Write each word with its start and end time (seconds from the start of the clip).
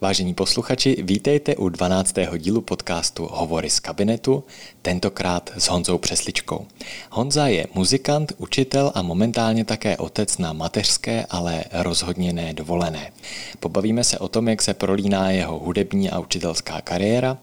Vážení 0.00 0.34
posluchači, 0.34 0.96
vítejte 1.02 1.56
u 1.56 1.68
12. 1.68 2.14
dílu 2.38 2.60
podcastu 2.60 3.28
Hovory 3.32 3.70
z 3.70 3.80
kabinetu, 3.80 4.44
tentokrát 4.82 5.50
s 5.56 5.68
Honzou 5.68 5.98
Přesličkou. 5.98 6.66
Honza 7.10 7.46
je 7.46 7.66
muzikant, 7.74 8.32
učitel 8.38 8.92
a 8.94 9.02
momentálně 9.02 9.64
také 9.64 9.96
otec 9.96 10.38
na 10.38 10.52
mateřské, 10.52 11.26
ale 11.30 11.64
rozhodně 11.72 12.32
ne 12.32 12.54
dovolené. 12.54 13.12
Pobavíme 13.60 14.04
se 14.04 14.18
o 14.18 14.28
tom, 14.28 14.48
jak 14.48 14.62
se 14.62 14.74
prolíná 14.74 15.30
jeho 15.30 15.58
hudební 15.58 16.10
a 16.10 16.18
učitelská 16.18 16.80
kariéra, 16.80 17.38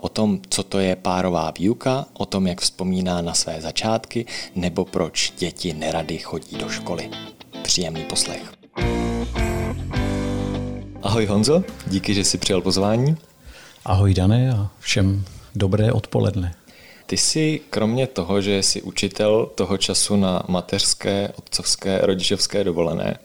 o 0.00 0.08
tom, 0.08 0.40
co 0.50 0.62
to 0.62 0.78
je 0.78 0.96
párová 0.96 1.50
výuka, 1.58 2.06
o 2.12 2.26
tom, 2.26 2.46
jak 2.46 2.60
vzpomíná 2.60 3.22
na 3.22 3.34
své 3.34 3.60
začátky, 3.60 4.26
nebo 4.54 4.84
proč 4.84 5.32
děti 5.38 5.72
nerady 5.72 6.18
chodí 6.18 6.56
do 6.56 6.68
školy. 6.68 7.10
Příjemný 7.62 8.04
poslech. 8.04 8.65
Ahoj 11.06 11.26
Honzo, 11.26 11.64
díky, 11.86 12.14
že 12.14 12.24
jsi 12.24 12.38
přijal 12.38 12.60
pozvání. 12.60 13.16
Ahoj 13.84 14.14
Dane 14.14 14.52
a 14.52 14.70
všem 14.80 15.24
dobré 15.54 15.92
odpoledne. 15.92 16.54
Ty 17.06 17.16
jsi 17.16 17.60
kromě 17.70 18.06
toho, 18.06 18.40
že 18.40 18.62
jsi 18.62 18.82
učitel 18.82 19.50
toho 19.54 19.78
času 19.78 20.16
na 20.16 20.42
mateřské, 20.48 21.32
otcovské, 21.38 21.98
rodičovské 22.02 22.64
dovolené, 22.64 23.18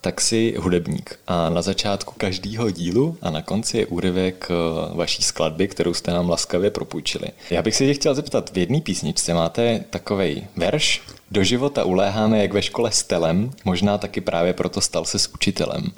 tak 0.00 0.20
jsi 0.20 0.54
hudebník. 0.58 1.18
A 1.26 1.48
na 1.48 1.62
začátku 1.62 2.14
každého 2.16 2.70
dílu 2.70 3.16
a 3.22 3.30
na 3.30 3.42
konci 3.42 3.78
je 3.78 3.86
úryvek 3.86 4.48
eh, 4.50 4.54
vaší 4.94 5.22
skladby, 5.22 5.68
kterou 5.68 5.94
jste 5.94 6.10
nám 6.10 6.30
laskavě 6.30 6.70
propůjčili. 6.70 7.26
Já 7.50 7.62
bych 7.62 7.76
se 7.76 7.86
tě 7.86 7.94
chtěl 7.94 8.14
zeptat, 8.14 8.50
v 8.52 8.58
jedné 8.58 8.80
písničce 8.80 9.34
máte 9.34 9.84
takový 9.90 10.46
verš, 10.56 11.02
do 11.30 11.44
života 11.44 11.84
uléháme 11.84 12.42
jak 12.42 12.52
ve 12.52 12.62
škole 12.62 12.92
s 12.92 13.02
telem, 13.02 13.50
možná 13.64 13.98
taky 13.98 14.20
právě 14.20 14.52
proto 14.52 14.80
stal 14.80 15.04
se 15.04 15.18
s 15.18 15.34
učitelem. 15.34 15.92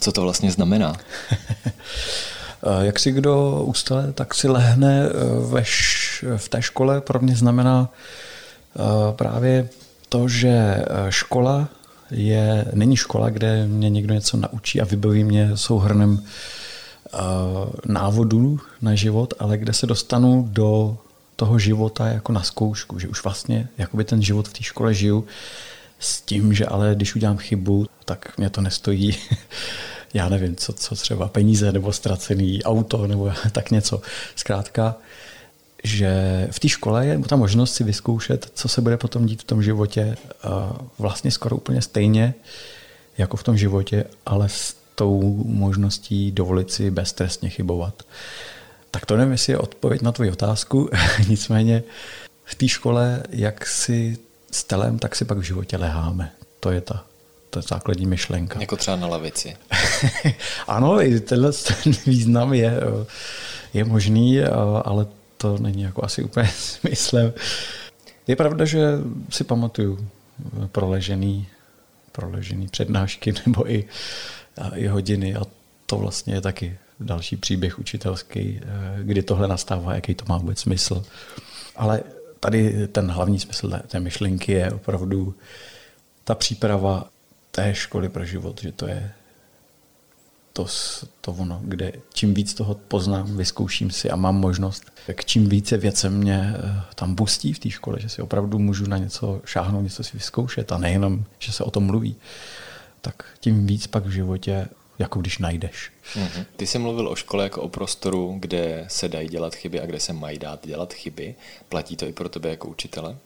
Co 0.00 0.12
to 0.12 0.22
vlastně 0.22 0.50
znamená? 0.50 0.96
Jak 2.80 2.98
si 2.98 3.12
kdo 3.12 3.62
ustale, 3.64 4.12
tak 4.12 4.34
si 4.34 4.48
lehne 4.48 5.02
eh, 5.06 5.12
ve 5.50 5.64
v 6.36 6.48
té 6.48 6.62
škole. 6.62 7.00
Pro 7.00 7.20
mě 7.20 7.36
znamená 7.36 7.88
eh, 7.88 8.80
právě 9.12 9.68
to, 10.08 10.28
že 10.28 10.48
eh, 10.48 10.84
škola 11.08 11.68
je, 12.10 12.64
není 12.72 12.96
škola, 12.96 13.30
kde 13.30 13.66
mě 13.66 13.90
někdo 13.90 14.14
něco 14.14 14.36
naučí 14.36 14.80
a 14.80 14.84
vybaví 14.84 15.24
mě 15.24 15.50
souhrnem 15.54 16.22
návodů 17.86 18.60
na 18.82 18.94
život, 18.94 19.34
ale 19.38 19.58
kde 19.58 19.72
se 19.72 19.86
dostanu 19.86 20.48
do 20.50 20.98
toho 21.36 21.58
života 21.58 22.06
jako 22.06 22.32
na 22.32 22.42
zkoušku, 22.42 22.98
že 22.98 23.08
už 23.08 23.24
vlastně 23.24 23.68
jakoby 23.78 24.04
ten 24.04 24.22
život 24.22 24.48
v 24.48 24.52
té 24.52 24.62
škole 24.62 24.94
žiju 24.94 25.26
s 25.98 26.20
tím, 26.20 26.54
že 26.54 26.66
ale 26.66 26.94
když 26.94 27.14
udělám 27.14 27.38
chybu, 27.38 27.86
tak 28.04 28.38
mě 28.38 28.50
to 28.50 28.60
nestojí 28.60 29.16
já 30.14 30.28
nevím, 30.28 30.56
co, 30.56 30.72
co 30.72 30.94
třeba 30.94 31.28
peníze 31.28 31.72
nebo 31.72 31.92
ztracený 31.92 32.64
auto 32.64 33.06
nebo 33.06 33.32
tak 33.52 33.70
něco. 33.70 34.00
Zkrátka, 34.36 34.94
že 35.84 36.48
v 36.50 36.60
té 36.60 36.68
škole 36.68 37.06
je 37.06 37.18
ta 37.18 37.36
možnost 37.36 37.74
si 37.74 37.84
vyzkoušet, 37.84 38.50
co 38.54 38.68
se 38.68 38.80
bude 38.80 38.96
potom 38.96 39.26
dít 39.26 39.42
v 39.42 39.44
tom 39.44 39.62
životě 39.62 40.16
vlastně 40.98 41.30
skoro 41.30 41.56
úplně 41.56 41.82
stejně 41.82 42.34
jako 43.18 43.36
v 43.36 43.42
tom 43.42 43.56
životě, 43.56 44.04
ale 44.26 44.48
s 44.48 44.76
tou 44.94 45.44
možností 45.46 46.32
dovolit 46.32 46.72
si 46.72 46.90
beztrestně 46.90 47.50
chybovat. 47.50 48.02
Tak 48.90 49.06
to 49.06 49.16
nevím, 49.16 49.32
jestli 49.32 49.52
je 49.52 49.58
odpověď 49.58 50.02
na 50.02 50.12
tvoji 50.12 50.30
otázku, 50.30 50.90
nicméně 51.28 51.82
v 52.44 52.54
té 52.54 52.68
škole, 52.68 53.22
jak 53.30 53.66
si 53.66 54.18
s 54.50 54.64
telem, 54.64 54.98
tak 54.98 55.16
si 55.16 55.24
pak 55.24 55.38
v 55.38 55.42
životě 55.42 55.76
leháme. 55.76 56.32
To 56.60 56.70
je 56.70 56.80
ta 56.80 57.04
to 57.50 57.58
je 57.58 57.62
základní 57.62 58.06
myšlenka. 58.06 58.60
Jako 58.60 58.76
třeba 58.76 58.96
na 58.96 59.06
lavici. 59.06 59.56
ano, 60.68 61.02
i 61.02 61.20
tenhle 61.20 61.52
ten 61.52 61.92
význam 62.06 62.54
je, 62.54 62.80
je 63.74 63.84
možný, 63.84 64.40
ale 64.84 65.06
to 65.36 65.58
není 65.58 65.82
jako 65.82 66.04
asi 66.04 66.22
úplně 66.22 66.48
smyslem. 66.56 67.32
Je 68.26 68.36
pravda, 68.36 68.64
že 68.64 68.98
si 69.30 69.44
pamatuju 69.44 70.08
proležený, 70.72 71.46
proležený 72.12 72.68
přednášky 72.68 73.34
nebo 73.46 73.70
i, 73.72 73.84
i 74.74 74.86
hodiny 74.86 75.34
a 75.34 75.42
to 75.86 75.96
vlastně 75.96 76.34
je 76.34 76.40
taky 76.40 76.78
další 77.00 77.36
příběh 77.36 77.78
učitelský, 77.78 78.60
kdy 79.02 79.22
tohle 79.22 79.48
nastává, 79.48 79.94
jaký 79.94 80.14
to 80.14 80.24
má 80.28 80.38
vůbec 80.38 80.58
smysl. 80.58 81.04
Ale 81.76 82.02
tady 82.40 82.88
ten 82.88 83.10
hlavní 83.10 83.40
smysl 83.40 83.70
té 83.86 84.00
myšlenky 84.00 84.52
je 84.52 84.70
opravdu 84.70 85.34
ta 86.24 86.34
příprava 86.34 87.08
té 87.50 87.74
školy 87.74 88.08
pro 88.08 88.24
život, 88.24 88.60
že 88.62 88.72
to 88.72 88.86
je 88.86 89.12
to, 90.64 91.06
to 91.20 91.32
ono, 91.32 91.60
kde 91.64 91.92
čím 92.12 92.34
víc 92.34 92.54
toho 92.54 92.74
poznám, 92.74 93.36
vyzkouším 93.36 93.90
si 93.90 94.10
a 94.10 94.16
mám 94.16 94.36
možnost, 94.36 94.84
tak 95.06 95.24
čím 95.24 95.48
více 95.48 95.76
věcem 95.76 96.18
mě 96.18 96.54
eh, 96.56 96.82
tam 96.94 97.14
bustí 97.14 97.52
v 97.52 97.58
té 97.58 97.70
škole, 97.70 98.00
že 98.00 98.08
si 98.08 98.22
opravdu 98.22 98.58
můžu 98.58 98.86
na 98.86 98.98
něco 98.98 99.40
šáhnout, 99.44 99.82
něco 99.82 100.04
si 100.04 100.10
vyzkoušet 100.14 100.72
a 100.72 100.78
nejenom, 100.78 101.24
že 101.38 101.52
se 101.52 101.64
o 101.64 101.70
tom 101.70 101.84
mluví, 101.84 102.16
tak 103.00 103.24
tím 103.40 103.66
víc 103.66 103.86
pak 103.86 104.06
v 104.06 104.10
životě 104.10 104.68
jako 104.98 105.20
když 105.20 105.38
najdeš. 105.38 105.92
Mm-hmm. 106.14 106.46
Ty 106.56 106.66
jsi 106.66 106.78
mluvil 106.78 107.08
o 107.08 107.16
škole 107.16 107.44
jako 107.44 107.62
o 107.62 107.68
prostoru, 107.68 108.36
kde 108.40 108.84
se 108.88 109.08
dají 109.08 109.28
dělat 109.28 109.54
chyby 109.54 109.80
a 109.80 109.86
kde 109.86 110.00
se 110.00 110.12
mají 110.12 110.38
dát 110.38 110.66
dělat 110.66 110.92
chyby. 110.92 111.34
Platí 111.68 111.96
to 111.96 112.06
i 112.06 112.12
pro 112.12 112.28
tebe 112.28 112.48
jako 112.48 112.68
učitele? 112.68 113.16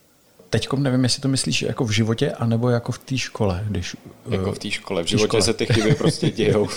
Teď 0.55 0.73
nevím, 0.73 1.05
jestli 1.05 1.23
to 1.23 1.29
myslíš 1.29 1.63
jako 1.63 1.85
v 1.85 1.91
životě, 1.91 2.31
anebo 2.31 2.69
jako 2.69 2.93
v 2.93 2.99
té 2.99 3.19
škole. 3.19 3.65
Když, 3.69 3.97
jako 4.31 4.53
v 4.53 4.59
té 4.59 4.71
škole. 4.71 5.03
V 5.03 5.07
životě 5.07 5.27
škole. 5.27 5.43
se 5.43 5.55
ty 5.55 5.67
chyby 5.67 5.95
prostě 5.95 6.31
dějou. 6.37 6.69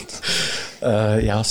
Eh, 0.82 1.22
já, 1.22 1.44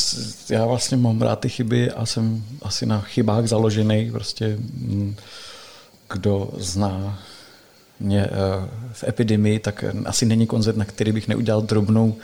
já 0.51 0.67
vlastně 0.67 0.97
mám 0.97 1.23
rád 1.23 1.41
ty 1.41 1.49
chyby 1.49 1.91
a 1.91 2.07
jsem 2.07 2.45
asi 2.63 2.87
na 2.87 3.01
chybách 3.01 3.47
založený. 3.47 4.11
Prostě 4.11 4.57
mm, 4.59 5.17
kdo 6.13 6.51
zná 6.57 7.23
mě 8.01 8.25
eh, 8.25 8.31
v 8.93 9.05
epidemii, 9.05 9.59
tak 9.59 9.85
asi 10.05 10.27
není 10.27 10.47
koncert, 10.47 10.77
na 10.77 10.85
který 10.85 11.13
bych 11.13 11.29
neudělal 11.29 11.63
drobnou 11.63 12.17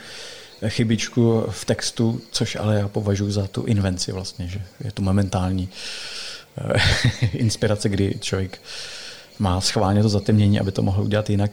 chybičku 0.67 1.45
v 1.49 1.65
textu, 1.65 2.21
což 2.31 2.55
ale 2.55 2.75
já 2.75 2.87
považuji 2.87 3.31
za 3.31 3.47
tu 3.47 3.63
invenci 3.63 4.11
vlastně, 4.11 4.47
že 4.47 4.61
je 4.83 4.91
to 4.91 5.01
momentální 5.01 5.69
eh, 6.57 6.81
inspirace, 7.37 7.89
kdy 7.89 8.15
člověk 8.19 8.59
má 9.39 9.61
schválně 9.61 10.01
to 10.01 10.09
zatemnění, 10.09 10.59
aby 10.59 10.71
to 10.71 10.81
mohl 10.81 11.03
udělat 11.03 11.29
jinak, 11.29 11.51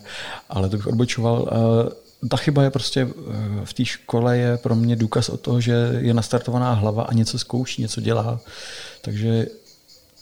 ale 0.49 0.69
to 0.69 0.77
bych 0.77 0.87
odbočoval. 0.87 1.49
Eh, 1.53 2.29
ta 2.29 2.37
chyba 2.37 2.63
je 2.63 2.71
prostě 2.71 3.01
eh, 3.01 3.65
v 3.65 3.73
té 3.73 3.85
škole 3.85 4.39
je 4.39 4.57
pro 4.57 4.75
mě 4.75 4.97
důkaz 4.97 5.29
o 5.29 5.37
toho, 5.37 5.61
že 5.61 5.73
je 5.99 6.15
nastartovaná 6.15 6.73
hlava 6.73 7.03
a 7.03 7.15
něco 7.15 7.39
zkouší, 7.39 7.83
něco 7.83 8.01
dělá. 8.01 8.41
Takže 9.01 9.47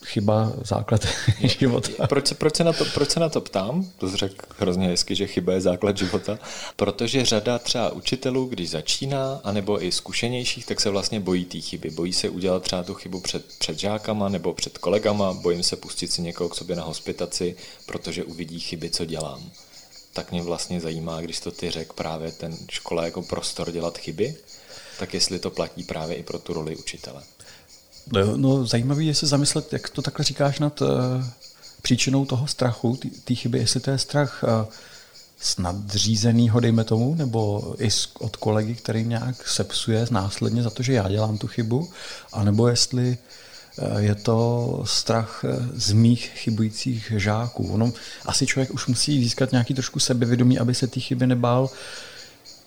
chyba 0.04 0.53
základ 0.64 1.06
života. 1.59 2.06
Proč 2.06 2.26
se, 2.26 2.34
proč, 2.34 2.56
se 2.56 2.64
na 2.64 2.72
to, 2.72 2.84
proč 2.94 3.10
se 3.10 3.20
na 3.20 3.28
to 3.28 3.41
ptám? 3.41 3.91
To 3.98 4.16
řekl 4.16 4.47
hrozně 4.59 4.86
hezky, 4.86 5.14
že 5.14 5.26
chyba 5.26 5.53
je 5.53 5.60
základ 5.60 5.97
života. 5.97 6.38
Protože 6.76 7.25
řada 7.25 7.59
třeba 7.59 7.91
učitelů, 7.91 8.47
když 8.47 8.70
začíná, 8.70 9.41
anebo 9.44 9.84
i 9.84 9.92
zkušenějších, 9.92 10.66
tak 10.66 10.81
se 10.81 10.91
vlastně 10.91 11.20
bojí 11.20 11.44
té 11.44 11.60
chyby. 11.60 11.91
Bojí 11.91 12.12
se 12.12 12.28
udělat 12.28 12.62
třeba 12.62 12.82
tu 12.82 12.94
chybu 12.94 13.20
před, 13.20 13.44
před 13.59 13.78
žákama 13.78 14.28
nebo 14.28 14.54
před 14.54 14.78
kolegama, 14.78 15.32
bojím 15.32 15.62
se 15.62 15.76
pustit 15.76 16.12
si 16.12 16.22
někoho 16.22 16.48
k 16.48 16.54
sobě 16.54 16.76
na 16.76 16.84
hospitaci, 16.84 17.56
protože 17.86 18.25
uvidí 18.25 18.60
chyby, 18.60 18.91
co 18.91 19.04
dělám. 19.04 19.50
Tak 20.12 20.32
mě 20.32 20.42
vlastně 20.42 20.80
zajímá, 20.80 21.20
když 21.20 21.41
to 21.41 21.50
ty 21.50 21.70
řek 21.70 21.92
právě 21.92 22.32
ten 22.32 22.56
škola 22.70 23.04
jako 23.04 23.22
prostor 23.22 23.72
dělat 23.72 23.98
chyby, 23.98 24.34
tak 24.98 25.15
jestli 25.15 25.38
to 25.38 25.50
platí 25.50 25.84
právě 25.84 26.16
i 26.16 26.22
pro 26.22 26.38
tu 26.38 26.53
roli 26.53 26.76
učitele. 26.76 27.22
No, 28.12 28.36
no 28.36 28.66
zajímavý 28.66 29.06
je 29.06 29.14
se 29.14 29.26
zamyslet, 29.26 29.72
jak 29.72 29.91
to 29.91 30.02
takhle 30.02 30.24
říkáš 30.24 30.58
nad 30.58 30.82
uh, 30.82 30.88
příčinou 31.82 32.24
toho 32.24 32.46
strachu, 32.46 32.98
té 33.24 33.34
chyby, 33.34 33.58
jestli 33.58 33.80
to 33.80 33.91
je 33.91 33.98
strach 33.98 34.42
uh, 34.42 34.72
z 35.41 35.58
nadřízenýho, 35.58 36.60
dejme 36.60 36.84
tomu, 36.84 37.14
nebo 37.14 37.74
i 37.78 37.91
z, 37.91 38.08
od 38.18 38.36
kolegy, 38.36 38.74
který 38.74 39.04
nějak 39.04 39.48
sepsuje 39.48 40.06
následně 40.10 40.62
za 40.62 40.70
to, 40.70 40.82
že 40.82 40.92
já 40.92 41.08
dělám 41.08 41.38
tu 41.38 41.47
chybu, 41.47 41.91
anebo 42.33 42.68
jestli 42.68 43.18
uh, 43.78 43.98
je 43.98 44.15
to 44.15 44.83
strach 44.84 45.44
z 45.74 45.92
mých 45.92 46.30
chybujících 46.34 47.12
žáků. 47.16 47.72
Ono, 47.72 47.92
asi 48.27 48.47
člověk 48.47 48.74
už 48.74 48.86
musí 48.86 49.22
získat 49.22 49.53
nějaký 49.53 49.74
trošku 49.74 50.00
sebevědomí, 50.00 50.59
aby 50.59 50.74
se 50.74 50.86
ty 50.86 51.00
chyby 51.00 51.27
nebál, 51.27 51.71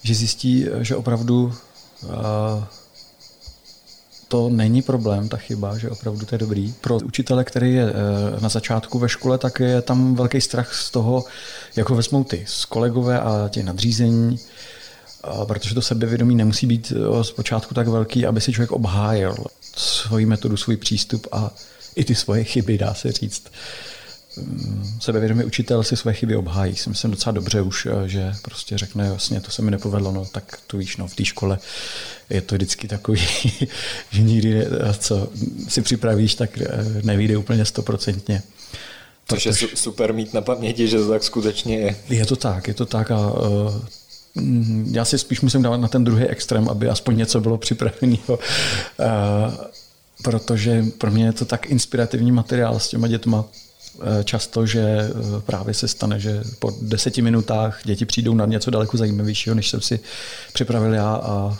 že 0.04 0.16
zjistí, 0.16 0.66
že 0.82 0.96
opravdu 0.96 1.54
to 4.32 4.50
není 4.50 4.82
problém, 4.82 5.30
ta 5.30 5.38
chyba, 5.38 5.78
že 5.78 5.90
opravdu 5.90 6.26
to 6.26 6.36
je 6.36 6.40
dobrý. 6.40 6.74
Pro 6.82 6.98
učitele, 7.00 7.44
který 7.44 7.74
je 7.74 7.84
eh, 7.90 8.42
na 8.42 8.50
začátku 8.50 9.00
ve 9.00 9.10
škole, 9.10 9.38
tak 9.38 9.60
je 9.60 9.82
tam 9.82 10.16
velký 10.16 10.42
strach 10.42 10.74
z 10.74 10.92
toho, 10.92 11.26
jak 11.76 11.90
ho 11.90 11.96
vezmou 11.96 12.24
ty 12.24 12.44
z 12.48 12.66
kolegové 12.66 13.20
a 13.20 13.50
těch 13.50 13.64
nadřízení, 13.64 14.40
protože 15.48 15.76
to 15.76 15.82
sebevědomí 15.82 16.36
nemusí 16.36 16.68
být 16.68 16.94
eh, 16.96 17.24
zpočátku 17.24 17.74
tak 17.74 17.88
velký, 17.88 18.26
aby 18.26 18.42
si 18.42 18.54
člověk 18.54 18.72
obhájil 18.72 19.36
svoji 19.76 20.26
metodu, 20.26 20.58
svůj 20.58 20.78
přístup 20.78 21.28
a 21.32 21.52
i 21.96 22.04
ty 22.04 22.16
svoje 22.16 22.44
chyby, 22.44 22.78
dá 22.78 22.94
se 22.94 23.12
říct. 23.12 23.44
Mm, 24.38 24.98
sebevědomý 25.00 25.44
učitel 25.44 25.84
si 25.84 25.98
své 25.98 26.14
chyby 26.14 26.36
obhájí. 26.36 26.76
Si 26.76 26.90
myslím 26.90 27.12
docela 27.12 27.34
dobře 27.34 27.62
už, 27.62 27.86
eh, 27.86 28.08
že 28.08 28.34
prostě 28.42 28.78
řekne, 28.78 29.10
vlastně 29.10 29.42
to 29.42 29.52
se 29.52 29.62
mi 29.62 29.72
nepovedlo, 29.72 30.12
no 30.12 30.26
tak 30.26 30.60
to 30.68 30.78
víš, 30.78 30.98
no 30.98 31.08
v 31.08 31.16
té 31.16 31.26
škole 31.26 31.60
je 32.30 32.42
to 32.42 32.56
vždycky 32.56 32.88
takový, 32.88 33.22
že 34.12 34.22
nikdy, 34.22 34.66
co 34.98 35.30
si 35.68 35.82
připravíš, 35.82 36.36
tak 36.36 36.60
nevíde 37.04 37.38
úplně 37.38 37.66
stoprocentně. 37.66 38.44
Což 39.28 39.46
je 39.46 39.54
super 39.76 40.14
mít 40.14 40.34
na 40.34 40.42
paměti, 40.42 40.88
že 40.88 40.98
to 40.98 41.10
tak 41.10 41.24
skutečně 41.24 41.80
je. 41.80 41.96
Je 42.10 42.26
to 42.26 42.36
tak, 42.36 42.68
je 42.68 42.74
to 42.74 42.86
tak 42.86 43.12
a 43.12 43.32
uh, 43.32 43.74
já 44.92 45.06
si 45.06 45.18
spíš 45.18 45.42
musím 45.42 45.62
dávat 45.62 45.78
na 45.78 45.88
ten 45.88 46.04
druhý 46.04 46.24
extrém, 46.24 46.70
aby 46.70 46.90
aspoň 46.90 47.18
něco 47.18 47.40
bylo 47.40 47.58
připraveného. 47.58 48.30
Uh, 48.30 48.38
protože 50.24 50.86
pro 50.98 51.12
mě 51.12 51.26
je 51.26 51.34
to 51.34 51.46
tak 51.46 51.66
inspirativní 51.66 52.32
materiál 52.32 52.80
s 52.80 52.88
těma 52.88 53.08
dětma, 53.08 53.46
často, 54.24 54.66
že 54.66 55.10
právě 55.46 55.74
se 55.74 55.88
stane, 55.88 56.20
že 56.20 56.44
po 56.60 56.72
deseti 56.82 57.22
minutách 57.22 57.82
děti 57.84 58.06
přijdou 58.06 58.34
na 58.34 58.46
něco 58.46 58.72
daleko 58.72 58.98
zajímavějšího, 58.98 59.56
než 59.56 59.70
jsem 59.70 59.82
si 59.82 60.00
připravil 60.54 60.94
já 60.94 61.16
a 61.16 61.58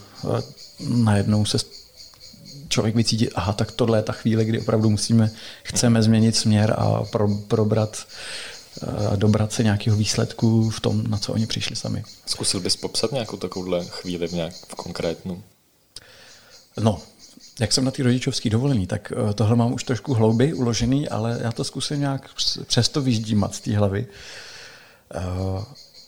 najednou 0.90 1.46
se 1.46 1.58
člověk 2.70 2.96
vycítí, 2.96 3.30
aha, 3.30 3.54
tak 3.54 3.72
tohle 3.72 3.98
je 3.98 4.04
ta 4.04 4.14
chvíle, 4.14 4.46
kdy 4.46 4.60
opravdu 4.60 4.90
musíme, 4.90 5.32
chceme 5.64 6.04
změnit 6.04 6.36
směr 6.36 6.76
a 6.78 7.04
pro, 7.04 7.28
probrat 7.48 8.08
a 9.12 9.16
dobrat 9.16 9.54
se 9.54 9.64
nějakého 9.64 9.98
výsledku 9.98 10.70
v 10.70 10.80
tom, 10.80 11.04
na 11.08 11.18
co 11.18 11.34
oni 11.34 11.48
přišli 11.48 11.76
sami. 11.76 12.04
Zkusil 12.26 12.60
bys 12.60 12.76
popsat 12.76 13.12
nějakou 13.12 13.38
takovouhle 13.38 13.86
chvíli 13.86 14.28
v 14.28 14.32
nějak 14.32 14.54
v 14.54 14.76
konkrétnu? 14.76 15.44
No, 16.80 17.02
jak 17.62 17.74
jsem 17.74 17.86
na 17.86 17.92
té 17.92 18.04
rodičovské 18.04 18.50
dovolení, 18.50 18.88
tak 18.88 19.14
eh, 19.30 19.34
tohle 19.34 19.56
mám 19.56 19.74
už 19.74 19.84
trošku 19.84 20.14
hlouby 20.14 20.54
uložený, 20.54 21.10
ale 21.10 21.40
já 21.42 21.52
to 21.52 21.64
zkusím 21.64 22.00
nějak 22.00 22.30
přesto 22.66 23.02
vyždímat 23.02 23.56
z 23.56 23.60
té 23.60 23.78
hlavy. 23.78 24.06
Eh, 25.14 25.20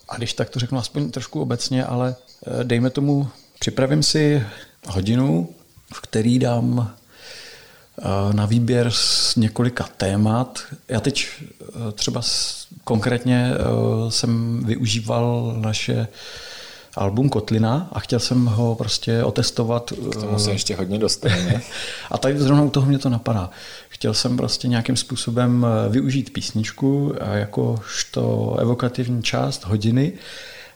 a 0.10 0.18
když 0.18 0.34
tak 0.34 0.50
to 0.50 0.60
řeknu 0.60 0.78
aspoň 0.78 1.12
trošku 1.12 1.42
obecně, 1.42 1.86
ale 1.86 2.16
eh, 2.48 2.64
dejme 2.64 2.90
tomu, 2.90 3.28
připravím 3.60 4.04
si 4.04 4.44
hodinu, 4.88 5.50
v 5.94 6.02
který 6.02 6.40
dám 6.40 6.96
na 8.32 8.46
výběr 8.46 8.92
z 8.92 9.36
několika 9.36 9.90
témat. 9.98 10.60
Já 10.88 11.00
teď 11.00 11.30
třeba 11.94 12.22
konkrétně 12.84 13.52
jsem 14.10 14.64
využíval 14.66 15.56
naše 15.58 16.08
album 16.96 17.30
Kotlina 17.30 17.88
a 17.92 18.00
chtěl 18.00 18.20
jsem 18.20 18.46
ho 18.46 18.76
prostě 18.76 19.24
otestovat. 19.24 19.94
K 20.12 20.16
tomu 20.16 20.40
se 20.40 20.52
ještě 20.52 20.76
hodně 20.76 21.00
dostane. 21.00 21.62
a 22.12 22.18
tady 22.18 22.40
zrovna 22.40 22.64
u 22.64 22.70
toho 22.70 22.86
mě 22.86 23.00
to 23.00 23.10
napadá. 23.10 23.50
Chtěl 23.90 24.14
jsem 24.14 24.38
prostě 24.38 24.68
nějakým 24.68 24.98
způsobem 24.98 25.68
využít 25.90 26.34
písničku 26.34 27.14
jakožto 27.34 28.56
evokativní 28.60 29.24
část 29.24 29.66
hodiny, 29.66 30.14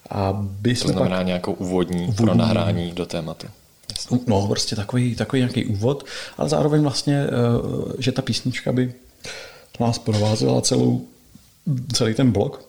aby 0.10 0.75
to 0.75 0.88
znamená 0.88 1.18
pak... 1.18 1.25
nějakou 1.25 1.54
úvodní, 1.54 2.02
úvodní 2.02 2.25
pro 2.25 2.36
nahrání 2.36 2.92
do 2.92 3.06
tématu. 3.06 3.48
No, 4.28 4.48
prostě 4.48 4.75
takový, 4.75 5.16
takový 5.16 5.40
nějaký 5.40 5.66
úvod, 5.66 6.06
ale 6.38 6.50
zároveň 6.50 6.81
vlastně, 6.81 7.28
eh, 7.28 7.30
že 8.00 8.12
ta 8.12 8.22
písnička 8.22 8.72
by 8.72 8.94
nás 9.80 9.98
provázela 9.98 10.62
celou, 10.62 11.02
celý 11.94 12.13
ten 12.13 12.31
blok 12.31 12.67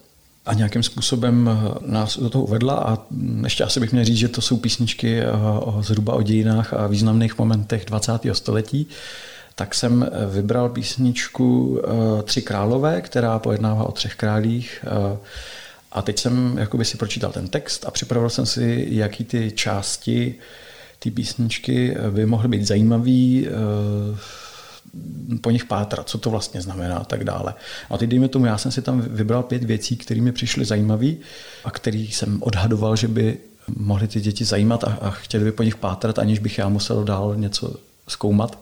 a 0.48 0.54
nějakým 0.54 0.82
způsobem 0.82 1.50
eh, 1.50 1.74
nás 1.86 2.18
do 2.18 2.30
toho 2.30 2.44
uvedla 2.44 2.74
a 2.74 2.98
ještě 3.42 3.64
asi 3.64 3.80
bych 3.80 3.92
měl 3.92 4.04
říct, 4.04 4.16
že 4.16 4.28
to 4.28 4.40
jsou 4.40 4.56
písničky 4.56 5.20
eh, 5.20 5.30
o, 5.60 5.82
zhruba 5.82 6.14
o 6.14 6.22
dějinách 6.22 6.74
a 6.74 6.86
významných 6.86 7.38
momentech 7.38 7.84
20. 7.84 8.12
století, 8.32 8.86
tak 9.54 9.74
jsem 9.74 10.02
eh, 10.02 10.26
vybral 10.26 10.68
písničku 10.68 11.80
Tři 12.24 12.42
králové, 12.42 13.00
která 13.00 13.38
pojednává 13.38 13.84
o 13.84 13.92
třech 13.92 14.14
králích 14.14 14.84
a 15.92 16.02
teď 16.02 16.18
jsem 16.18 16.58
jakoby 16.58 16.84
si 16.84 16.96
pročítal 16.96 17.32
ten 17.32 17.48
text 17.48 17.84
a 17.86 17.90
připravil 17.90 18.30
jsem 18.30 18.46
si, 18.46 18.86
jaký 18.90 19.24
ty 19.24 19.52
části 19.54 20.34
ty 20.98 21.10
písničky 21.10 21.96
by 22.10 22.26
mohly 22.26 22.48
být 22.48 22.66
zajímavý, 22.66 23.48
po 25.40 25.50
nich 25.50 25.64
pátrat, 25.64 26.08
co 26.08 26.18
to 26.18 26.30
vlastně 26.30 26.62
znamená 26.62 26.96
a 26.96 27.04
tak 27.04 27.24
dále. 27.24 27.54
A 27.90 27.98
teď 27.98 28.10
dejme 28.10 28.28
tomu, 28.28 28.46
já 28.46 28.58
jsem 28.58 28.72
si 28.72 28.82
tam 28.82 29.00
vybral 29.00 29.42
pět 29.42 29.64
věcí, 29.64 29.96
které 29.96 30.20
mi 30.20 30.32
přišly 30.32 30.64
zajímavé 30.64 31.12
a 31.64 31.70
které 31.70 31.98
jsem 31.98 32.42
odhadoval, 32.42 32.96
že 32.96 33.08
by 33.08 33.38
mohly 33.76 34.08
ty 34.08 34.20
děti 34.20 34.44
zajímat 34.44 34.84
a, 34.84 34.98
a 35.00 35.10
chtěli 35.10 35.44
by 35.44 35.52
po 35.52 35.62
nich 35.62 35.76
pátrat, 35.76 36.18
aniž 36.18 36.38
bych 36.38 36.58
já 36.58 36.68
musel 36.68 37.04
dál 37.04 37.36
něco 37.36 37.74
zkoumat. 38.08 38.58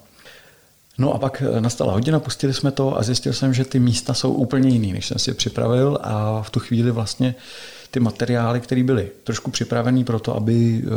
No 0.99 1.15
a 1.15 1.19
pak 1.19 1.43
nastala 1.61 1.93
hodina, 1.93 2.21
pustili 2.21 2.55
jsme 2.55 2.71
to 2.71 2.99
a 2.99 3.03
zjistil 3.03 3.32
jsem, 3.32 3.55
že 3.55 3.65
ty 3.65 3.81
místa 3.81 4.15
jsou 4.15 4.32
úplně 4.32 4.69
jiný, 4.69 4.93
než 4.93 5.06
jsem 5.06 5.19
si 5.19 5.35
připravil 5.35 5.99
a 6.03 6.43
v 6.43 6.50
tu 6.50 6.61
chvíli 6.61 6.91
vlastně 6.91 7.35
ty 7.96 8.00
materiály, 8.00 8.60
které 8.60 8.82
byly 8.82 9.10
trošku 9.25 9.50
připravené 9.50 10.04
pro 10.04 10.20
to, 10.20 10.37
aby 10.37 10.84
eh, 10.84 10.90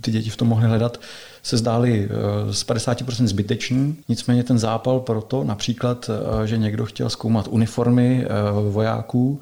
ty 0.00 0.10
děti 0.10 0.30
v 0.30 0.36
tom 0.36 0.48
mohly 0.48 0.66
hledat, 0.66 1.00
se 1.42 1.56
zdály 1.56 2.08
eh, 2.10 2.52
z 2.52 2.66
50% 2.66 3.26
zbytečný. 3.26 3.96
Nicméně 4.08 4.44
ten 4.44 4.58
zápal 4.58 5.00
proto, 5.00 5.44
například, 5.44 6.10
eh, 6.10 6.46
že 6.46 6.58
někdo 6.58 6.86
chtěl 6.86 7.10
zkoumat 7.10 7.48
uniformy 7.48 8.26
vojáků, 8.70 9.40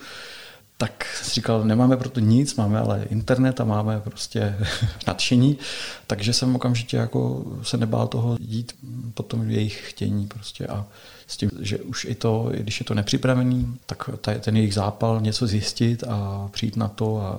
tak 0.76 1.04
si 1.22 1.30
říkal, 1.30 1.64
nemáme 1.64 1.96
proto 1.96 2.20
nic, 2.20 2.56
máme 2.56 2.78
ale 2.78 3.04
internet 3.10 3.60
a 3.60 3.64
máme 3.64 4.00
prostě 4.00 4.54
nadšení, 5.06 5.58
takže 6.06 6.32
jsem 6.32 6.56
okamžitě 6.56 6.96
jako 6.96 7.44
se 7.62 7.76
nebál 7.76 8.06
toho 8.06 8.36
jít 8.40 8.72
potom 9.14 9.50
jejich 9.50 9.90
chtění 9.90 10.26
prostě 10.26 10.66
a 10.66 10.86
s 11.28 11.36
tím, 11.36 11.50
že 11.60 11.78
už 11.78 12.04
i 12.04 12.14
to, 12.14 12.50
když 12.54 12.80
je 12.80 12.84
to 12.86 12.94
nepřipravený, 12.94 13.76
tak 13.86 14.10
ten 14.40 14.56
jejich 14.56 14.74
zápal 14.74 15.20
něco 15.20 15.46
zjistit 15.46 16.04
a 16.08 16.48
přijít 16.52 16.76
na 16.76 16.88
to 16.88 17.20
a 17.20 17.38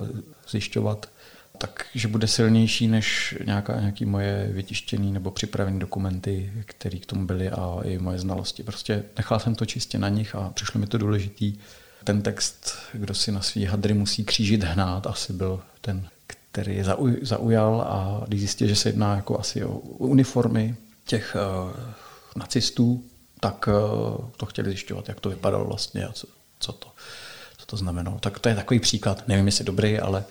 zjišťovat, 0.50 1.06
takže 1.58 2.08
bude 2.08 2.26
silnější 2.26 2.88
než 2.88 3.34
nějaká, 3.46 3.80
nějaký 3.80 4.04
moje 4.04 4.50
vytištěný 4.52 5.12
nebo 5.12 5.30
připravené 5.30 5.78
dokumenty, 5.78 6.52
které 6.66 6.98
k 6.98 7.06
tomu 7.06 7.26
byly 7.26 7.50
a 7.50 7.78
i 7.82 7.98
moje 7.98 8.18
znalosti. 8.18 8.62
Prostě 8.62 9.02
nechal 9.16 9.38
jsem 9.38 9.54
to 9.54 9.66
čistě 9.66 9.98
na 9.98 10.08
nich 10.08 10.34
a 10.34 10.50
přišlo 10.54 10.80
mi 10.80 10.86
to 10.86 10.98
důležitý. 10.98 11.56
Ten 12.04 12.22
text, 12.22 12.74
kdo 12.92 13.14
si 13.14 13.32
na 13.32 13.40
svý 13.40 13.64
hadry 13.64 13.94
musí 13.94 14.24
křížit 14.24 14.62
hnát, 14.62 15.06
asi 15.06 15.32
byl 15.32 15.60
ten, 15.80 16.08
který 16.26 16.76
je 16.76 16.84
zaujal 17.22 17.80
a 17.80 18.24
když 18.28 18.40
zjistil, 18.40 18.68
že 18.68 18.76
se 18.76 18.88
jedná 18.88 19.16
jako 19.16 19.40
asi 19.40 19.64
o 19.64 19.78
uniformy 19.78 20.76
těch 21.04 21.36
uh, 21.66 21.76
nacistů, 22.36 23.04
tak 23.40 23.68
uh, 23.68 24.30
to 24.36 24.46
chtěli 24.46 24.68
zjišťovat, 24.68 25.08
jak 25.08 25.20
to 25.20 25.30
vypadalo 25.30 25.64
vlastně 25.64 26.06
a 26.06 26.12
co, 26.12 26.26
co, 26.60 26.72
to, 26.72 26.88
co 27.58 27.66
to 27.66 27.76
znamenalo. 27.76 28.18
Tak 28.18 28.38
to 28.38 28.48
je 28.48 28.54
takový 28.54 28.80
příklad. 28.80 29.28
Nevím, 29.28 29.46
jestli 29.46 29.64
dobrý, 29.64 29.98
ale 29.98 30.24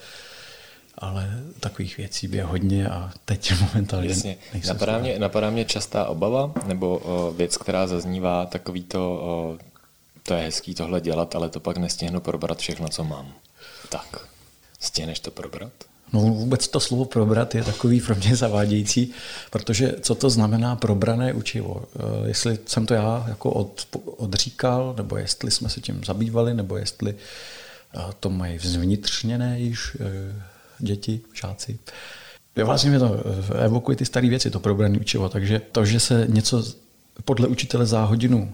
ale 1.01 1.29
takových 1.59 1.97
věcí 1.97 2.31
je 2.31 2.43
hodně 2.43 2.89
a 2.89 3.11
teď 3.25 3.53
momentálně 3.61 4.09
Jasně. 4.09 4.37
Napadá 4.67 4.97
mě, 4.97 5.19
napadá 5.19 5.49
mě 5.49 5.65
častá 5.65 6.05
obava 6.05 6.53
nebo 6.65 6.97
o, 6.97 7.31
věc, 7.31 7.57
která 7.57 7.87
zaznívá, 7.87 8.45
takový 8.45 8.83
to, 8.83 9.11
o, 9.11 9.57
to 10.23 10.33
je 10.33 10.43
hezký 10.43 10.75
tohle 10.75 11.01
dělat, 11.01 11.35
ale 11.35 11.49
to 11.49 11.59
pak 11.59 11.77
nestihnu 11.77 12.19
probrat 12.19 12.59
všechno, 12.59 12.89
co 12.89 13.03
mám. 13.03 13.33
Tak, 13.89 14.27
stihneš 14.79 15.19
to 15.19 15.31
probrat? 15.31 15.71
No 16.13 16.19
vůbec 16.19 16.67
to 16.67 16.79
slovo 16.79 17.05
probrat 17.05 17.55
je 17.55 17.63
takový 17.63 18.01
pro 18.01 18.15
mě 18.15 18.35
zavádějící, 18.35 19.11
protože 19.49 19.95
co 20.01 20.15
to 20.15 20.29
znamená 20.29 20.75
probrané 20.75 21.33
učivo? 21.33 21.83
Eh, 21.95 22.27
jestli 22.27 22.59
jsem 22.65 22.85
to 22.85 22.93
já 22.93 23.25
jako 23.27 23.51
od, 23.51 23.87
odříkal, 24.17 24.93
nebo 24.97 25.17
jestli 25.17 25.51
jsme 25.51 25.69
se 25.69 25.81
tím 25.81 26.03
zabývali, 26.03 26.53
nebo 26.53 26.77
jestli 26.77 27.15
eh, 27.95 27.99
to 28.19 28.29
mají 28.29 28.59
zvnitřněné 28.59 29.59
již 29.59 29.97
eh, 29.99 30.41
děti, 30.79 31.21
žáci. 31.33 31.79
Vlastně 32.63 32.89
mě 32.89 32.99
to 32.99 33.23
evokuje 33.59 33.97
ty 33.97 34.05
staré 34.05 34.29
věci, 34.29 34.51
to 34.51 34.59
probrané 34.59 34.99
učivo, 34.99 35.29
takže 35.29 35.61
to, 35.71 35.85
že 35.85 35.99
se 35.99 36.25
něco 36.29 36.63
podle 37.25 37.47
učitele 37.47 37.85
za 37.85 38.03
hodinu 38.03 38.53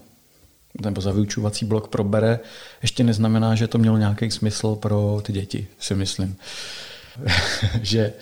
nebo 0.80 1.00
za 1.00 1.12
vyučovací 1.12 1.64
blok 1.64 1.88
probere, 1.88 2.40
ještě 2.82 3.04
neznamená, 3.04 3.54
že 3.54 3.68
to 3.68 3.78
mělo 3.78 3.98
nějaký 3.98 4.30
smysl 4.30 4.74
pro 4.74 5.20
ty 5.22 5.32
děti, 5.32 5.66
si 5.78 5.94
myslím. 5.94 6.36
že 7.82 8.12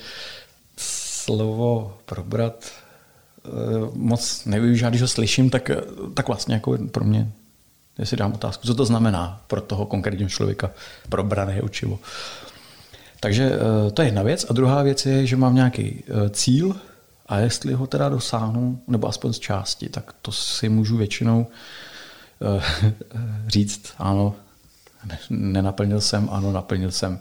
slovo 1.25 1.99
probrat 2.05 2.65
eh, 2.65 3.51
moc 3.95 4.45
nevyužívá, 4.45 4.89
když 4.89 5.03
ho 5.03 5.09
slyším, 5.09 5.51
tak, 5.51 5.71
tak 6.15 6.27
vlastně 6.27 6.55
jako 6.55 6.79
pro 6.91 7.05
mě, 7.05 7.33
jestli 7.99 8.17
dám 8.17 8.33
otázku, 8.33 8.67
co 8.67 8.75
to 8.75 8.85
znamená 8.85 9.43
pro 9.47 9.61
toho 9.61 9.87
konkrétního 9.87 10.31
člověka 10.31 10.71
probrané 11.09 11.63
učivo. 11.63 11.99
Takže 13.21 13.53
eh, 13.53 13.91
to 13.91 14.03
je 14.03 14.09
jedna 14.09 14.23
věc. 14.23 14.47
A 14.51 14.53
druhá 14.53 14.83
věc 14.83 15.07
je, 15.07 15.27
že 15.27 15.37
mám 15.37 15.55
nějaký 15.55 16.05
eh, 16.07 16.31
cíl 16.31 16.77
a 17.27 17.39
jestli 17.39 17.73
ho 17.73 17.87
teda 17.87 18.09
dosáhnu, 18.09 18.81
nebo 18.89 19.09
aspoň 19.09 19.33
z 19.33 19.39
části, 19.39 19.89
tak 19.89 20.15
to 20.23 20.33
si 20.33 20.69
můžu 20.69 20.97
většinou 20.97 21.47
říct, 23.47 23.95
ano, 23.99 24.35
nenaplnil 25.31 26.01
jsem, 26.01 26.29
ano, 26.33 26.53
naplnil 26.53 26.91
jsem 26.91 27.21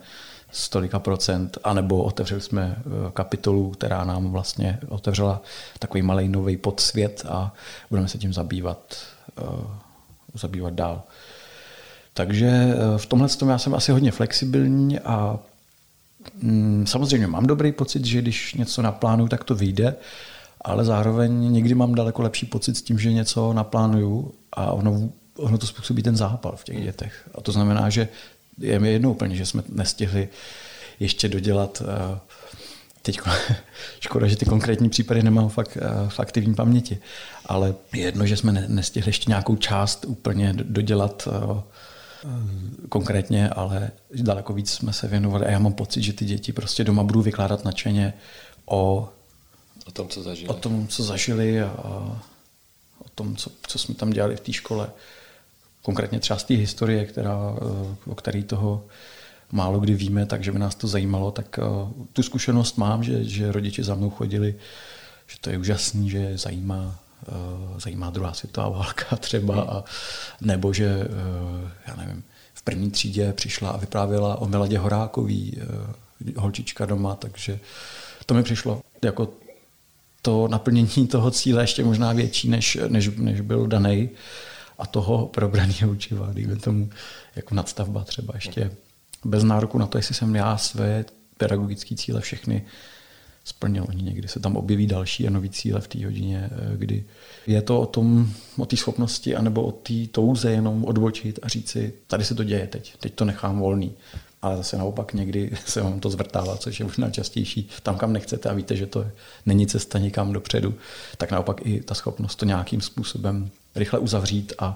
z 0.54 0.70
tolika 0.70 1.00
procent, 1.00 1.58
anebo 1.64 2.04
otevřeli 2.04 2.42
jsme 2.42 2.76
eh, 2.78 3.12
kapitolu, 3.14 3.72
která 3.72 4.04
nám 4.04 4.32
vlastně 4.32 4.80
otevřela 4.90 5.42
takový 5.80 6.02
malý 6.02 6.30
nový 6.30 6.58
podsvět 6.58 7.26
a 7.30 7.54
budeme 7.90 8.08
se 8.08 8.18
tím 8.18 8.34
zabývat, 8.34 8.96
uh, 9.42 9.66
zabývat 10.34 10.74
dál. 10.74 11.04
Takže 12.14 12.48
eh, 12.48 12.98
v 12.98 13.06
tomhle 13.06 13.30
tom 13.30 13.50
já 13.50 13.58
jsem 13.58 13.76
asi 13.76 13.92
hodně 13.92 14.12
flexibilní 14.12 15.00
a 15.00 15.40
mm, 16.42 16.86
samozřejmě 16.88 17.28
mám 17.28 17.46
dobrý 17.46 17.72
pocit, 17.72 18.06
že 18.06 18.22
když 18.22 18.54
něco 18.54 18.82
naplánuju, 18.82 19.30
tak 19.30 19.44
to 19.44 19.56
vyjde, 19.56 19.96
ale 20.62 20.86
zároveň 20.86 21.52
někdy 21.52 21.76
mám 21.76 21.96
daleko 21.96 22.22
lepší 22.22 22.46
pocit 22.46 22.78
s 22.78 22.82
tím, 22.82 23.00
že 23.00 23.14
něco 23.14 23.54
naplánuju 23.54 24.34
a 24.54 24.72
ono, 24.72 25.10
ono 25.38 25.58
to 25.58 25.68
způsobí 25.68 26.04
ten 26.04 26.16
zápal 26.16 26.54
v 26.56 26.64
těch 26.64 26.84
dětech. 26.84 27.30
A 27.36 27.42
to 27.42 27.52
znamená, 27.52 27.90
že 27.90 28.08
je 28.58 28.80
mi 28.80 28.92
jedno 28.92 29.12
úplně, 29.12 29.36
že 29.36 29.46
jsme 29.46 29.64
nestihli 29.70 30.30
ještě 31.00 31.30
dodělat 31.30 31.82
uh, 31.82 32.18
teď 33.04 33.20
škoda, 34.00 34.28
že 34.28 34.36
ty 34.36 34.46
konkrétní 34.46 34.90
případy 34.90 35.24
nemám 35.24 35.50
fakt 35.50 35.78
eh, 35.78 36.10
v 36.10 36.20
aktivní 36.20 36.56
paměti, 36.56 36.98
ale 37.46 37.76
je 37.94 38.02
jedno, 38.02 38.26
že 38.26 38.38
jsme 38.38 38.52
nestihli 38.68 39.10
ještě 39.10 39.30
nějakou 39.30 39.56
část 39.56 40.06
úplně 40.06 40.54
dodělat 40.54 41.28
eh, 41.28 41.62
konkrétně, 42.90 43.50
ale 43.50 43.92
daleko 44.14 44.54
víc 44.54 44.72
jsme 44.72 44.94
se 44.94 45.08
věnovali 45.08 45.46
a 45.46 45.52
já 45.52 45.60
mám 45.60 45.74
pocit, 45.74 46.04
že 46.04 46.14
ty 46.14 46.26
děti 46.26 46.54
prostě 46.54 46.84
doma 46.84 47.04
budou 47.04 47.22
vykládat 47.22 47.66
nadšeně 47.66 48.14
o, 48.66 49.10
o 49.86 49.92
tom, 49.92 50.08
co 50.08 50.24
zažili. 50.24 50.50
O 50.50 50.54
tom, 50.54 50.88
co 50.88 51.04
zažili 51.04 51.62
a 51.62 51.74
o 53.00 53.10
tom, 53.16 53.36
co, 53.36 53.52
co 53.68 53.80
jsme 53.80 53.96
tam 53.96 54.10
dělali 54.10 54.36
v 54.36 54.40
té 54.40 54.54
škole. 54.54 54.90
Konkrétně 55.84 56.20
třeba 56.20 56.40
z 56.40 56.44
té 56.44 56.54
historie, 56.54 57.06
která, 57.06 57.56
eh, 57.58 57.96
o 58.06 58.16
který 58.16 58.44
toho 58.44 58.84
málo 59.54 59.80
kdy 59.80 59.94
víme, 59.94 60.26
takže 60.26 60.52
by 60.52 60.60
nás 60.60 60.76
to 60.76 60.88
zajímalo, 60.88 61.32
tak 61.32 61.60
uh, 61.62 62.06
tu 62.14 62.24
zkušenost 62.24 62.78
mám, 62.78 63.04
že, 63.04 63.24
že 63.24 63.52
rodiče 63.52 63.84
za 63.84 63.96
mnou 63.96 64.10
chodili, 64.10 64.56
že 65.28 65.38
to 65.42 65.50
je 65.50 65.58
úžasný, 65.58 66.10
že 66.10 66.38
zajímá, 66.38 67.00
uh, 67.28 67.80
zajímá 67.80 68.10
druhá 68.10 68.34
světová 68.34 68.70
válka 68.70 69.16
třeba, 69.20 69.62
a, 69.62 69.84
nebo 70.42 70.74
že, 70.74 70.98
uh, 70.98 71.70
já 71.88 71.96
nevím, 71.96 72.24
v 72.54 72.62
první 72.62 72.92
třídě 72.92 73.34
přišla 73.34 73.70
a 73.70 73.78
vyprávěla 73.78 74.42
o 74.42 74.48
Miladě 74.48 74.78
Horákový, 74.78 75.58
uh, 75.58 76.30
holčička 76.36 76.86
doma, 76.86 77.16
takže 77.16 77.60
to 78.26 78.34
mi 78.34 78.44
přišlo 78.44 78.82
jako 79.04 79.30
to 80.22 80.48
naplnění 80.48 81.08
toho 81.08 81.32
cíle 81.32 81.64
ještě 81.64 81.84
možná 81.84 82.14
větší, 82.14 82.50
než, 82.50 82.78
než, 82.88 83.10
než 83.18 83.42
byl 83.42 83.68
daný 83.68 84.10
a 84.78 84.86
toho 84.86 85.28
probraného 85.28 85.92
učiva, 85.92 86.30
dejme 86.34 86.56
tomu 86.56 86.90
jako 87.36 87.56
nadstavba 87.56 88.04
třeba 88.04 88.34
ještě 88.36 88.72
bez 89.26 89.44
nároku 89.44 89.78
na 89.78 89.88
to, 89.88 89.98
jestli 89.98 90.16
jsem 90.16 90.36
já 90.36 90.58
své 90.58 91.06
pedagogické 91.38 91.96
cíle 91.96 92.22
všechny 92.22 92.66
splnil. 93.46 93.86
Oni 93.90 94.04
někdy 94.04 94.28
se 94.28 94.40
tam 94.40 94.56
objeví 94.56 94.88
další 94.88 95.28
a 95.28 95.32
nový 95.32 95.50
cíle 95.50 95.82
v 95.82 95.88
té 95.88 96.06
hodině, 96.06 96.50
eh, 96.52 96.78
kdy 96.78 97.06
je 97.48 97.62
to 97.62 97.82
o 97.82 97.86
tom, 97.86 98.30
o 98.58 98.66
té 98.66 98.78
schopnosti, 98.78 99.36
anebo 99.36 99.64
o 99.64 99.72
té 99.72 99.94
touze 100.12 100.52
jenom 100.52 100.86
odbočit 100.86 101.40
a 101.42 101.48
říct 101.48 101.70
si, 101.70 101.94
tady 102.08 102.26
se 102.26 102.36
to 102.36 102.44
děje 102.44 102.68
teď, 102.68 102.98
teď 103.00 103.14
to 103.14 103.26
nechám 103.26 103.60
volný. 103.60 103.94
Ale 104.42 104.58
zase 104.58 104.78
naopak 104.78 105.14
někdy 105.14 105.52
se 105.66 105.82
vám 105.82 106.00
to 106.00 106.10
zvrtává, 106.10 106.58
což 106.58 106.80
je 106.80 106.86
možná 106.86 107.10
častější. 107.10 107.70
Tam, 107.84 107.98
kam 107.98 108.14
nechcete 108.14 108.50
a 108.50 108.54
víte, 108.54 108.76
že 108.76 108.86
to 108.86 109.06
není 109.46 109.68
cesta 109.68 110.00
nikam 110.00 110.34
dopředu, 110.34 110.74
tak 111.18 111.32
naopak 111.32 111.66
i 111.66 111.82
ta 111.82 111.94
schopnost 111.94 112.36
to 112.36 112.46
nějakým 112.46 112.82
způsobem 112.82 113.50
rychle 113.76 114.00
uzavřít 114.00 114.54
a 114.60 114.76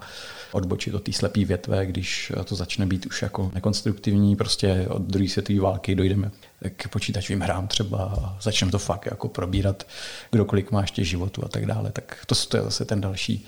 odbočit 0.51 0.94
od 0.94 1.04
té 1.04 1.13
slepé 1.13 1.46
větve, 1.46 1.86
když 1.86 2.32
to 2.46 2.56
začne 2.56 2.86
být 2.86 3.06
už 3.06 3.22
jako 3.22 3.51
nekonstruktivní, 3.54 4.36
prostě 4.36 4.86
od 4.89 5.01
druhé 5.01 5.30
světové 5.30 5.60
války 5.60 5.96
dojdeme 5.96 6.32
k 6.75 6.88
počítačovým 6.88 7.42
hrám 7.42 7.68
třeba 7.68 7.98
a 7.98 8.38
začneme 8.42 8.72
to 8.72 8.80
fakt 8.80 9.06
jako 9.06 9.27
probírat, 9.27 9.88
kdokoliv 10.32 10.72
má 10.72 10.82
ještě 10.82 11.04
životu 11.04 11.46
a 11.46 11.48
tak 11.48 11.66
dále. 11.66 11.92
Tak 11.92 12.18
to, 12.25 12.36
to 12.36 12.58
je 12.58 12.63
zase 12.63 12.86
ten 12.86 13.01
další 13.01 13.46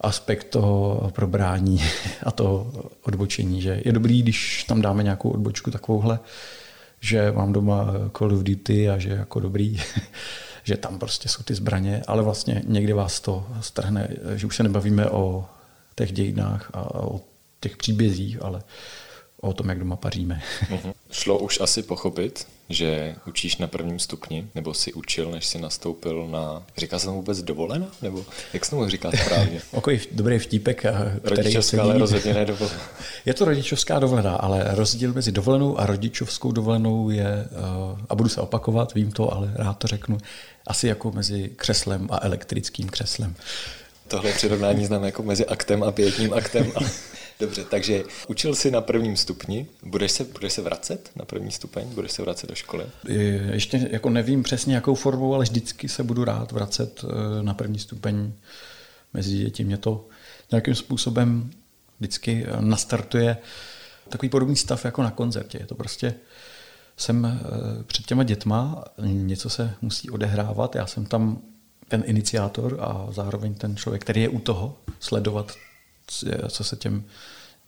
aspekt 0.00 0.44
toho 0.44 1.10
probrání 1.14 1.82
a 2.22 2.30
toho 2.30 2.72
odbočení, 3.02 3.62
že 3.62 3.82
je 3.84 3.92
dobrý, 3.92 4.22
když 4.22 4.64
tam 4.64 4.82
dáme 4.82 5.02
nějakou 5.02 5.30
odbočku 5.30 5.70
takovouhle, 5.70 6.18
že 7.00 7.32
mám 7.32 7.52
doma 7.52 7.86
Call 8.18 8.32
of 8.32 8.42
Duty 8.42 8.90
a 8.90 8.98
že 8.98 9.10
jako 9.10 9.40
dobrý, 9.40 9.80
že 10.66 10.76
tam 10.76 10.98
prostě 10.98 11.28
jsou 11.28 11.42
ty 11.42 11.54
zbraně, 11.54 12.02
ale 12.06 12.22
vlastně 12.22 12.62
někdy 12.66 12.92
vás 12.92 13.20
to 13.20 13.46
strhne, 13.60 14.08
že 14.34 14.46
už 14.46 14.56
se 14.56 14.62
nebavíme 14.62 15.10
o 15.10 15.44
těch 15.94 16.12
dějinách 16.12 16.70
a 16.72 16.94
o 16.94 17.20
těch 17.60 17.76
příbězích, 17.76 18.42
ale 18.42 18.62
o 19.40 19.52
tom, 19.52 19.68
jak 19.68 19.78
doma 19.78 19.96
paříme. 19.96 20.42
Uh-huh. 20.70 20.94
Šlo 21.10 21.38
už 21.38 21.60
asi 21.60 21.82
pochopit, 21.82 22.46
že 22.68 23.14
učíš 23.26 23.56
na 23.56 23.66
prvním 23.66 23.98
stupni, 23.98 24.48
nebo 24.54 24.74
si 24.74 24.92
učil, 24.92 25.30
než 25.30 25.46
si 25.46 25.58
nastoupil 25.58 26.28
na, 26.28 26.62
říká 26.76 26.98
se 26.98 27.06
tomu 27.06 27.16
vůbec 27.16 27.42
dovolena? 27.42 27.86
Nebo 28.02 28.24
jak 28.52 28.64
se 28.64 28.70
tomu 28.70 28.88
říká 28.88 29.10
správně? 29.24 29.60
Takový 29.70 30.00
dobrý 30.12 30.38
vtípek. 30.38 30.78
Který 30.78 31.36
Rodičovská, 31.36 31.82
ale 31.82 31.98
rozhodně 31.98 32.34
ne 32.34 32.44
dovolená. 32.44 32.80
Je 33.26 33.34
to 33.34 33.44
rodičovská 33.44 33.98
dovolená, 33.98 34.34
ale 34.34 34.64
rozdíl 34.68 35.12
mezi 35.12 35.32
dovolenou 35.32 35.80
a 35.80 35.86
rodičovskou 35.86 36.52
dovolenou 36.52 37.10
je, 37.10 37.26
eh, 37.26 38.04
a 38.08 38.14
budu 38.14 38.28
se 38.28 38.40
opakovat, 38.40 38.94
vím 38.94 39.12
to, 39.12 39.34
ale 39.34 39.52
rád 39.54 39.78
to 39.78 39.88
řeknu, 39.88 40.18
asi 40.66 40.88
jako 40.88 41.12
mezi 41.12 41.50
křeslem 41.56 42.08
a 42.10 42.18
elektrickým 42.22 42.88
křeslem. 42.88 43.34
Tohle 44.08 44.32
přirovnání 44.32 44.86
znám 44.86 45.04
jako 45.04 45.22
mezi 45.22 45.46
aktem 45.46 45.82
a 45.82 45.92
pětním 45.92 46.34
aktem. 46.34 46.72
Dobře, 47.40 47.64
takže 47.64 48.04
učil 48.28 48.54
jsi 48.54 48.70
na 48.70 48.80
prvním 48.80 49.16
stupni. 49.16 49.66
Budeš 49.82 50.12
se, 50.12 50.24
budeš 50.24 50.52
se 50.52 50.62
vracet 50.62 51.10
na 51.16 51.24
první 51.24 51.50
stupeň? 51.50 51.88
Budeš 51.88 52.12
se 52.12 52.22
vracet 52.22 52.46
do 52.46 52.54
školy? 52.54 52.84
Ještě 53.52 53.88
jako 53.90 54.10
nevím 54.10 54.42
přesně 54.42 54.74
jakou 54.74 54.94
formou, 54.94 55.34
ale 55.34 55.44
vždycky 55.44 55.88
se 55.88 56.02
budu 56.02 56.24
rád 56.24 56.52
vracet 56.52 57.04
eh, 57.04 57.42
na 57.42 57.54
první 57.54 57.78
stupeň 57.78 58.32
mezi 59.14 59.36
děti. 59.36 59.64
Mě 59.64 59.76
to 59.76 60.08
nějakým 60.50 60.74
způsobem 60.74 61.50
vždycky 61.98 62.46
eh, 62.46 62.56
nastartuje 62.60 63.36
takový 64.08 64.28
podobný 64.28 64.56
stav 64.56 64.84
jako 64.84 65.02
na 65.02 65.10
koncertě. 65.10 65.58
Je 65.58 65.66
to 65.66 65.74
prostě 65.74 66.14
jsem 66.96 67.24
eh, 67.26 67.84
před 67.84 68.06
těma 68.06 68.22
dětma, 68.22 68.84
něco 69.02 69.50
se 69.50 69.74
musí 69.82 70.10
odehrávat, 70.10 70.74
já 70.74 70.86
jsem 70.86 71.06
tam 71.06 71.38
ten 71.88 72.02
iniciátor 72.06 72.76
a 72.80 73.06
zároveň 73.10 73.54
ten 73.54 73.76
člověk, 73.76 74.02
který 74.02 74.22
je 74.22 74.28
u 74.28 74.38
toho, 74.38 74.78
sledovat, 75.00 75.52
co 76.48 76.64
se 76.64 76.76
těm 76.76 77.04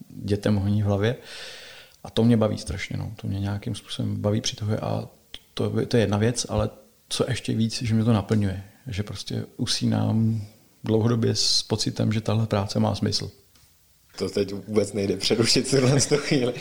dětem 0.08 0.56
honí 0.56 0.82
v 0.82 0.86
hlavě. 0.86 1.16
A 2.04 2.10
to 2.10 2.24
mě 2.24 2.36
baví 2.36 2.58
strašně. 2.58 2.96
No. 2.96 3.12
To 3.16 3.26
mě 3.26 3.40
nějakým 3.40 3.74
způsobem 3.74 4.16
baví 4.16 4.40
při 4.40 4.56
toho 4.56 4.84
a 4.84 5.08
to, 5.54 5.86
to 5.86 5.96
je 5.96 6.02
jedna 6.02 6.18
věc, 6.18 6.46
ale 6.48 6.70
co 7.08 7.24
ještě 7.28 7.54
víc, 7.54 7.82
že 7.82 7.94
mě 7.94 8.04
to 8.04 8.12
naplňuje. 8.12 8.64
Že 8.86 9.02
prostě 9.02 9.44
usínám 9.56 10.46
dlouhodobě 10.84 11.34
s 11.34 11.62
pocitem, 11.62 12.12
že 12.12 12.20
tahle 12.20 12.46
práce 12.46 12.78
má 12.78 12.94
smysl. 12.94 13.30
To 14.18 14.28
teď 14.28 14.52
vůbec 14.52 14.92
nejde 14.92 15.16
přerušit 15.16 15.72
v 15.72 16.08
tu 16.08 16.16
chvíli. 16.16 16.54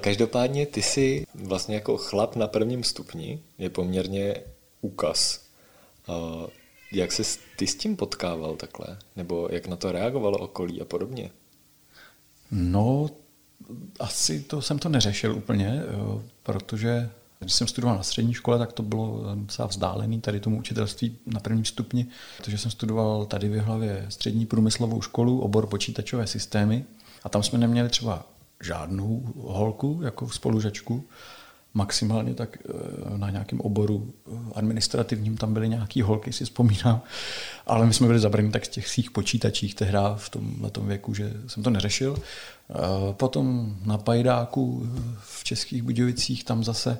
Každopádně 0.00 0.66
ty 0.66 0.82
si 0.82 1.26
vlastně 1.34 1.74
jako 1.74 1.96
chlap 1.96 2.36
na 2.36 2.46
prvním 2.46 2.84
stupni 2.84 3.42
je 3.58 3.70
poměrně 3.70 4.34
úkaz 4.80 5.40
jak 6.92 7.12
se 7.12 7.38
ty 7.56 7.66
s 7.66 7.74
tím 7.74 7.96
potkával 7.96 8.56
takhle? 8.56 8.98
Nebo 9.16 9.48
jak 9.52 9.66
na 9.66 9.76
to 9.76 9.92
reagovalo 9.92 10.38
okolí 10.38 10.80
a 10.80 10.84
podobně? 10.84 11.30
No, 12.50 13.10
asi 14.00 14.40
to 14.40 14.62
jsem 14.62 14.78
to 14.78 14.88
neřešil 14.88 15.36
úplně, 15.36 15.82
protože 16.42 17.10
když 17.38 17.52
jsem 17.52 17.66
studoval 17.66 17.96
na 17.96 18.02
střední 18.02 18.34
škole, 18.34 18.58
tak 18.58 18.72
to 18.72 18.82
bylo 18.82 19.34
docela 19.34 19.68
vzdálený 19.68 20.20
tady 20.20 20.40
tomu 20.40 20.58
učitelství 20.58 21.18
na 21.26 21.40
prvním 21.40 21.64
stupni, 21.64 22.06
protože 22.36 22.58
jsem 22.58 22.70
studoval 22.70 23.26
tady 23.26 23.48
v 23.48 23.58
hlavě 23.58 24.06
střední 24.08 24.46
průmyslovou 24.46 25.02
školu, 25.02 25.40
obor 25.40 25.66
počítačové 25.66 26.26
systémy 26.26 26.84
a 27.22 27.28
tam 27.28 27.42
jsme 27.42 27.58
neměli 27.58 27.88
třeba 27.88 28.26
žádnou 28.62 29.32
holku 29.36 30.00
jako 30.02 30.30
spolužačku, 30.30 31.04
maximálně 31.74 32.34
tak 32.34 32.58
eh, 32.68 33.18
na 33.18 33.30
nějakém 33.30 33.60
oboru 33.60 34.12
eh, 34.12 34.30
administrativním 34.54 35.36
tam 35.36 35.54
byly 35.54 35.68
nějaký 35.68 36.02
holky, 36.02 36.32
si 36.32 36.44
vzpomínám, 36.44 37.02
ale 37.66 37.86
my 37.86 37.94
jsme 37.94 38.06
byli 38.06 38.18
zabraní 38.18 38.50
tak 38.50 38.64
z 38.64 38.68
těch 38.68 38.88
svých 38.88 39.10
počítačích 39.10 39.74
tehdy 39.74 39.98
v 40.16 40.28
tom, 40.28 40.54
na 40.60 40.70
tom 40.70 40.86
věku, 40.86 41.14
že 41.14 41.32
jsem 41.46 41.62
to 41.62 41.70
neřešil. 41.70 42.18
Eh, 42.70 42.74
potom 43.12 43.76
na 43.84 43.98
Pajdáku 43.98 44.86
v 45.20 45.44
Českých 45.44 45.82
Budějovicích 45.82 46.44
tam 46.44 46.64
zase 46.64 46.98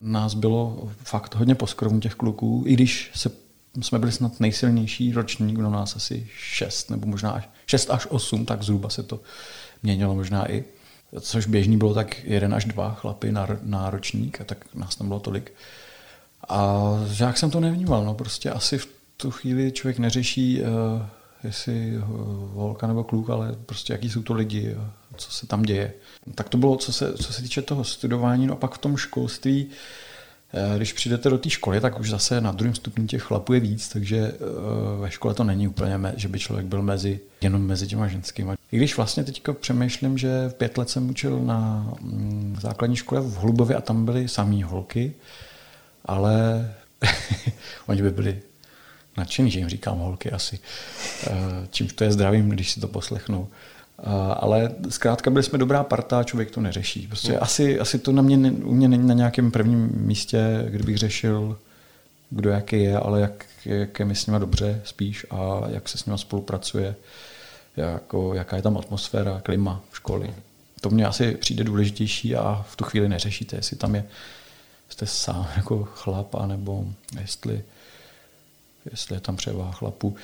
nás 0.00 0.34
bylo 0.34 0.90
fakt 1.04 1.34
hodně 1.34 1.54
poskrovů 1.54 2.00
těch 2.00 2.14
kluků, 2.14 2.64
i 2.66 2.74
když 2.74 3.10
se, 3.14 3.30
jsme 3.82 3.98
byli 3.98 4.12
snad 4.12 4.40
nejsilnější 4.40 5.12
ročník, 5.12 5.58
no 5.58 5.70
nás 5.70 5.96
asi 5.96 6.28
šest, 6.36 6.90
nebo 6.90 7.06
možná 7.06 7.42
šest 7.66 7.90
až 7.90 8.06
osm, 8.10 8.46
tak 8.46 8.62
zhruba 8.62 8.88
se 8.88 9.02
to 9.02 9.20
měnilo 9.82 10.14
možná 10.14 10.52
i 10.52 10.64
což 11.20 11.46
běžný 11.46 11.76
bylo 11.76 11.94
tak 11.94 12.24
jeden 12.24 12.54
až 12.54 12.64
dva 12.64 12.94
chlapy 12.94 13.32
na, 13.32 13.48
na 13.62 13.90
ročník, 13.90 14.40
a 14.40 14.44
tak 14.44 14.74
nás 14.74 14.96
tam 14.96 15.08
bylo 15.08 15.20
tolik. 15.20 15.52
A 16.48 16.82
jak 17.20 17.38
jsem 17.38 17.50
to 17.50 17.60
nevnímal, 17.60 18.04
no 18.04 18.14
prostě 18.14 18.50
asi 18.50 18.78
v 18.78 18.88
tu 19.16 19.30
chvíli 19.30 19.72
člověk 19.72 19.98
neřeší, 19.98 20.62
uh, 20.62 20.66
jestli 21.44 21.98
uh, 21.98 22.04
holka 22.54 22.86
nebo 22.86 23.04
kluk, 23.04 23.30
ale 23.30 23.56
prostě 23.66 23.92
jaký 23.92 24.10
jsou 24.10 24.22
to 24.22 24.34
lidi, 24.34 24.74
uh, 24.74 24.82
co 25.16 25.30
se 25.30 25.46
tam 25.46 25.62
děje. 25.62 25.92
Tak 26.34 26.48
to 26.48 26.58
bylo, 26.58 26.76
co 26.76 26.92
se, 26.92 27.12
co 27.12 27.32
se 27.32 27.42
týče 27.42 27.62
toho 27.62 27.84
studování, 27.84 28.46
no 28.46 28.52
a 28.52 28.56
pak 28.56 28.74
v 28.74 28.78
tom 28.78 28.96
školství 28.96 29.66
Eh, 29.66 29.72
když 30.76 30.92
přijdete 30.92 31.30
do 31.30 31.38
té 31.38 31.50
školy, 31.50 31.80
tak 31.80 32.00
už 32.00 32.10
zase 32.10 32.40
na 32.40 32.52
druhém 32.52 32.74
stupni 32.74 33.06
těch 33.06 33.22
chlapů 33.22 33.52
je 33.52 33.60
víc, 33.60 33.88
takže 33.88 34.16
eh, 34.18 35.00
ve 35.00 35.10
škole 35.10 35.34
to 35.34 35.44
není 35.44 35.68
úplně, 35.68 36.00
že 36.16 36.28
by 36.28 36.38
člověk 36.38 36.66
byl 36.66 36.82
mezi, 36.82 37.20
jenom 37.40 37.66
mezi 37.66 37.86
těma 37.86 38.08
ženskými. 38.08 38.52
I 38.72 38.76
když 38.76 38.96
vlastně 38.96 39.24
teďka 39.24 39.52
přemýšlím, 39.52 40.18
že 40.18 40.48
v 40.48 40.54
pět 40.54 40.78
let 40.78 40.90
jsem 40.90 41.10
učil 41.10 41.38
na 41.44 41.92
mm, 42.00 42.56
základní 42.60 42.96
škole 42.96 43.20
v 43.20 43.36
Hlubově 43.36 43.76
a 43.76 43.80
tam 43.80 44.04
byly 44.04 44.28
samý 44.28 44.62
holky, 44.62 45.14
ale 46.04 46.68
oni 47.86 48.02
by 48.02 48.10
byli 48.10 48.40
nadšený, 49.16 49.50
že 49.50 49.58
jim 49.58 49.68
říkám 49.68 49.98
holky 49.98 50.30
asi. 50.30 50.58
Eh, 51.26 51.30
čím 51.70 51.88
to 51.88 52.04
je 52.04 52.12
zdravím, 52.12 52.48
když 52.48 52.70
si 52.70 52.80
to 52.80 52.88
poslechnou. 52.88 53.48
Ale 54.34 54.70
zkrátka 54.88 55.30
byli 55.30 55.42
jsme 55.42 55.58
dobrá 55.58 55.84
parta, 55.84 56.24
člověk 56.24 56.50
to 56.50 56.60
neřeší. 56.60 57.06
Prostě 57.06 57.32
no. 57.32 57.42
asi, 57.42 57.80
asi 57.80 57.98
to 57.98 58.12
na 58.12 58.22
mě, 58.22 58.50
u 58.50 58.74
mě 58.74 58.88
není 58.88 59.06
na 59.06 59.14
nějakém 59.14 59.50
prvním 59.50 59.90
místě, 59.94 60.66
kdybych 60.68 60.98
řešil, 60.98 61.58
kdo 62.30 62.50
jaký 62.50 62.82
je, 62.82 62.98
ale 62.98 63.20
jak, 63.20 63.46
jak 63.64 63.98
je 63.98 64.04
mi 64.04 64.14
s 64.14 64.26
nima 64.26 64.38
dobře 64.38 64.80
spíš 64.84 65.26
a 65.30 65.62
jak 65.68 65.88
se 65.88 65.98
s 65.98 66.06
nima 66.06 66.18
spolupracuje, 66.18 66.94
jako, 67.76 68.34
jaká 68.34 68.56
je 68.56 68.62
tam 68.62 68.78
atmosféra, 68.78 69.40
klima 69.44 69.82
v 69.90 69.96
školy. 69.96 70.34
To 70.80 70.90
mě 70.90 71.06
asi 71.06 71.32
přijde 71.32 71.64
důležitější 71.64 72.36
a 72.36 72.64
v 72.68 72.76
tu 72.76 72.84
chvíli 72.84 73.08
neřešíte, 73.08 73.56
jestli 73.56 73.76
tam 73.76 73.94
je 73.94 74.04
jste 74.88 75.06
sám 75.06 75.48
jako 75.56 75.84
chlap, 75.84 76.34
anebo 76.34 76.84
jestli 77.20 77.62
jestli 78.90 79.16
je 79.16 79.20
tam 79.20 79.36
převáha 79.36 79.72
chlapů. 79.72 80.16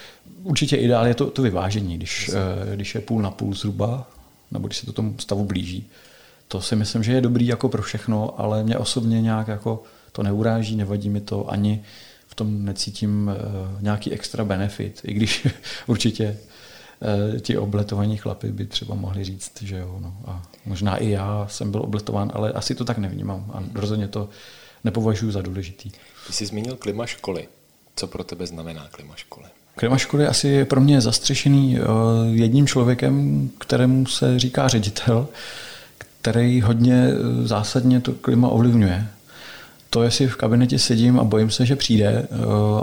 Určitě 0.42 0.76
ideál 0.76 1.06
je 1.06 1.14
to, 1.14 1.30
to 1.30 1.42
vyvážení, 1.42 1.96
když, 1.96 2.30
eh, 2.34 2.76
když 2.76 2.94
je 2.94 3.00
půl 3.00 3.22
na 3.22 3.30
půl 3.30 3.54
zhruba, 3.54 4.10
nebo 4.50 4.66
když 4.66 4.78
se 4.78 4.86
to 4.86 4.92
tomu 4.92 5.14
stavu 5.18 5.44
blíží. 5.44 5.90
To 6.48 6.60
si 6.60 6.76
myslím, 6.76 7.02
že 7.02 7.12
je 7.12 7.20
dobrý 7.20 7.46
jako 7.46 7.68
pro 7.68 7.82
všechno, 7.82 8.40
ale 8.40 8.64
mě 8.64 8.78
osobně 8.78 9.22
nějak 9.22 9.48
jako 9.48 9.82
to 10.12 10.22
neuráží, 10.22 10.76
nevadí 10.76 11.10
mi 11.10 11.20
to, 11.20 11.50
ani 11.50 11.82
v 12.26 12.34
tom 12.34 12.64
necítím 12.64 13.30
uh, 13.30 13.82
nějaký 13.82 14.12
extra 14.12 14.44
benefit, 14.44 15.00
i 15.04 15.14
když 15.14 15.46
určitě 15.86 16.38
uh, 17.32 17.38
ti 17.38 17.58
obletovaní 17.58 18.16
chlapy 18.16 18.52
by 18.52 18.66
třeba 18.66 18.94
mohli 18.94 19.24
říct, 19.24 19.62
že 19.62 19.78
jo, 19.78 19.98
no. 20.00 20.16
A 20.26 20.42
možná 20.66 20.96
i 20.96 21.10
já 21.10 21.46
jsem 21.50 21.70
byl 21.70 21.80
obletován, 21.82 22.32
ale 22.34 22.52
asi 22.52 22.74
to 22.74 22.84
tak 22.84 22.98
nevnímám 22.98 23.50
a 23.54 23.62
rozhodně 23.74 24.08
to 24.08 24.28
nepovažuji 24.84 25.32
za 25.32 25.42
důležitý. 25.42 25.90
Ty 26.26 26.32
jsi 26.32 26.46
zmínil 26.46 26.76
klima 26.76 27.06
školy. 27.06 27.48
Co 28.02 28.06
pro 28.06 28.24
tebe 28.24 28.46
znamená 28.46 28.88
klima 28.90 29.14
školy? 29.16 29.46
Klima 29.76 29.98
školy 29.98 30.26
asi 30.26 30.48
je 30.48 30.64
pro 30.64 30.80
mě 30.80 31.00
zastřešený 31.00 31.78
eh, 31.78 31.82
jedním 32.30 32.66
člověkem, 32.66 33.50
kterému 33.58 34.06
se 34.06 34.38
říká 34.38 34.68
ředitel, 34.68 35.28
který 35.98 36.60
hodně 36.60 37.08
eh, 37.08 37.46
zásadně 37.46 38.00
to 38.00 38.12
klima 38.12 38.48
ovlivňuje. 38.48 39.06
To, 39.90 40.02
jestli 40.02 40.28
v 40.28 40.36
kabinetě 40.36 40.78
sedím 40.78 41.20
a 41.20 41.24
bojím 41.24 41.50
se, 41.50 41.66
že 41.66 41.76
přijde, 41.76 42.06
eh, 42.08 42.26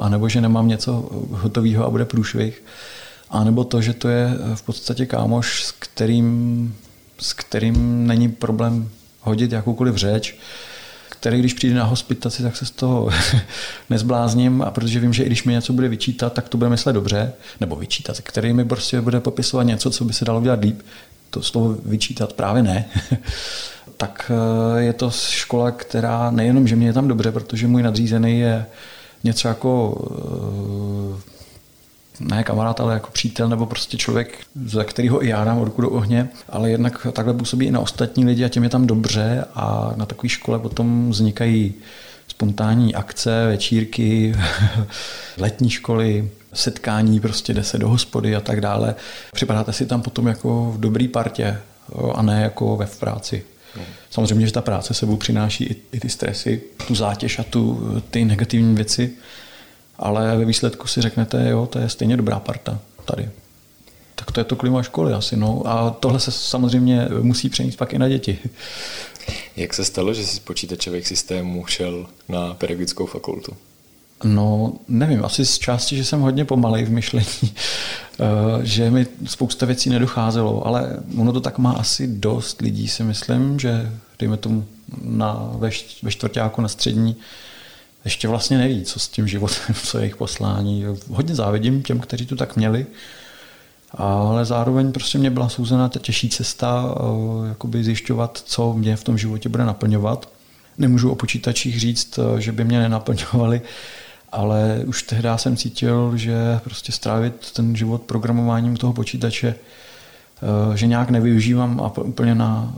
anebo 0.02 0.30
že 0.30 0.42
nemám 0.42 0.68
něco 0.68 1.10
hotového 1.32 1.86
a 1.86 1.90
bude 1.90 2.06
průšvih, 2.06 2.64
anebo 3.30 3.64
to, 3.64 3.82
že 3.82 3.94
to 3.94 4.10
je 4.10 4.30
v 4.56 4.62
podstatě 4.62 5.06
kámoš, 5.06 5.64
s 5.64 5.72
kterým, 5.72 6.76
s 7.20 7.34
kterým 7.34 8.08
není 8.08 8.30
problém 8.30 8.90
hodit 9.22 9.52
jakoukoliv 9.52 9.96
řeč, 9.96 10.38
který 11.20 11.40
když 11.40 11.54
přijde 11.54 11.76
na 11.76 11.84
hospitaci, 11.84 12.44
tak 12.44 12.56
se 12.56 12.66
z 12.66 12.72
toho 12.72 13.10
nezblázním 13.90 14.62
a 14.62 14.72
protože 14.72 15.00
vím, 15.00 15.14
že 15.14 15.24
i 15.24 15.26
když 15.26 15.44
mi 15.44 15.54
něco 15.54 15.74
bude 15.74 15.88
vyčítat, 15.88 16.34
tak 16.34 16.50
to 16.50 16.58
bude 16.58 16.70
myslet 16.70 16.94
dobře, 16.94 17.34
nebo 17.60 17.76
vyčítat, 17.76 18.22
který 18.22 18.54
mi 18.54 18.66
prostě 18.66 19.02
bude 19.02 19.20
popisovat 19.20 19.64
něco, 19.64 19.92
co 19.92 20.06
by 20.06 20.14
se 20.14 20.26
dalo 20.26 20.42
dělat 20.42 20.60
líp, 20.62 20.82
to 21.30 21.42
slovo 21.42 21.76
vyčítat 21.86 22.34
právě 22.34 22.64
ne, 22.64 22.86
tak 23.98 24.32
eh, 24.32 24.82
je 24.82 24.94
to 24.94 25.12
škola, 25.12 25.72
která 25.72 26.32
nejenom, 26.32 26.68
že 26.68 26.76
mě 26.76 26.88
je 26.88 26.94
tam 26.94 27.08
dobře, 27.08 27.32
protože 27.32 27.68
můj 27.68 27.84
nadřízený 27.84 28.40
je 28.40 28.66
něco 29.24 29.48
jako 29.48 30.02
eh, 31.26 31.39
ne 32.20 32.44
kamarád, 32.44 32.80
ale 32.80 32.94
jako 32.94 33.12
přítel 33.12 33.50
nebo 33.50 33.66
prostě 33.66 33.98
člověk, 33.98 34.40
za 34.66 34.84
kterého 34.84 35.26
i 35.26 35.28
já 35.28 35.44
dám 35.44 35.62
ruku 35.62 35.82
do 35.82 35.90
ohně, 35.90 36.30
ale 36.50 36.70
jednak 36.70 37.08
takhle 37.14 37.34
působí 37.34 37.66
i 37.66 37.72
na 37.72 37.80
ostatní 37.80 38.26
lidi 38.26 38.46
a 38.46 38.50
těm 38.50 38.64
je 38.64 38.70
tam 38.70 38.88
dobře 38.88 39.46
a 39.56 39.94
na 39.96 40.06
takové 40.06 40.30
škole 40.30 40.60
potom 40.60 41.10
vznikají 41.10 41.74
spontánní 42.28 42.96
akce, 42.96 43.48
večírky, 43.48 44.36
letní 45.38 45.70
školy, 45.70 46.30
setkání, 46.54 47.20
prostě 47.20 47.54
jde 47.54 47.64
se 47.64 47.78
do 47.78 47.90
hospody 47.90 48.36
a 48.36 48.42
tak 48.42 48.62
dále. 48.62 48.96
Připadáte 49.34 49.74
si 49.74 49.86
tam 49.86 50.02
potom 50.02 50.28
jako 50.28 50.72
v 50.72 50.80
dobrý 50.80 51.08
partě 51.08 51.58
a 52.16 52.22
ne 52.22 52.42
jako 52.42 52.78
ve 52.78 52.86
v 52.86 53.00
práci. 53.00 53.44
Samozřejmě, 54.10 54.46
že 54.46 54.54
ta 54.54 54.62
práce 54.62 54.94
sebou 54.94 55.18
přináší 55.18 55.64
i, 55.64 55.76
i 55.92 56.00
ty 56.00 56.10
stresy, 56.10 56.62
tu 56.88 56.96
zátěž 56.96 57.40
a 57.40 57.44
tu, 57.44 58.02
ty 58.10 58.26
negativní 58.26 58.76
věci, 58.76 59.12
ale 60.00 60.38
ve 60.38 60.46
výsledku 60.46 60.88
si 60.88 61.02
řeknete, 61.02 61.50
jo, 61.50 61.66
to 61.66 61.80
je 61.80 61.90
stejně 61.90 62.18
dobrá 62.18 62.40
parta 62.40 62.80
tady. 63.06 63.30
Tak 64.16 64.32
to 64.32 64.40
je 64.40 64.44
to 64.44 64.56
klima 64.56 64.84
školy 64.84 65.14
asi. 65.14 65.38
No. 65.38 65.62
A 65.66 65.90
tohle 65.90 66.20
se 66.20 66.32
samozřejmě 66.32 67.08
musí 67.22 67.50
přenést 67.50 67.76
pak 67.76 67.94
i 67.94 68.00
na 68.00 68.10
děti. 68.10 68.40
Jak 69.56 69.74
se 69.74 69.86
stalo, 69.86 70.14
že 70.14 70.26
jsi 70.26 70.36
z 70.36 70.40
počítačových 70.40 71.08
systémů 71.08 71.66
šel 71.66 72.08
na 72.30 72.54
pedagogickou 72.54 73.06
fakultu? 73.06 73.58
No, 74.24 74.74
nevím, 74.88 75.26
asi 75.26 75.46
z 75.46 75.60
části, 75.60 75.98
že 75.98 76.06
jsem 76.06 76.22
hodně 76.22 76.46
pomalej 76.46 76.86
v 76.86 76.92
myšlení, 76.92 77.26
eh, 78.20 78.26
že 78.64 78.92
mi 78.92 79.08
spousta 79.26 79.66
věcí 79.66 79.90
nedocházelo, 79.90 80.68
ale 80.68 80.98
ono 81.18 81.34
to 81.34 81.42
tak 81.42 81.58
má 81.58 81.72
asi 81.72 82.08
dost 82.08 82.62
lidí, 82.62 82.88
si 82.88 83.04
myslím, 83.04 83.60
že 83.60 83.92
dejme 84.20 84.38
tomu 84.38 84.66
na, 85.04 85.50
ve, 85.54 85.70
ve 86.04 86.12
čtvrtáku 86.12 86.62
na 86.62 86.68
střední, 86.68 87.16
ještě 88.04 88.28
vlastně 88.28 88.58
neví, 88.58 88.84
co 88.84 89.00
s 89.00 89.08
tím 89.08 89.28
životem, 89.28 89.76
co 89.84 89.98
je 89.98 90.04
jejich 90.04 90.16
poslání. 90.16 90.86
Hodně 91.10 91.36
závidím 91.36 91.84
těm, 91.84 92.00
kteří 92.00 92.26
to 92.26 92.36
tak 92.36 92.56
měli, 92.56 92.86
ale 93.94 94.46
zároveň 94.46 94.92
prostě 94.92 95.18
mě 95.18 95.30
byla 95.30 95.50
souzená 95.50 95.90
ta 95.90 96.00
těžší 96.00 96.30
cesta 96.30 96.96
eh, 96.96 97.50
jakoby 97.50 97.84
zjišťovat, 97.84 98.42
co 98.46 98.74
mě 98.74 98.96
v 98.96 99.04
tom 99.04 99.18
životě 99.18 99.50
bude 99.50 99.66
naplňovat. 99.66 100.30
Nemůžu 100.78 101.12
o 101.12 101.16
počítačích 101.16 101.80
říct, 101.80 102.20
eh, 102.20 102.42
že 102.42 102.52
by 102.52 102.64
mě 102.64 102.80
nenaplňovali, 102.80 103.62
ale 104.32 104.82
už 104.86 105.04
tehdy 105.04 105.30
jsem 105.36 105.58
cítil, 105.58 106.12
že 106.16 106.60
prostě 106.64 106.92
strávit 106.92 107.52
ten 107.52 107.76
život 107.76 108.02
programováním 108.02 108.78
toho 108.78 108.94
počítače, 108.94 109.56
eh, 109.56 110.78
že 110.78 110.88
nějak 110.88 111.10
nevyužívám 111.10 111.82
a 111.82 112.02
úplně 112.02 112.36
na 112.36 112.74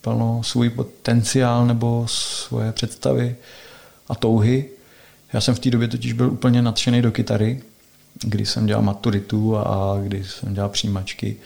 plno 0.00 0.40
svůj 0.42 0.70
potenciál 0.70 1.66
nebo 1.66 2.04
svoje 2.08 2.72
představy, 2.72 3.36
a 4.12 4.14
touhy. 4.14 4.64
Já 5.32 5.40
jsem 5.40 5.54
v 5.54 5.58
té 5.58 5.70
době 5.70 5.88
totiž 5.88 6.12
byl 6.12 6.30
úplně 6.30 6.62
nadšený 6.62 7.02
do 7.02 7.12
kytary, 7.12 7.62
kdy 8.22 8.46
jsem 8.46 8.66
dělal 8.66 8.82
maturitu 8.82 9.56
a 9.56 9.98
kdy 10.02 10.24
jsem 10.24 10.54
dělal 10.54 10.68
přijímačky. 10.68 11.36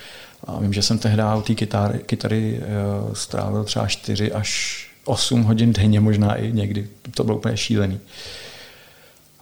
A 0.44 0.60
vím, 0.60 0.72
že 0.72 0.82
jsem 0.82 0.98
tehdy 0.98 1.22
u 1.38 1.42
té 1.42 1.54
kytary, 1.54 1.98
kytary 1.98 2.60
eh, 2.62 2.66
strávil 3.14 3.64
třeba 3.64 3.86
4 3.86 4.32
až 4.32 4.80
8 5.04 5.42
hodin 5.42 5.72
denně, 5.72 6.00
možná 6.00 6.34
i 6.34 6.52
někdy. 6.52 6.88
To 7.14 7.24
bylo 7.24 7.36
úplně 7.36 7.56
šílený. 7.56 8.00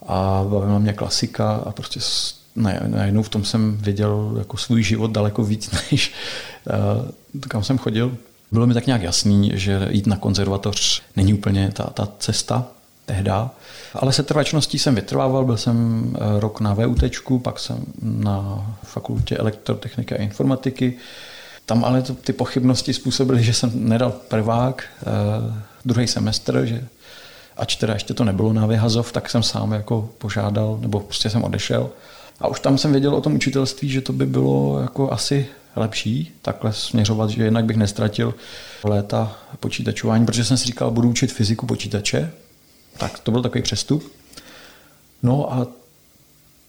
A 0.07 0.45
bavila 0.49 0.79
mě 0.79 0.93
klasika 0.93 1.53
a 1.55 1.71
prostě 1.71 1.99
najednou 2.87 3.23
v 3.23 3.29
tom 3.29 3.45
jsem 3.45 3.77
viděl 3.77 4.35
jako 4.37 4.57
svůj 4.57 4.83
život 4.83 5.11
daleko 5.11 5.43
víc, 5.43 5.71
než 5.91 6.11
uh, 7.33 7.41
kam 7.47 7.63
jsem 7.63 7.77
chodil. 7.77 8.17
Bylo 8.51 8.67
mi 8.67 8.73
tak 8.73 8.85
nějak 8.85 9.01
jasný, 9.01 9.51
že 9.53 9.87
jít 9.91 10.07
na 10.07 10.17
konzervatoř 10.17 11.01
není 11.15 11.33
úplně 11.33 11.71
ta, 11.73 11.83
ta 11.83 12.07
cesta, 12.19 12.67
tehda. 13.05 13.51
Ale 13.93 14.13
se 14.13 14.23
trvačností 14.23 14.79
jsem 14.79 14.95
vytrvával, 14.95 15.45
byl 15.45 15.57
jsem 15.57 16.03
eh, 16.15 16.39
rok 16.39 16.59
na 16.59 16.73
VUT, 16.73 17.03
pak 17.41 17.59
jsem 17.59 17.77
na 18.01 18.67
fakultě 18.83 19.37
elektrotechniky 19.37 20.15
a 20.15 20.21
informatiky. 20.21 20.97
Tam 21.65 21.85
ale 21.85 22.01
to, 22.01 22.13
ty 22.13 22.33
pochybnosti 22.33 22.93
způsobily, 22.93 23.43
že 23.43 23.53
jsem 23.53 23.71
nedal 23.73 24.11
prvák, 24.11 24.83
eh, 25.01 25.05
druhý 25.85 26.07
semestr, 26.07 26.65
že 26.65 26.87
ač 27.57 27.75
teda 27.75 27.93
ještě 27.93 28.13
to 28.13 28.23
nebylo 28.23 28.53
na 28.53 28.65
vyhazov, 28.65 29.11
tak 29.11 29.29
jsem 29.29 29.43
sám 29.43 29.71
jako 29.71 30.09
požádal, 30.17 30.77
nebo 30.81 30.99
prostě 30.99 31.29
jsem 31.29 31.43
odešel. 31.43 31.89
A 32.39 32.47
už 32.47 32.59
tam 32.59 32.77
jsem 32.77 32.91
věděl 32.91 33.15
o 33.15 33.21
tom 33.21 33.35
učitelství, 33.35 33.89
že 33.89 34.01
to 34.01 34.13
by 34.13 34.25
bylo 34.25 34.79
jako 34.81 35.11
asi 35.11 35.47
lepší 35.75 36.31
takhle 36.41 36.73
směřovat, 36.73 37.29
že 37.29 37.45
jinak 37.45 37.65
bych 37.65 37.77
nestratil 37.77 38.33
léta 38.83 39.37
počítačování, 39.59 40.25
protože 40.25 40.45
jsem 40.45 40.57
si 40.57 40.65
říkal, 40.65 40.91
budu 40.91 41.09
učit 41.09 41.31
fyziku 41.31 41.65
počítače, 41.65 42.31
tak 42.97 43.19
to 43.19 43.31
byl 43.31 43.41
takový 43.41 43.61
přestup. 43.61 44.11
No 45.23 45.53
a 45.53 45.67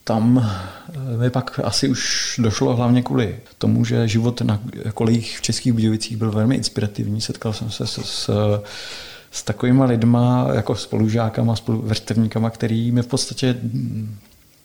tam 0.04 0.50
eh, 0.94 1.16
mi 1.16 1.30
pak 1.30 1.60
asi 1.64 1.88
už 1.88 2.34
došlo 2.42 2.76
hlavně 2.76 3.02
kvůli 3.02 3.38
tomu, 3.58 3.84
že 3.84 4.08
život 4.08 4.40
na 4.40 4.60
kolejích 4.94 5.38
v 5.38 5.42
Českých 5.42 5.72
Budějovicích 5.72 6.16
byl 6.16 6.30
velmi 6.30 6.54
inspirativní. 6.54 7.20
Setkal 7.20 7.52
jsem 7.52 7.70
se 7.70 7.86
s, 7.86 7.98
s, 8.04 8.30
s 9.30 9.42
takovými 9.42 9.84
lidma, 9.84 10.48
jako 10.52 10.74
spolužákama, 10.74 11.56
spoluvrstevníkama, 11.56 12.50
který 12.50 12.92
mi 12.92 13.02
v 13.02 13.06
podstatě, 13.06 13.56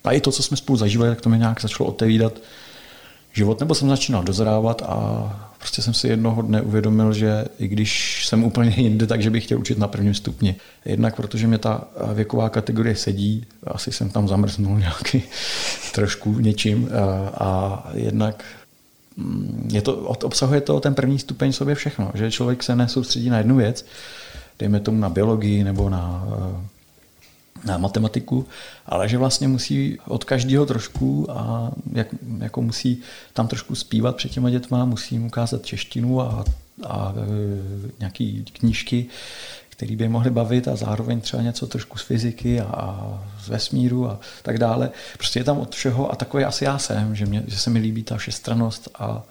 a 0.03 0.11
i 0.11 0.21
to, 0.21 0.31
co 0.31 0.43
jsme 0.43 0.57
spolu 0.57 0.77
zažívali, 0.77 1.09
tak 1.09 1.21
to 1.21 1.29
mi 1.29 1.37
nějak 1.37 1.61
začalo 1.61 1.89
otevídat, 1.89 2.33
život, 3.33 3.59
nebo 3.59 3.75
jsem 3.75 3.89
začínal 3.89 4.23
dozrávat 4.23 4.81
a 4.81 5.51
prostě 5.57 5.81
jsem 5.81 5.93
si 5.93 6.07
jednoho 6.07 6.41
dne 6.41 6.61
uvědomil, 6.61 7.13
že 7.13 7.45
i 7.59 7.67
když 7.67 8.25
jsem 8.27 8.43
úplně 8.43 8.73
jinde, 8.77 9.07
takže 9.07 9.29
bych 9.29 9.43
chtěl 9.43 9.59
učit 9.59 9.77
na 9.77 9.87
prvním 9.87 10.13
stupni. 10.13 10.55
Jednak 10.85 11.15
protože 11.15 11.47
mě 11.47 11.57
ta 11.57 11.83
věková 12.13 12.49
kategorie 12.49 12.95
sedí, 12.95 13.45
asi 13.67 13.91
jsem 13.91 14.09
tam 14.09 14.27
zamrznul 14.27 14.79
nějaký 14.79 15.23
trošku 15.93 16.39
něčím 16.39 16.89
a 17.33 17.83
jednak 17.93 18.43
mm, 19.17 19.69
je 19.73 19.81
to, 19.81 19.93
obsahuje 19.97 20.61
to 20.61 20.79
ten 20.79 20.95
první 20.95 21.19
stupeň 21.19 21.51
sobě 21.51 21.75
všechno, 21.75 22.11
že 22.13 22.31
člověk 22.31 22.63
se 22.63 22.75
nesoustředí 22.75 23.29
na 23.29 23.37
jednu 23.37 23.55
věc, 23.55 23.85
dejme 24.59 24.79
tomu 24.79 24.99
na 24.99 25.09
biologii 25.09 25.63
nebo 25.63 25.89
na 25.89 26.27
na 27.65 27.77
matematiku, 27.77 28.47
ale 28.85 29.09
že 29.09 29.17
vlastně 29.17 29.47
musí 29.47 29.97
od 30.07 30.23
každého 30.23 30.65
trošku 30.65 31.31
a 31.31 31.71
jak, 31.93 32.07
jako 32.39 32.61
musí 32.61 33.01
tam 33.33 33.47
trošku 33.47 33.75
zpívat 33.75 34.15
před 34.15 34.31
těma 34.31 34.49
dětma, 34.49 34.85
musí 34.85 35.15
jim 35.15 35.25
ukázat 35.25 35.65
češtinu 35.65 36.21
a, 36.21 36.45
a 36.85 37.13
e, 37.17 37.91
nějaký 37.99 38.45
knížky, 38.53 39.05
které 39.69 39.95
by 39.95 40.09
mohly 40.09 40.29
bavit 40.29 40.67
a 40.67 40.75
zároveň 40.75 41.21
třeba 41.21 41.43
něco 41.43 41.67
trošku 41.67 41.97
z 41.97 42.01
fyziky 42.01 42.61
a, 42.61 42.65
a 42.65 43.19
z 43.43 43.49
vesmíru 43.49 44.09
a 44.09 44.19
tak 44.43 44.57
dále. 44.57 44.89
Prostě 45.17 45.39
je 45.39 45.43
tam 45.43 45.59
od 45.59 45.75
všeho 45.75 46.11
a 46.11 46.15
takový 46.15 46.43
asi 46.43 46.65
já 46.65 46.77
jsem, 46.77 47.15
že, 47.15 47.25
mě, 47.25 47.43
že 47.47 47.59
se 47.59 47.69
mi 47.69 47.79
líbí 47.79 48.03
ta 48.03 48.17
všestranost 48.17 48.89
a 48.99 49.23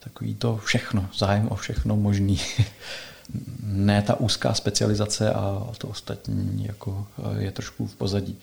takový 0.00 0.34
to 0.34 0.56
všechno, 0.56 1.08
zájem 1.18 1.48
o 1.48 1.54
všechno 1.54 1.96
možný. 1.96 2.40
ne 3.62 4.02
ta 4.02 4.20
úzká 4.20 4.54
specializace 4.54 5.32
a 5.32 5.66
to 5.78 5.88
ostatní 5.88 6.64
jako 6.64 7.06
eh, 7.18 7.42
je 7.44 7.50
trošku 7.50 7.86
v 7.86 7.94
pozadí. 7.94 8.38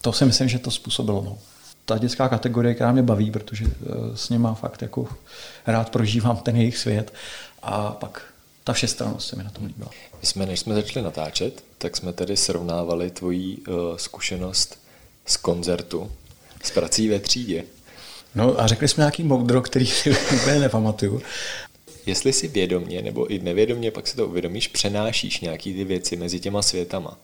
To 0.00 0.12
si 0.12 0.24
myslím, 0.24 0.48
že 0.48 0.58
to 0.58 0.70
způsobilo. 0.70 1.22
No. 1.22 1.38
Ta 1.84 1.98
dětská 1.98 2.28
kategorie, 2.28 2.74
která 2.74 2.92
mě 2.92 3.02
baví, 3.02 3.30
protože 3.30 3.64
eh, 3.66 3.88
s 4.14 4.28
nima 4.28 4.54
fakt 4.54 4.82
jako 4.82 5.08
rád 5.66 5.90
prožívám 5.90 6.36
ten 6.36 6.56
jejich 6.56 6.78
svět 6.78 7.14
a 7.62 7.90
pak 7.90 8.22
ta 8.64 8.72
všestrannost 8.72 9.28
se 9.28 9.36
mi 9.36 9.44
na 9.44 9.50
tom 9.50 9.66
líbila. 9.66 9.90
My 10.20 10.26
jsme, 10.26 10.46
než 10.46 10.60
jsme 10.60 10.74
začali 10.74 11.04
natáčet, 11.04 11.64
tak 11.78 11.96
jsme 11.96 12.12
tady 12.12 12.36
srovnávali 12.36 13.10
tvoji 13.10 13.56
uh, 13.56 13.74
zkušenost 13.96 14.78
z 15.26 15.36
koncertu 15.36 16.10
s 16.62 16.70
prací 16.70 17.08
ve 17.08 17.18
třídě. 17.18 17.64
No 18.34 18.60
a 18.60 18.66
řekli 18.66 18.88
jsme 18.88 19.00
nějaký 19.00 19.22
moudro, 19.22 19.62
který 19.62 19.86
si 19.86 20.10
úplně 20.34 20.58
nepamatuju, 20.58 21.22
jestli 22.06 22.32
si 22.32 22.48
vědomně 22.48 23.02
nebo 23.02 23.26
i 23.26 23.38
nevědomně, 23.38 23.90
pak 23.90 24.06
si 24.06 24.16
to 24.16 24.26
uvědomíš, 24.26 24.68
přenášíš 24.68 25.40
nějaký 25.40 25.74
ty 25.74 25.84
věci 25.84 26.16
mezi 26.16 26.40
těma 26.40 26.62
světama. 26.62 27.18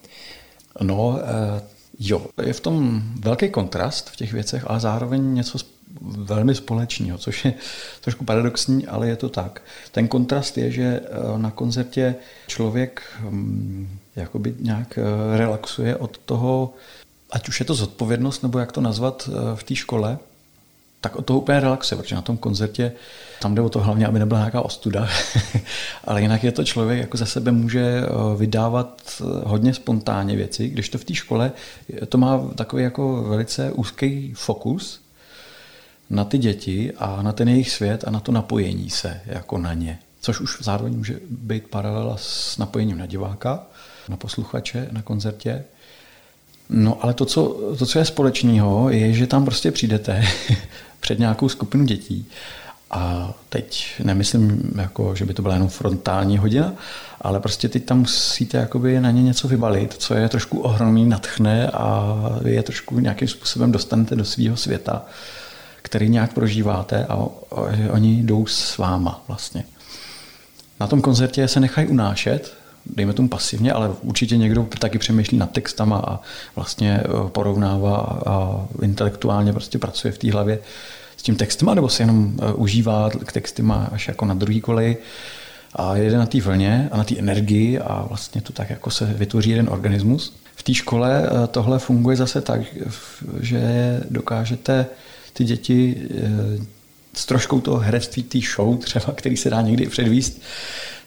No, 0.81 1.19
eh, 1.21 1.63
jo, 1.99 2.27
je 2.43 2.53
v 2.53 2.61
tom 2.61 3.03
velký 3.21 3.51
kontrast 3.51 4.11
v 4.11 4.17
těch 4.17 4.33
věcech, 4.33 4.65
ale 4.67 4.81
zároveň 4.81 5.35
něco 5.35 5.59
velmi 6.01 6.55
společného, 6.55 7.19
což 7.19 7.45
je 7.45 7.55
trošku 8.01 8.25
paradoxní, 8.25 8.87
ale 8.87 9.09
je 9.09 9.17
to 9.17 9.29
tak. 9.29 9.63
Ten 9.93 10.09
kontrast 10.09 10.59
je, 10.59 10.71
že 10.71 11.01
eh, 11.05 11.39
na 11.39 11.51
koncertě 11.51 12.15
člověk 12.47 13.03
hm, 13.21 13.99
jakoby 14.17 14.55
nějak 14.61 14.99
eh, 14.99 15.37
relaxuje 15.39 15.97
od 15.97 16.19
toho, 16.19 16.75
ať 17.31 17.49
už 17.49 17.61
je 17.61 17.67
to 17.67 17.75
zodpovědnost, 17.75 18.43
nebo 18.43 18.59
jak 18.59 18.73
to 18.73 18.81
nazvat 18.81 19.31
v 19.55 19.63
té 19.63 19.75
škole, 19.75 20.19
tak 21.03 21.17
od 21.17 21.25
toho 21.25 21.41
úplně 21.41 21.61
relaxuje, 21.61 22.03
protože 22.03 22.15
na 22.15 22.23
tom 22.23 22.37
koncertě 22.37 22.93
tam 23.41 23.55
jde 23.55 23.63
o 23.63 23.69
to 23.69 23.81
hlavně, 23.81 24.07
aby 24.07 24.19
nebyla 24.19 24.41
nějaká 24.41 24.63
ostuda, 24.63 25.09
ale 26.05 26.23
jinak 26.23 26.45
je 26.45 26.53
to 26.53 26.65
člověk, 26.65 27.01
jako 27.01 27.17
za 27.17 27.27
sebe 27.27 27.53
může 27.53 27.81
eh, 27.81 28.09
vydávat 28.37 29.03
eh, 29.21 29.25
hodně 29.45 29.75
spontánně 29.75 30.37
věci, 30.37 30.69
když 30.69 30.89
to 30.89 30.99
v 30.99 31.05
té 31.05 31.15
škole 31.15 31.53
to 32.09 32.19
má 32.19 32.49
takový 32.55 32.83
jako 32.83 33.23
velice 33.23 33.73
úzký 33.73 34.33
fokus 34.35 35.01
na 36.11 36.25
ty 36.25 36.39
děti 36.39 36.93
a 36.99 37.23
na 37.23 37.33
ten 37.33 37.49
jejich 37.49 37.71
svět 37.71 38.05
a 38.07 38.11
na 38.11 38.21
to 38.21 38.33
napojení 38.33 38.91
se 38.91 39.21
jako 39.27 39.59
na 39.59 39.75
ně. 39.75 39.99
Což 40.21 40.41
už 40.41 40.59
zároveň 40.61 40.97
může 40.97 41.21
být 41.31 41.69
paralela 41.69 42.17
s 42.17 42.59
napojením 42.59 42.99
na 42.99 43.07
diváka, 43.07 43.67
na 44.09 44.17
posluchače 44.17 44.89
na 44.93 45.03
koncertě. 45.03 45.65
No 46.71 46.99
ale 47.01 47.15
to 47.15 47.25
co, 47.25 47.49
to, 47.79 47.87
co 47.87 47.99
je 47.99 48.05
společného, 48.05 48.91
je, 48.91 49.13
že 49.13 49.27
tam 49.27 49.45
prostě 49.45 49.71
přijdete 49.71 50.25
před 51.01 51.19
nějakou 51.19 51.49
skupinu 51.49 51.85
dětí 51.85 52.27
a 52.93 53.33
teď 53.49 53.95
nemyslím, 54.05 54.73
jako, 54.77 55.15
že 55.15 55.25
by 55.25 55.35
to 55.35 55.43
byla 55.43 55.55
jenom 55.55 55.69
frontální 55.69 56.39
hodina, 56.39 56.73
ale 57.21 57.41
prostě 57.41 57.69
teď 57.69 57.85
tam 57.85 57.99
musíte 57.99 58.59
jakoby 58.59 59.01
na 59.01 59.11
ně 59.11 59.23
něco 59.23 59.49
vybalit, 59.49 59.95
co 59.95 60.15
je 60.15 60.29
trošku 60.29 60.61
ohromný, 60.61 61.05
natchne 61.05 61.67
a 61.69 62.17
vy 62.43 62.55
je 62.55 62.63
trošku 62.63 62.99
nějakým 62.99 63.29
způsobem 63.29 63.73
dostanete 63.73 64.17
do 64.17 64.25
svého 64.25 64.57
světa, 64.57 65.05
který 65.83 66.09
nějak 66.09 66.33
prožíváte 66.33 67.07
a 67.07 67.27
oni 67.91 68.23
jdou 68.23 68.47
s 68.47 68.79
váma 68.79 69.25
vlastně. 69.29 69.65
Na 70.81 70.87
tom 70.87 71.01
koncertě 71.03 71.49
se 71.49 71.61
nechají 71.61 71.89
unášet, 71.89 72.55
dejme 72.87 73.13
tomu 73.13 73.29
pasivně, 73.29 73.73
ale 73.73 73.91
určitě 74.03 74.37
někdo 74.37 74.67
taky 74.79 74.99
přemýšlí 74.99 75.39
nad 75.39 75.51
textama 75.51 75.99
a 75.99 76.21
vlastně 76.57 77.01
eh, 77.05 77.29
porovnává 77.29 77.97
a 78.27 78.67
intelektuálně 78.83 79.53
prostě 79.53 79.79
pracuje 79.79 80.13
v 80.13 80.19
té 80.19 80.33
hlavě 80.33 80.59
s 81.17 81.23
tím 81.23 81.37
textem, 81.37 81.75
nebo 81.75 81.89
se 81.89 82.03
jenom 82.03 82.37
eh, 82.39 82.53
užívá 82.53 83.11
k 83.11 83.63
má 83.63 83.89
až 83.93 84.09
jako 84.09 84.25
na 84.25 84.35
druhý 84.35 84.61
koleji 84.61 84.97
a 85.73 85.97
jede 85.97 86.19
na 86.19 86.27
té 86.27 86.41
vlně 86.41 86.89
a 86.93 86.97
na 86.97 87.05
té 87.05 87.19
energii 87.19 87.79
a 87.79 88.07
vlastně 88.09 88.41
to 88.41 88.53
tak 88.53 88.71
jako 88.71 88.91
se 88.91 89.05
vytvoří 89.05 89.51
jeden 89.51 89.69
organismus. 89.69 90.37
V 90.55 90.63
té 90.63 90.75
škole 90.75 91.23
eh, 91.27 91.47
tohle 91.47 91.79
funguje 91.79 92.17
zase 92.17 92.41
tak, 92.41 92.61
že 93.41 93.61
dokážete 94.11 94.87
ty 95.33 95.45
děti 95.45 96.09
s 97.15 97.27
troškou 97.27 97.61
toho 97.61 97.79
herectví 97.79 98.23
té 98.23 98.39
show, 98.57 98.79
třeba, 98.79 99.13
který 99.15 99.37
se 99.37 99.51
dá 99.51 99.63
někdy 99.63 99.87
předvíst, 99.87 100.43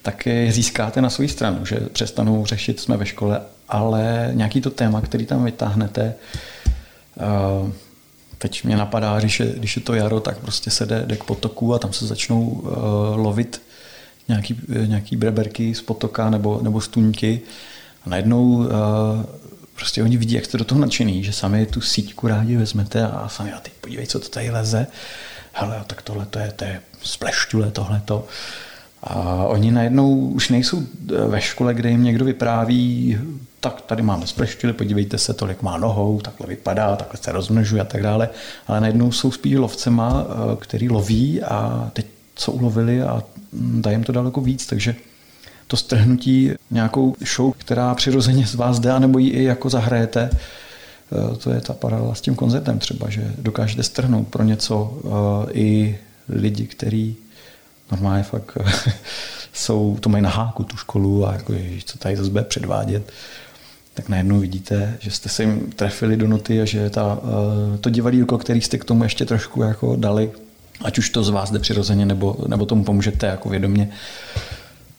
tak 0.06 0.26
je 0.26 0.52
získáte 0.52 1.02
na 1.02 1.10
svou 1.10 1.28
stranu, 1.28 1.65
že 1.65 1.76
přestanou 1.76 2.46
řešit, 2.46 2.80
jsme 2.80 2.98
ve 2.98 3.06
škole, 3.06 3.41
ale 3.70 4.32
nějaký 4.34 4.62
to 4.62 4.70
téma, 4.70 5.02
který 5.02 5.26
tam 5.26 5.44
vytáhnete, 5.44 6.13
uh, 7.62 7.70
teď 8.38 8.63
mě 8.63 8.78
napadá, 8.78 9.20
když 9.20 9.39
je, 9.39 9.54
když 9.58 9.76
je 9.76 9.82
to 9.82 9.94
jaro, 9.94 10.20
tak 10.20 10.38
prostě 10.38 10.72
se 10.72 10.86
jde, 10.86 11.04
jde 11.06 11.15
k 11.15 11.24
potoku 11.24 11.74
a 11.74 11.80
tam 11.80 11.94
se 11.94 12.08
začnou 12.08 12.41
uh, 12.41 12.72
lovit 13.15 13.62
nějaký, 14.28 14.62
nějaký 14.86 15.15
breberky 15.15 15.76
z 15.76 15.82
potoka 15.82 16.30
nebo, 16.30 16.60
nebo 16.62 16.82
stuňky 16.82 17.41
a 18.06 18.10
najednou 18.10 18.68
prostě 19.76 20.04
oni 20.04 20.18
vidí, 20.18 20.36
jak 20.36 20.46
jste 20.46 20.58
do 20.58 20.65
toho 20.65 20.82
nadšený, 20.82 21.24
že 21.24 21.34
sami 21.34 21.65
tu 21.65 21.82
síťku 21.82 22.28
rádi 22.28 22.58
vezmete 22.58 23.08
a 23.08 23.30
sami 23.30 23.54
a 23.54 23.60
teď 23.60 23.74
podívej, 23.74 24.08
co 24.08 24.20
to 24.20 24.30
tady 24.30 24.50
leze. 24.50 24.88
Hele, 25.52 25.84
tak 25.88 26.02
tohle 26.02 26.26
to 26.26 26.39
je, 26.39 26.52
to 26.52 26.63
je 26.63 26.82
splešťule, 27.04 27.72
tohle 27.72 28.02
to. 28.06 28.28
A 29.06 29.46
oni 29.48 29.72
najednou 29.72 30.15
už 30.15 30.50
nejsou 30.50 30.82
eh, 30.82 31.28
ve 31.28 31.41
škole, 31.41 31.74
kde 31.74 31.89
jim 31.89 32.04
někdo 32.04 32.26
vypráví, 32.26 33.18
tak 33.60 33.82
tady 33.82 34.02
máme 34.02 34.28
spleštěli, 34.28 34.74
podívejte 34.74 35.18
se, 35.18 35.34
tolik 35.34 35.62
má 35.62 35.78
nohou, 35.78 36.22
takhle 36.22 36.48
vypadá, 36.48 36.96
takhle 36.96 37.18
se 37.22 37.32
rozmnožuje 37.32 37.82
a 37.82 37.86
tak 37.86 38.04
dále. 38.04 38.30
Ale 38.68 38.82
najednou 38.82 39.12
jsou 39.12 39.32
spíš 39.32 39.56
lovcema, 39.56 40.26
eh, 40.28 40.56
který 40.60 40.89
loví 40.89 41.44
a 41.44 41.89
teď 41.94 42.06
co 42.36 42.52
ulovili 42.52 43.02
a 43.02 43.24
hm, 43.54 43.82
dají 43.82 43.96
jim 43.96 44.04
to 44.04 44.12
daleko 44.12 44.41
víc, 44.41 44.65
takže 44.65 44.96
to 45.68 45.78
strhnutí 45.78 46.52
nějakou 46.72 47.15
show, 47.36 47.54
která 47.58 47.96
přirozeně 47.96 48.48
z 48.48 48.56
vás 48.56 48.80
jde, 48.80 49.00
nebo 49.00 49.20
ji 49.20 49.30
i 49.30 49.44
jako 49.44 49.70
zahrajete, 49.70 50.30
eh, 50.32 51.36
to 51.38 51.52
je 51.52 51.62
ta 51.62 51.74
paralela 51.74 52.15
s 52.15 52.22
tím 52.22 52.36
koncertem 52.36 52.80
třeba, 52.80 53.10
že 53.10 53.34
dokážete 53.38 53.84
strhnout 53.84 54.28
pro 54.28 54.44
něco 54.44 55.00
i 55.54 55.98
lidi, 56.30 56.68
kteří 56.68 57.18
normálně 57.91 58.24
fakt 58.24 58.58
jsou, 59.54 59.98
to 60.00 60.10
mají 60.10 60.24
na 60.24 60.30
háku 60.30 60.63
tu 60.63 60.78
školu 60.78 61.28
a 61.28 61.34
jako, 61.34 61.54
co 61.86 61.98
tady 61.98 62.17
zase 62.17 62.30
bude 62.30 62.43
předvádět, 62.43 63.12
tak 63.93 64.10
najednou 64.10 64.39
vidíte, 64.39 64.98
že 65.00 65.12
jste 65.12 65.30
se 65.30 65.43
jim 65.43 65.71
trefili 65.76 66.17
do 66.17 66.28
noty 66.28 66.62
a 66.62 66.65
že 66.65 66.89
ta, 66.89 67.19
eh, 67.24 67.78
to 67.78 67.89
divadílko, 67.89 68.38
který 68.38 68.62
jste 68.62 68.78
k 68.78 68.86
tomu 68.86 69.04
ještě 69.04 69.26
trošku 69.26 69.62
jako 69.62 69.95
dali, 69.95 70.32
ať 70.82 70.98
už 70.98 71.10
to 71.10 71.24
z 71.24 71.30
vás 71.30 71.52
jde 71.52 71.60
přirozeně, 71.60 72.06
nebo, 72.06 72.36
nebo 72.48 72.65
tomu 72.65 72.84
pomůžete 72.84 73.28
jako 73.28 73.50
vědomě, 73.50 73.89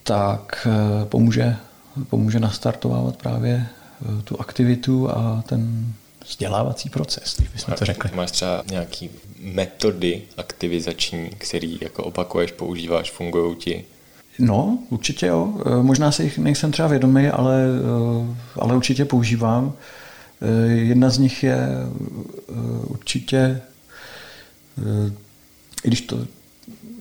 tak 0.03 0.67
eh, 0.71 1.05
pomůže, 1.05 1.55
pomůže 2.09 2.39
nastartovávat 2.39 3.15
právě 3.15 3.67
eh, 4.01 4.21
tu 4.21 4.41
aktivitu 4.41 5.11
a 5.11 5.43
ten 5.45 5.93
vzdělávací 6.29 6.89
proces, 6.89 7.35
když 7.37 7.49
bychom 7.49 7.73
to 7.73 7.85
řekli. 7.85 8.09
Máš 8.15 8.31
třeba 8.31 8.63
nějaký 8.71 9.09
metody 9.39 10.21
aktivizační, 10.37 11.29
který 11.37 11.77
jako 11.81 12.03
opakuješ, 12.03 12.51
používáš, 12.51 13.11
fungují 13.11 13.55
ti? 13.55 13.85
No, 14.39 14.79
určitě 14.89 15.25
jo. 15.25 15.53
E, 15.65 15.83
možná 15.83 16.11
si 16.11 16.23
jich 16.23 16.37
nejsem 16.37 16.71
třeba 16.71 16.87
vědomý, 16.87 17.27
ale, 17.27 17.55
e, 17.55 18.35
ale 18.59 18.75
určitě 18.75 19.05
používám. 19.05 19.73
E, 20.41 20.71
jedna 20.71 21.09
z 21.09 21.17
nich 21.17 21.43
je 21.43 21.57
určitě, 22.87 23.61
i 25.83 25.87
když 25.87 26.01
to 26.01 26.19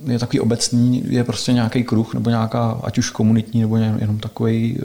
je 0.06 0.18
takový 0.18 0.40
obecný, 0.40 1.04
je 1.08 1.24
prostě 1.24 1.52
nějaký 1.52 1.84
kruh 1.84 2.14
nebo 2.14 2.30
nějaká, 2.30 2.80
ať 2.82 2.98
už 2.98 3.10
komunitní 3.10 3.60
nebo 3.60 3.76
jenom 3.76 4.18
takový 4.18 4.78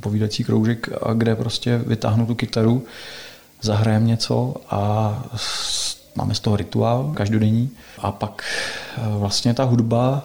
povídací 0.00 0.44
kroužek, 0.44 0.88
kde 1.14 1.36
prostě 1.36 1.78
vytáhnu 1.86 2.26
tu 2.26 2.34
kytaru, 2.34 2.84
zahrajem 3.62 4.06
něco 4.06 4.54
a 4.70 5.24
máme 6.14 6.34
z 6.34 6.40
toho 6.40 6.56
rituál 6.56 7.12
každodenní 7.16 7.70
a 7.98 8.12
pak 8.12 8.44
eh, 8.96 9.00
vlastně 9.18 9.54
ta 9.54 9.64
hudba 9.64 10.24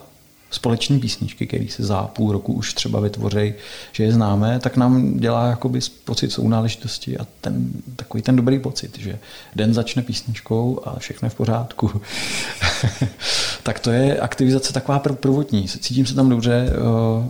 společní 0.51 0.99
písničky, 0.99 1.47
které 1.47 1.65
se 1.69 1.85
za 1.85 2.01
půl 2.01 2.31
roku 2.31 2.53
už 2.53 2.73
třeba 2.73 2.99
vytvoří, 2.99 3.53
že 3.91 4.03
je 4.03 4.11
známe, 4.11 4.59
tak 4.59 4.77
nám 4.77 5.17
dělá 5.17 5.47
jakoby 5.47 5.79
pocit 6.05 6.31
sounáležitosti 6.31 7.17
a 7.17 7.27
ten, 7.41 7.71
takový 7.95 8.23
ten 8.23 8.35
dobrý 8.35 8.59
pocit, 8.59 8.99
že 8.99 9.19
den 9.55 9.73
začne 9.73 10.01
písničkou 10.01 10.79
a 10.85 10.99
všechno 10.99 11.25
je 11.25 11.29
v 11.29 11.35
pořádku. 11.35 12.01
tak 13.63 13.79
to 13.79 13.91
je 13.91 14.19
aktivizace 14.19 14.73
taková 14.73 14.99
prvotní. 14.99 15.67
Cítím 15.67 16.05
se 16.05 16.15
tam 16.15 16.29
dobře, 16.29 16.69
eh, 16.69 17.29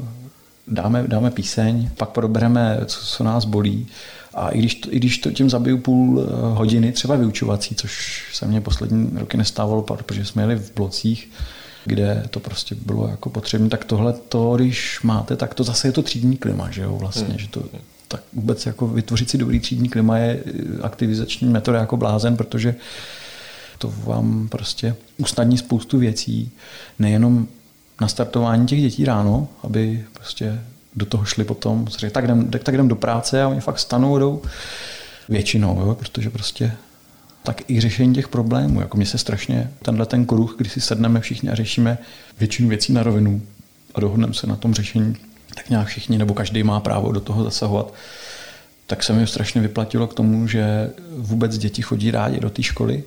dáme, 0.67 1.04
dáme 1.08 1.32
píseň, 1.32 1.89
pak 1.98 2.10
probereme, 2.10 2.80
co, 2.86 3.06
co 3.06 3.24
nás 3.24 3.46
bolí. 3.46 3.88
A 4.34 4.50
i 4.50 4.60
když, 4.60 4.76
to, 4.76 4.94
i 4.94 5.00
když 5.00 5.18
to 5.18 5.32
tím 5.32 5.50
zabiju 5.50 5.78
půl 5.78 6.22
eh, 6.22 6.32
hodiny, 6.54 6.92
třeba 6.92 7.16
vyučovací, 7.16 7.76
což 7.76 8.24
se 8.34 8.48
mě 8.48 8.62
poslední 8.62 9.10
roky 9.16 9.38
nestávalo, 9.38 9.82
protože 9.82 10.26
jsme 10.26 10.44
jeli 10.44 10.56
v 10.56 10.74
blocích, 10.76 11.30
kde 11.86 12.24
to 12.30 12.40
prostě 12.40 12.76
bylo 12.76 13.08
jako 13.08 13.30
potřebné, 13.30 13.70
tak 13.70 13.86
tohle 13.86 14.13
to, 14.13 14.56
když 14.56 15.00
máte, 15.04 15.36
tak 15.36 15.54
to 15.54 15.63
zase 15.63 15.88
je 15.88 15.92
to 15.92 16.04
třídní 16.04 16.38
klima, 16.38 16.72
že 16.72 16.82
jo, 16.82 16.98
vlastně, 16.98 17.28
hmm. 17.28 17.38
že 17.38 17.48
to 17.48 17.63
tak 18.08 18.22
vůbec 18.34 18.66
jako 18.66 18.88
vytvořit 18.88 19.30
si 19.30 19.38
dobrý 19.38 19.60
třídní 19.60 19.90
klima 19.90 20.18
je 20.18 20.44
eh, 20.46 20.82
aktivizační 20.82 21.50
metoda 21.50 21.80
jako 21.80 21.98
blázen, 21.98 22.38
protože 22.38 22.76
to 23.78 23.94
vám 24.04 24.48
prostě 24.50 24.96
usnadní 25.18 25.58
spoustu 25.58 25.98
věcí, 25.98 26.52
nejenom 27.00 27.48
na 28.02 28.08
startování 28.08 28.68
těch 28.68 28.82
dětí 28.82 29.06
ráno, 29.06 29.48
aby 29.63 30.06
prostě 30.13 30.62
do 30.98 31.06
toho 31.06 31.26
šli 31.26 31.44
potom, 31.44 31.88
řekli, 31.88 32.10
tak 32.10 32.24
jdem, 32.24 32.48
tak 32.48 32.74
jdem 32.74 32.88
do 32.88 32.96
práce 32.96 33.44
a 33.44 33.48
oni 33.48 33.62
fakt 33.62 33.80
stanou 33.80 34.20
jdou 34.20 34.42
většinou, 35.30 35.80
jo, 35.80 35.96
protože 35.96 36.30
prostě 36.30 36.72
tak 37.44 37.70
i 37.70 37.82
řešení 37.82 38.16
těch 38.16 38.28
problémů. 38.28 38.82
Jako 38.82 38.98
mně 38.98 39.06
se 39.06 39.18
strašně 39.18 39.72
tenhle 39.82 40.06
ten 40.06 40.26
kruh, 40.26 40.56
kdy 40.58 40.70
si 40.70 40.82
sedneme 40.82 41.20
všichni 41.20 41.50
a 41.50 41.56
řešíme 41.56 41.98
většinu 42.40 42.70
věcí 42.70 42.94
na 42.94 43.04
rovinu 43.04 43.42
a 43.96 44.00
dohodneme 44.00 44.34
se 44.34 44.48
na 44.48 44.56
tom 44.56 44.74
řešení, 44.74 45.16
tak 45.56 45.70
nějak 45.70 45.88
všichni, 45.88 46.18
nebo 46.18 46.34
každý 46.34 46.64
má 46.64 46.80
právo 46.80 47.12
do 47.12 47.20
toho 47.20 47.44
zasahovat, 47.44 47.94
tak 48.88 49.04
se 49.04 49.14
mi 49.14 49.28
strašně 49.28 49.62
vyplatilo 49.62 50.08
k 50.08 50.14
tomu, 50.14 50.48
že 50.48 50.90
vůbec 51.18 51.58
děti 51.58 51.82
chodí 51.82 52.12
rádi 52.12 52.40
do 52.40 52.50
té 52.50 52.64
školy, 52.64 53.04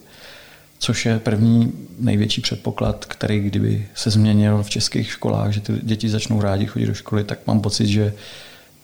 což 0.80 1.06
je 1.06 1.18
první 1.18 1.72
největší 1.98 2.40
předpoklad, 2.40 3.04
který 3.04 3.40
kdyby 3.40 3.88
se 3.94 4.10
změnil 4.10 4.62
v 4.62 4.70
českých 4.70 5.10
školách, 5.10 5.52
že 5.52 5.60
ty 5.60 5.72
děti 5.82 6.08
začnou 6.08 6.40
rádi 6.40 6.66
chodit 6.66 6.86
do 6.86 6.94
školy, 6.94 7.24
tak 7.24 7.46
mám 7.46 7.60
pocit, 7.60 7.86
že 7.86 8.14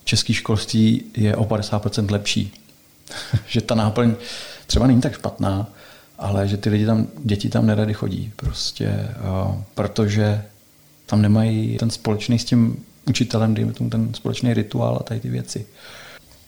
český 0.04 0.34
školství 0.34 1.02
je 1.16 1.36
o 1.36 1.44
50% 1.44 2.10
lepší. 2.10 2.52
že 3.46 3.60
ta 3.60 3.74
náplň 3.74 4.14
třeba 4.66 4.86
není 4.86 5.00
tak 5.00 5.14
špatná, 5.14 5.66
ale 6.18 6.48
že 6.48 6.56
ty 6.56 6.70
lidi 6.70 6.86
tam, 6.86 7.06
děti 7.24 7.48
tam 7.48 7.66
nerady 7.66 7.94
chodí, 7.94 8.32
prostě, 8.36 9.08
protože 9.74 10.42
tam 11.06 11.22
nemají 11.22 11.76
ten 11.76 11.90
společný 11.90 12.38
s 12.38 12.44
tím 12.44 12.84
učitelem, 13.08 13.54
dejme 13.54 13.72
tomu 13.72 13.90
ten 13.90 14.14
společný 14.14 14.54
rituál 14.54 14.96
a 15.00 15.02
tady 15.02 15.20
ty 15.20 15.28
věci. 15.28 15.66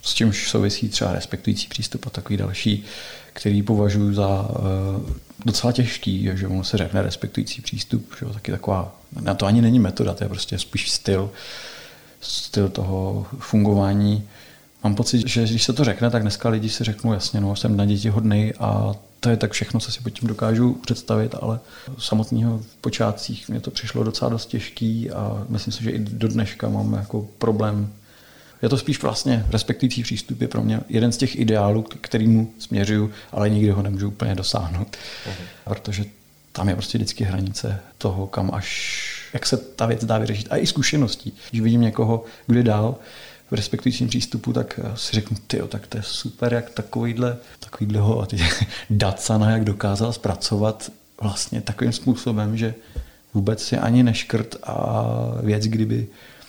S 0.02 0.14
čímž 0.14 0.50
souvisí 0.50 0.88
třeba 0.88 1.12
respektující 1.12 1.68
přístup 1.68 2.06
a 2.06 2.10
takový 2.10 2.36
další, 2.36 2.84
který 3.32 3.62
považuji 3.62 4.14
za 4.14 4.48
uh, 4.48 5.10
docela 5.44 5.72
těžký, 5.72 6.30
že 6.34 6.48
mu 6.48 6.64
se 6.64 6.76
řekne 6.76 7.02
respektující 7.02 7.62
přístup, 7.62 8.14
že 8.18 8.26
jo, 8.26 8.32
taky 8.32 8.52
taková, 8.52 8.96
na 9.20 9.34
to 9.34 9.46
ani 9.46 9.62
není 9.62 9.78
metoda, 9.78 10.14
to 10.14 10.24
je 10.24 10.28
prostě 10.28 10.58
spíš 10.58 10.90
styl, 10.90 11.30
styl 12.20 12.68
toho 12.68 13.26
fungování 13.38 14.28
Mám 14.84 14.94
pocit, 14.94 15.28
že 15.28 15.44
když 15.44 15.64
se 15.64 15.72
to 15.72 15.84
řekne, 15.84 16.10
tak 16.10 16.22
dneska 16.22 16.48
lidi 16.48 16.68
si 16.68 16.84
řeknou 16.84 17.12
jasně, 17.12 17.40
no, 17.40 17.56
jsem 17.56 17.76
na 17.76 17.84
děti 17.84 18.08
hodný 18.08 18.52
a 18.60 18.94
to 19.20 19.30
je 19.30 19.36
tak 19.36 19.52
všechno, 19.52 19.80
co 19.80 19.92
si 19.92 20.00
pod 20.00 20.10
tím 20.10 20.28
dokážu 20.28 20.72
představit, 20.72 21.34
ale 21.40 21.60
samotného 21.98 22.58
v 22.58 22.76
počátcích 22.76 23.48
mě 23.48 23.60
to 23.60 23.70
přišlo 23.70 24.04
docela 24.04 24.28
dost 24.28 24.46
těžký 24.46 25.10
a 25.10 25.44
myslím 25.48 25.72
si, 25.72 25.84
že 25.84 25.90
i 25.90 25.98
do 25.98 26.28
dneška 26.28 26.68
mám 26.68 26.92
jako 26.92 27.28
problém. 27.38 27.92
Je 28.62 28.68
to 28.68 28.78
spíš 28.78 29.02
vlastně 29.02 29.46
respektující 29.50 30.02
přístup 30.02 30.40
je 30.40 30.48
pro 30.48 30.62
mě 30.62 30.80
jeden 30.88 31.12
z 31.12 31.16
těch 31.16 31.38
ideálů, 31.38 31.82
k 31.82 31.94
kterýmu 32.00 32.52
směřuju, 32.58 33.10
ale 33.32 33.50
nikdy 33.50 33.70
ho 33.70 33.82
nemůžu 33.82 34.08
úplně 34.08 34.34
dosáhnout, 34.34 34.96
uh-huh. 35.26 35.74
protože 35.74 36.04
tam 36.52 36.68
je 36.68 36.74
prostě 36.74 36.98
vždycky 36.98 37.24
hranice 37.24 37.80
toho, 37.98 38.26
kam 38.26 38.50
až, 38.54 39.30
jak 39.32 39.46
se 39.46 39.56
ta 39.56 39.86
věc 39.86 40.04
dá 40.04 40.18
vyřešit. 40.18 40.46
A 40.50 40.56
i 40.56 40.66
zkušeností. 40.66 41.32
Když 41.50 41.60
vidím 41.60 41.80
někoho, 41.80 42.24
kdo 42.46 42.62
dál, 42.62 42.96
v 43.50 43.54
respektujícím 43.54 44.08
přístupu, 44.08 44.52
tak 44.52 44.80
si 44.94 45.12
řeknu, 45.12 45.36
ty, 45.46 45.62
tak 45.68 45.86
to 45.86 45.96
je 45.96 46.02
super, 46.02 46.54
jak 46.54 46.70
takovýhle, 46.70 47.36
takovýhle 47.60 48.00
ho 48.00 48.20
a 48.20 48.26
ty 48.26 48.38
Dacana, 48.90 49.50
jak 49.50 49.64
dokázal 49.64 50.12
zpracovat 50.12 50.90
vlastně 51.20 51.60
takovým 51.60 51.92
způsobem, 51.92 52.56
že 52.56 52.74
vůbec 53.34 53.72
je 53.72 53.78
ani 53.78 54.02
neškrt 54.02 54.56
a 54.62 55.04
věc, 55.42 55.64
kdyby, 55.64 56.06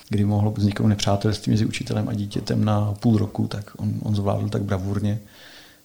kdy 0.09 0.25
mohlo 0.25 0.51
vzniknout 0.51 0.87
nepřátelství 0.87 1.51
mezi 1.51 1.65
učitelem 1.65 2.09
a 2.09 2.13
dítětem 2.13 2.65
na 2.65 2.93
půl 2.93 3.17
roku, 3.17 3.47
tak 3.47 3.71
on, 3.77 3.93
on 4.03 4.15
zvládl 4.15 4.49
tak 4.49 4.61
bravurně. 4.61 5.19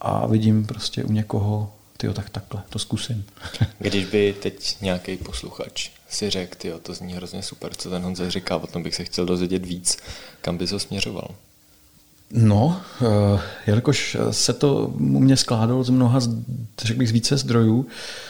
A 0.01 0.27
vidím 0.27 0.67
prostě 0.67 1.05
u 1.05 1.13
někoho, 1.13 1.73
ty 1.97 2.09
tak 2.13 2.31
takhle, 2.31 2.63
to 2.71 2.79
zkusím. 2.79 3.25
Když 3.79 4.05
by 4.05 4.35
teď 4.43 4.77
nějaký 4.81 5.17
posluchač 5.17 5.91
si 6.09 6.31
řekl, 6.31 6.55
ty 6.59 6.73
to 6.83 6.95
zní 6.95 7.13
hrozně 7.13 7.43
super, 7.43 7.75
co 7.75 7.91
ten 7.91 8.03
Honza 8.03 8.31
říká, 8.31 8.57
o 8.57 8.67
tom 8.67 8.83
bych 8.83 8.95
se 8.95 9.05
chtěl 9.05 9.27
dozvědět 9.27 9.67
víc, 9.67 9.99
kam 10.41 10.57
by 10.57 10.67
ho 10.67 10.79
směřoval? 10.79 11.29
No, 12.31 12.81
uh, 13.01 13.41
jelikož 13.67 14.17
se 14.31 14.53
to 14.53 14.87
u 14.87 15.21
mě 15.21 15.37
skládalo 15.37 15.85
z 15.85 15.91
mnoha, 15.91 16.21
řekl 16.83 16.99
bych, 16.99 17.09
z 17.09 17.13
více 17.13 17.37
zdrojů, 17.37 17.87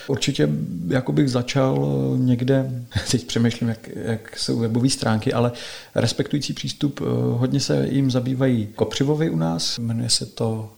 určitě 0.07 0.49
jako 0.89 1.13
bych 1.13 1.31
začal 1.31 1.89
někde, 2.17 2.71
teď 3.11 3.27
přemýšlím, 3.27 3.69
jak, 3.69 3.89
jak 3.95 4.39
jsou 4.39 4.59
webové 4.59 4.91
stránky, 4.91 5.33
ale 5.33 5.53
respektující 5.95 6.53
přístup, 6.53 7.01
uh, 7.01 7.09
hodně 7.41 7.61
se 7.61 7.87
jim 7.91 8.11
zabývají 8.11 8.67
Kopřivovi 8.75 9.31
u 9.31 9.37
nás, 9.37 9.79
jmenuje 9.79 10.11
se 10.11 10.27
to 10.27 10.71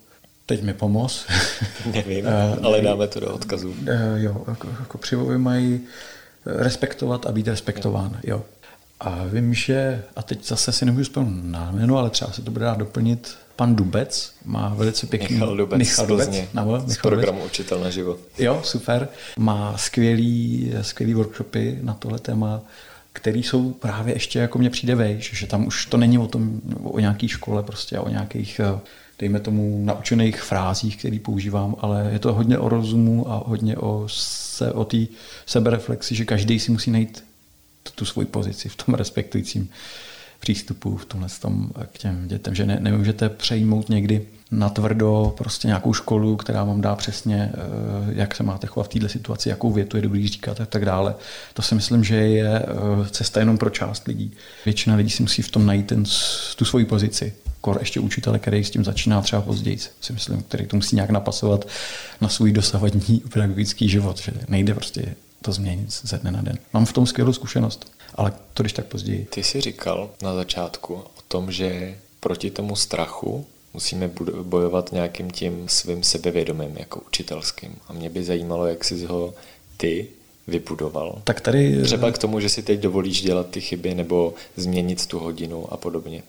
Teď 0.49 0.63
mi 0.63 0.75
pomoz. 0.75 1.27
Nevím, 1.93 2.25
ale 2.63 2.81
dáme 2.81 3.09
to 3.09 3.21
do 3.21 3.35
odkazu. 3.35 3.75
Jo, 4.17 4.45
Kopřivovi 4.89 5.39
mají 5.39 5.81
respektovat 6.47 7.27
a 7.27 7.33
být 7.33 7.49
respektován. 7.49 8.19
Jo. 8.25 8.43
A 9.01 9.25
vím, 9.25 9.55
že, 9.55 10.03
a 10.17 10.23
teď 10.23 10.47
zase 10.47 10.73
si 10.73 10.85
nemůžu 10.85 11.05
vzpomenout 11.05 11.45
na 11.45 11.71
jméno, 11.71 11.99
ale 11.99 12.11
třeba 12.11 12.33
se 12.33 12.43
to 12.43 12.51
bude 12.51 12.65
dát 12.65 12.79
doplnit, 12.79 13.37
pan 13.57 13.75
Dubec 13.77 14.33
má 14.45 14.75
velice 14.75 15.07
pěkný... 15.07 15.37
Michal 15.37 15.57
Dubec, 15.57 15.79
Michal 15.79 16.07
Dubec 16.07 16.31
nebo, 16.55 16.81
z 16.81 16.97
programu 16.97 17.39
Dubec. 17.39 17.53
Učitel 17.53 17.81
na 17.81 17.91
život. 17.91 18.19
Jo, 18.39 18.61
super. 18.65 19.09
Má 19.39 19.79
skvělý, 19.79 20.73
skvělý 20.81 21.15
workshopy 21.15 21.79
na 21.83 21.95
tohle 21.95 22.19
téma, 22.19 22.63
který 23.13 23.43
jsou 23.43 23.73
právě 23.73 24.15
ještě, 24.15 24.39
jako 24.39 24.59
mně 24.59 24.71
přijde 24.71 24.95
vejš, 24.95 25.31
že 25.35 25.47
tam 25.47 25.67
už 25.67 25.87
to 25.87 25.97
není 25.97 26.19
o 26.19 26.27
tom, 26.27 26.61
o 26.83 27.01
nějaký 27.01 27.29
škole 27.29 27.63
prostě, 27.63 27.99
o 27.99 28.09
nějakých 28.09 28.61
dejme 29.19 29.41
tomu, 29.41 29.83
naučených 29.85 30.43
frázích, 30.43 30.97
který 30.97 31.19
používám, 31.19 31.77
ale 31.81 32.11
je 32.13 32.19
to 32.19 32.33
hodně 32.33 32.59
o 32.59 32.69
rozumu 32.69 33.31
a 33.31 33.43
hodně 33.47 33.77
o, 33.77 34.05
se, 34.09 34.73
o 34.73 34.85
té 34.85 34.99
sebereflexi, 35.47 36.15
že 36.15 36.25
každý 36.25 36.61
si 36.61 36.73
musí 36.73 36.91
najít 36.91 37.25
tu 37.91 38.05
svoji 38.05 38.27
pozici 38.27 38.69
v 38.69 38.77
tom 38.77 38.95
respektujícím 38.95 39.69
přístupu 40.41 40.97
v 40.97 41.05
tomhle 41.05 41.29
tom 41.41 41.71
k 41.93 41.99
těm 41.99 42.29
dětem, 42.29 42.55
že 42.55 42.67
ne, 42.67 42.79
nemůžete 42.81 43.29
přejmout 43.29 43.89
někdy 43.89 44.27
na 44.51 44.69
tvrdo 44.69 45.35
prostě 45.39 45.69
nějakou 45.69 45.93
školu, 45.93 46.37
která 46.37 46.65
vám 46.65 46.81
dá 46.81 46.95
přesně, 46.95 47.53
eh, 47.53 47.59
jak 48.09 48.35
se 48.35 48.43
máte 48.43 48.67
chovat 48.67 48.85
v 48.85 48.89
této 48.89 49.09
situaci, 49.09 49.49
jakou 49.49 49.73
větu 49.73 49.97
je 49.97 50.03
dobrý 50.03 50.29
říkat 50.29 50.61
a 50.61 50.67
tak 50.67 50.85
dále. 50.85 51.15
To 51.55 51.63
si 51.63 51.75
myslím, 51.75 52.05
že 52.05 52.17
je 52.17 52.59
eh, 52.59 52.65
cesta 53.11 53.41
jenom 53.41 53.59
pro 53.59 53.71
část 53.71 54.09
lidí. 54.09 54.33
Většina 54.65 54.97
lidí 54.97 55.11
si 55.11 55.23
musí 55.23 55.43
v 55.43 55.51
tom 55.51 55.67
najít 55.67 55.87
ten, 55.87 56.05
tu 56.57 56.65
svoji 56.65 56.85
pozici 56.85 57.33
kor 57.61 57.77
ještě 57.81 58.01
učitele, 58.01 58.39
který 58.39 58.65
s 58.65 58.71
tím 58.71 58.85
začíná 58.85 59.23
třeba 59.23 59.43
později, 59.43 59.79
si 60.01 60.13
myslím, 60.13 60.43
který 60.43 60.67
to 60.67 60.77
musí 60.77 60.97
nějak 60.97 61.11
napasovat 61.11 61.69
na 62.21 62.29
svůj 62.29 62.53
dosavadní 62.53 63.23
pedagogický 63.33 63.89
život, 63.89 64.19
že 64.19 64.33
nejde 64.49 64.75
prostě 64.75 65.15
to 65.47 65.53
změnit 65.53 65.91
ze 65.91 66.19
dne 66.19 66.31
na 66.31 66.43
den. 66.43 66.59
Mám 66.73 66.87
v 66.87 66.93
tom 66.93 67.07
skvělou 67.07 67.33
zkušenost, 67.33 67.93
ale 68.15 68.33
to 68.55 68.63
když 68.63 68.73
tak 68.73 68.87
později. 68.87 69.27
Ty 69.31 69.43
jsi 69.43 69.61
říkal 69.61 70.11
na 70.23 70.35
začátku 70.35 70.95
o 70.95 71.23
tom, 71.29 71.53
že 71.53 71.99
proti 72.21 72.51
tomu 72.51 72.77
strachu 72.77 73.47
musíme 73.75 74.11
bojovat 74.43 74.93
nějakým 74.93 75.31
tím 75.31 75.69
svým 75.69 76.03
sebevědomím 76.03 76.77
jako 76.77 77.01
učitelským. 77.01 77.77
A 77.89 77.93
mě 77.93 78.11
by 78.11 78.25
zajímalo, 78.25 78.67
jak 78.67 78.85
jsi 78.85 79.07
ho 79.07 79.35
ty 79.77 80.07
vybudoval. 80.47 81.23
Tak 81.25 81.41
tady... 81.41 81.83
Třeba 81.83 82.11
k 82.13 82.19
tomu, 82.19 82.41
že 82.41 82.49
si 82.49 82.63
teď 82.63 82.81
dovolíš 82.81 83.23
dělat 83.23 83.51
ty 83.51 83.61
chyby 83.61 83.95
nebo 83.95 84.35
změnit 84.57 85.07
tu 85.07 85.19
hodinu 85.19 85.73
a 85.73 85.77
podobně. 85.77 86.23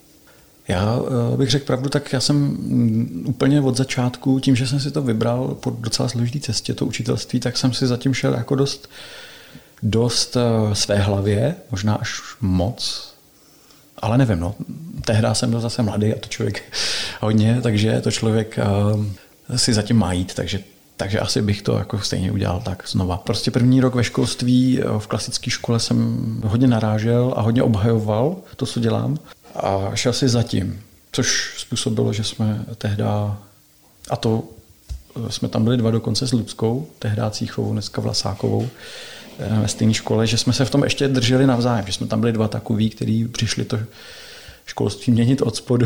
Já 0.68 1.00
eh, 1.34 1.38
bych 1.38 1.50
řekl 1.50 1.66
pravdu, 1.66 1.90
tak 1.90 2.14
já 2.14 2.20
jsem 2.20 2.36
mm, 2.36 3.24
úplně 3.28 3.62
od 3.62 3.78
začátku, 3.78 4.40
tím, 4.40 4.56
že 4.56 4.68
jsem 4.68 4.80
si 4.80 4.92
to 4.92 5.02
vybral 5.02 5.58
po 5.60 5.70
docela 5.70 6.10
složitý 6.10 6.40
cestě, 6.40 6.74
to 6.74 6.86
učitelství, 6.86 7.40
tak 7.40 7.58
jsem 7.58 7.74
si 7.74 7.88
zatím 7.88 8.14
šel 8.14 8.34
jako 8.34 8.56
dost, 8.56 8.90
dost 9.84 10.38
eh, 10.38 10.76
své 10.76 10.96
hlavě, 10.96 11.56
možná 11.72 11.96
až 11.96 12.22
moc, 12.42 13.14
ale 13.98 14.18
nevím, 14.18 14.40
no. 14.40 14.56
Tehdy 15.06 15.28
jsem 15.34 15.50
byl 15.50 15.60
zase 15.60 15.84
mladý 15.84 16.14
a 16.14 16.20
to 16.20 16.30
člověk 16.30 16.64
hodně, 17.22 17.60
takže 17.64 18.02
to 18.02 18.12
člověk 18.12 18.60
uh, 18.94 19.06
si 19.58 19.74
zatím 19.74 19.98
má 19.98 20.14
jít, 20.14 20.34
takže 20.34 20.60
Takže 20.98 21.20
asi 21.20 21.42
bych 21.42 21.62
to 21.62 21.78
jako 21.78 22.00
stejně 22.00 22.32
udělal 22.32 22.62
tak 22.66 22.84
znova. 22.88 23.18
Prostě 23.18 23.52
první 23.52 23.82
rok 23.82 23.96
ve 23.96 24.04
školství 24.04 24.82
v 24.98 25.08
klasické 25.08 25.50
škole 25.52 25.80
jsem 25.80 26.18
hodně 26.46 26.68
narážel 26.68 27.34
a 27.38 27.42
hodně 27.42 27.64
obhajoval 27.64 28.36
to, 28.56 28.66
co 28.66 28.80
dělám. 28.80 29.18
A 29.58 29.92
šel 29.96 30.14
si 30.14 30.30
zatím, 30.30 30.84
což 31.12 31.54
způsobilo, 31.58 32.14
že 32.14 32.24
jsme 32.24 32.66
tehda, 32.78 33.38
a 34.10 34.16
to 34.16 34.44
jsme 35.30 35.48
tam 35.48 35.64
byli 35.64 35.78
dva 35.78 35.92
dokonce 35.92 36.28
s 36.28 36.32
Ludskou, 36.32 36.88
tehda 37.00 37.30
Cíchovou, 37.30 37.74
dneska 37.74 38.02
Vlasákovou, 38.02 38.70
eh, 39.40 39.60
ve 39.62 39.68
stejné 39.68 39.94
škole, 39.94 40.28
že 40.28 40.38
jsme 40.38 40.54
se 40.54 40.66
v 40.66 40.70
tom 40.70 40.84
ještě 40.84 41.08
drželi 41.08 41.48
navzájem, 41.48 41.86
že 41.86 41.94
jsme 41.94 42.08
tam 42.08 42.20
byli 42.20 42.34
dva 42.34 42.48
takový, 42.48 42.90
kteří 42.90 43.28
přišli 43.28 43.66
to 43.66 43.80
školství 44.66 45.14
měnit 45.14 45.42
od 45.42 45.56
spodu, 45.56 45.86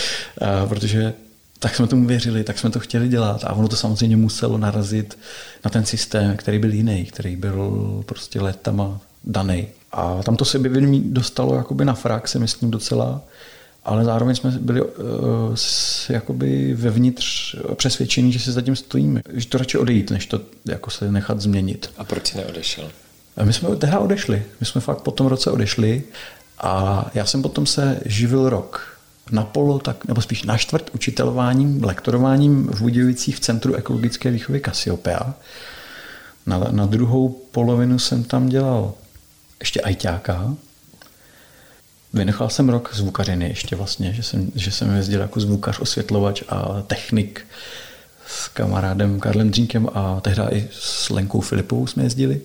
protože 0.68 1.14
tak 1.58 1.76
jsme 1.76 1.86
tomu 1.86 2.06
věřili, 2.06 2.44
tak 2.44 2.58
jsme 2.58 2.70
to 2.70 2.80
chtěli 2.80 3.08
dělat 3.08 3.44
a 3.44 3.52
ono 3.52 3.68
to 3.68 3.76
samozřejmě 3.76 4.16
muselo 4.16 4.58
narazit 4.58 5.18
na 5.64 5.70
ten 5.70 5.84
systém, 5.84 6.36
který 6.36 6.58
byl 6.58 6.72
jiný, 6.72 7.04
který 7.04 7.36
byl 7.36 8.02
prostě 8.06 8.40
letama 8.40 9.00
daný. 9.24 9.66
A 9.94 10.22
tam 10.22 10.36
to 10.36 10.44
sebevědomí 10.44 11.02
dostalo 11.06 11.54
jakoby 11.54 11.84
na 11.84 11.94
frak, 11.94 12.28
si 12.28 12.38
myslím 12.38 12.70
docela, 12.70 13.20
ale 13.84 14.04
zároveň 14.04 14.34
jsme 14.34 14.50
byli 14.50 14.82
uh, 14.82 14.88
jakoby 16.08 16.74
vevnitř 16.74 17.56
přesvědčení, 17.74 18.32
že 18.32 18.38
se 18.38 18.52
za 18.52 18.60
tím 18.60 18.76
stojíme. 18.76 19.22
Že 19.32 19.48
to 19.48 19.58
radši 19.58 19.78
odejít, 19.78 20.10
než 20.10 20.26
to 20.26 20.40
jako 20.64 20.90
se 20.90 21.12
nechat 21.12 21.40
změnit. 21.40 21.90
A 21.98 22.04
proč 22.04 22.26
jsi 22.26 22.36
neodešel? 22.36 22.90
A 23.36 23.44
my 23.44 23.52
jsme 23.52 23.76
tehdy 23.76 23.96
odešli. 23.96 24.42
My 24.60 24.66
jsme 24.66 24.80
fakt 24.80 25.00
po 25.00 25.10
tom 25.10 25.26
roce 25.26 25.50
odešli 25.50 26.02
a 26.58 27.06
já 27.14 27.24
jsem 27.26 27.42
potom 27.42 27.66
se 27.66 28.00
živil 28.04 28.48
rok 28.48 28.98
na 29.32 29.42
polo, 29.42 29.78
tak, 29.78 30.04
nebo 30.04 30.20
spíš 30.20 30.42
na 30.42 30.58
čtvrt 30.58 30.90
učitelováním, 30.94 31.84
lektorováním 31.84 32.66
v 32.66 32.80
Budějovicích 32.80 33.36
v 33.36 33.40
Centru 33.40 33.74
ekologické 33.74 34.30
výchovy 34.30 34.60
Cassiopeia. 34.64 35.34
Na, 36.46 36.58
na 36.70 36.86
druhou 36.86 37.28
polovinu 37.28 37.98
jsem 37.98 38.24
tam 38.24 38.48
dělal 38.48 38.92
ještě 39.60 39.80
ajťáka. 39.80 40.54
Vynechal 42.12 42.50
jsem 42.50 42.68
rok 42.68 42.90
zvukařiny 42.94 43.48
ještě 43.48 43.76
vlastně, 43.76 44.12
že 44.12 44.22
jsem, 44.22 44.52
že 44.54 44.70
jsem 44.70 44.96
jezdil 44.96 45.20
jako 45.20 45.40
zvukař, 45.40 45.78
osvětlovač 45.78 46.42
a 46.48 46.82
technik 46.86 47.46
s 48.26 48.48
kamarádem 48.48 49.20
Karlem 49.20 49.50
Dřínkem 49.50 49.88
a 49.94 50.20
tehdy 50.20 50.42
i 50.50 50.68
s 50.72 51.10
Lenkou 51.10 51.40
Filipovou 51.40 51.86
jsme 51.86 52.02
jezdili. 52.02 52.40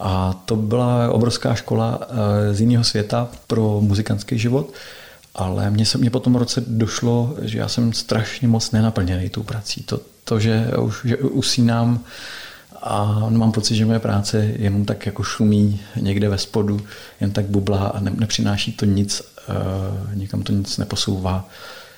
A 0.00 0.42
to 0.44 0.56
byla 0.56 1.10
obrovská 1.10 1.54
škola 1.54 2.00
eh, 2.00 2.54
z 2.54 2.60
jiného 2.60 2.84
světa 2.84 3.28
pro 3.46 3.80
muzikantský 3.80 4.38
život. 4.38 4.72
Ale 5.34 5.70
mně 5.70 5.86
se 5.86 5.98
mě 5.98 6.10
po 6.10 6.20
tom 6.20 6.36
roce 6.36 6.62
došlo, 6.66 7.34
že 7.42 7.58
já 7.58 7.68
jsem 7.68 7.92
strašně 7.92 8.48
moc 8.48 8.70
nenaplněný 8.70 9.28
tou 9.28 9.42
prací. 9.42 9.82
To, 9.82 10.00
to 10.24 10.40
že, 10.40 10.66
už, 10.80 11.00
že 11.04 11.16
usínám 11.16 12.04
a 12.82 13.26
mám 13.28 13.52
pocit, 13.52 13.76
že 13.76 13.86
moje 13.86 13.98
práce 13.98 14.54
jenom 14.58 14.84
tak 14.84 15.06
jako 15.06 15.22
šumí 15.22 15.80
někde 16.00 16.28
ve 16.28 16.38
spodu, 16.38 16.80
jen 17.20 17.30
tak 17.30 17.44
bublá 17.44 17.86
a 17.86 18.00
ne, 18.00 18.12
nepřináší 18.14 18.72
to 18.72 18.84
nic, 18.84 19.22
uh, 19.48 20.14
nikam 20.14 20.42
to 20.42 20.52
nic 20.52 20.78
neposouvá. 20.78 21.48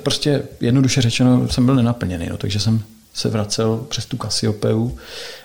Prostě 0.03 0.43
jednoduše 0.61 1.03
řečeno 1.03 1.49
jsem 1.49 1.67
byl 1.67 1.75
nenaplněný, 1.75 2.27
no, 2.29 2.37
takže 2.37 2.61
jsem 2.61 2.83
se 3.15 3.29
vracel 3.29 3.87
přes 3.89 4.07
tu 4.07 4.17
Kasiopeu 4.17 4.97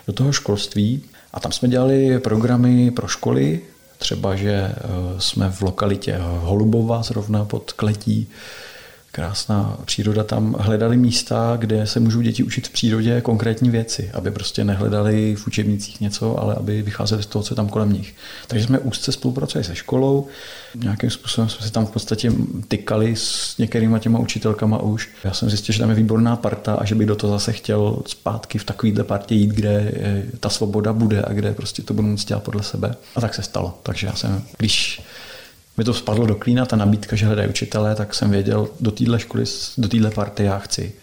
do 0.07 0.13
toho 0.13 0.31
školství 0.31 1.03
a 1.33 1.39
tam 1.39 1.51
jsme 1.51 1.67
dělali 1.67 2.19
programy 2.19 2.91
pro 2.91 3.07
školy, 3.07 3.61
třeba, 3.97 4.35
že 4.35 4.51
eh, 4.51 4.75
jsme 5.17 5.51
v 5.51 5.61
lokalitě 5.61 6.17
Holubova, 6.19 7.03
zrovna 7.03 7.45
pod 7.45 7.71
Kletí, 7.71 8.27
krásná 9.15 9.77
příroda, 9.85 10.23
tam 10.23 10.55
hledali 10.59 10.97
místa, 10.97 11.57
kde 11.59 11.87
se 11.87 11.99
můžou 11.99 12.21
děti 12.21 12.43
učit 12.43 12.67
v 12.67 12.71
přírodě 12.71 13.21
konkrétní 13.21 13.69
věci, 13.69 14.11
aby 14.13 14.31
prostě 14.31 14.63
nehledali 14.63 15.35
v 15.35 15.47
učebnicích 15.47 16.01
něco, 16.01 16.39
ale 16.39 16.55
aby 16.55 16.81
vycházeli 16.81 17.23
z 17.23 17.25
toho, 17.25 17.43
co 17.43 17.53
je 17.53 17.55
tam 17.55 17.69
kolem 17.69 17.93
nich. 17.93 18.15
Takže 18.47 18.65
jsme 18.65 18.79
úzce 18.79 19.11
spolupracovali 19.11 19.63
se 19.63 19.75
školou, 19.75 20.27
nějakým 20.75 21.09
způsobem 21.09 21.49
jsme 21.49 21.65
se 21.65 21.71
tam 21.71 21.85
v 21.85 21.91
podstatě 21.91 22.31
tykali 22.67 23.15
s 23.15 23.57
některýma 23.57 23.99
těma 23.99 24.19
učitelkama 24.19 24.81
už. 24.81 25.09
Já 25.23 25.33
jsem 25.33 25.49
zjistil, 25.49 25.73
že 25.73 25.79
tam 25.79 25.89
je 25.89 25.95
výborná 25.95 26.35
parta 26.35 26.73
a 26.73 26.85
že 26.85 26.95
bych 26.95 27.07
do 27.07 27.15
toho 27.15 27.33
zase 27.33 27.53
chtěl 27.53 27.97
zpátky 28.05 28.57
v 28.57 28.63
takovýhle 28.63 29.03
partě 29.03 29.35
jít, 29.35 29.51
kde 29.51 29.91
ta 30.39 30.49
svoboda 30.49 30.93
bude 30.93 31.21
a 31.21 31.33
kde 31.33 31.53
prostě 31.53 31.81
to 31.81 31.93
budu 31.93 32.07
moct 32.07 32.25
dělat 32.25 32.43
podle 32.43 32.63
sebe. 32.63 32.95
A 33.15 33.21
tak 33.21 33.35
se 33.35 33.41
stalo. 33.41 33.79
Takže 33.83 34.07
já 34.07 34.15
jsem, 34.15 34.43
když 34.57 35.01
mi 35.77 35.83
to 35.83 35.93
spadlo 35.93 36.25
do 36.25 36.35
klína, 36.35 36.65
ta 36.65 36.75
nabídka, 36.75 37.15
že 37.15 37.25
hledají 37.25 37.49
učitelé, 37.49 37.95
tak 37.95 38.15
jsem 38.15 38.31
věděl, 38.31 38.69
do 38.79 38.91
téhle 38.91 39.19
školy, 39.19 39.43
do 39.77 39.87
téhle 39.87 40.11
party 40.11 40.43
já 40.43 40.59
chci. 40.59 40.93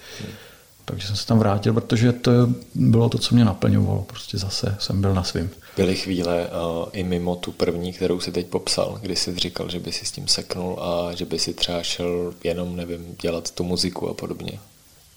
Takže 0.84 1.06
jsem 1.06 1.16
se 1.16 1.26
tam 1.26 1.38
vrátil, 1.38 1.72
protože 1.72 2.12
to 2.12 2.30
bylo 2.74 3.08
to, 3.08 3.18
co 3.18 3.34
mě 3.34 3.44
naplňovalo. 3.44 4.02
Prostě 4.02 4.38
zase 4.38 4.76
jsem 4.78 5.00
byl 5.00 5.14
na 5.14 5.22
svým. 5.22 5.50
Byly 5.76 5.96
chvíle 5.96 6.46
uh, 6.46 6.88
i 6.92 7.04
mimo 7.04 7.36
tu 7.36 7.52
první, 7.52 7.92
kterou 7.92 8.20
si 8.20 8.32
teď 8.32 8.46
popsal, 8.46 8.98
kdy 9.02 9.16
jsi 9.16 9.38
říkal, 9.38 9.70
že 9.70 9.80
by 9.80 9.92
si 9.92 10.06
s 10.06 10.12
tím 10.12 10.28
seknul 10.28 10.78
a 10.82 11.14
že 11.14 11.24
by 11.24 11.38
si 11.38 11.54
třeba 11.54 11.82
šel 11.82 12.34
jenom, 12.44 12.76
nevím, 12.76 13.16
dělat 13.22 13.50
tu 13.50 13.64
muziku 13.64 14.08
a 14.08 14.14
podobně. 14.14 14.58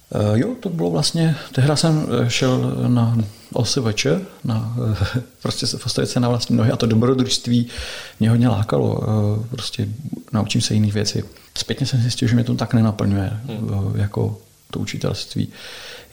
Uh, 0.09 0.39
jo, 0.39 0.55
to 0.59 0.69
bylo 0.69 0.91
vlastně, 0.91 1.35
tehdy 1.51 1.77
jsem 1.77 2.07
eh, 2.25 2.29
šel 2.29 2.75
na 2.87 3.17
OSVČ, 3.53 4.07
na, 4.43 4.75
uh, 4.77 4.97
prostě 5.41 5.67
se 5.67 5.77
postavit 5.77 6.07
se 6.07 6.19
na 6.19 6.29
vlastní 6.29 6.57
nohy 6.57 6.71
a 6.71 6.75
to 6.75 6.85
dobrodružství 6.85 7.67
mě 8.19 8.29
hodně 8.29 8.47
lákalo. 8.47 8.95
Uh, 8.95 9.45
prostě 9.45 9.87
naučím 10.31 10.61
se 10.61 10.73
jiných 10.73 10.93
věcí. 10.93 11.23
Zpětně 11.57 11.85
jsem 11.85 12.01
zjistil, 12.01 12.27
že 12.27 12.35
mě 12.35 12.43
to 12.43 12.55
tak 12.55 12.73
nenaplňuje 12.73 13.39
hmm. 13.45 13.93
jako 13.95 14.37
to 14.71 14.79
učitelství. 14.79 15.47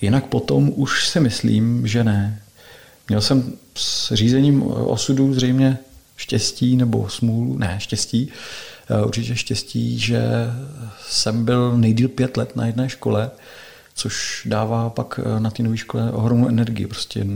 Jinak 0.01 0.27
potom 0.27 0.73
už 0.77 1.09
si 1.09 1.21
myslím, 1.21 1.87
že 1.87 2.05
ne. 2.05 2.43
Měl 3.09 3.21
jsem 3.21 3.53
s 3.75 4.15
řízením 4.15 4.63
osudu 4.67 5.35
zřejmě 5.35 5.79
štěstí 6.17 6.77
nebo 6.77 7.09
smůlu, 7.09 7.59
ne, 7.59 7.77
štěstí, 7.79 8.29
určitě 9.05 9.37
štěstí, 9.37 9.99
že 9.99 10.23
jsem 11.09 11.45
byl 11.45 11.77
nejdíl 11.77 12.09
pět 12.09 12.37
let 12.37 12.57
na 12.57 12.67
jedné 12.67 12.89
škole, 12.89 13.31
což 14.03 14.43
dává 14.47 14.91
pak 14.91 15.21
eh, 15.23 15.41
na 15.41 15.51
té 15.51 15.63
nové 15.63 15.77
škole 15.77 16.13
ohromnou 16.13 16.49
energii. 16.49 16.87
Prostě 16.87 17.27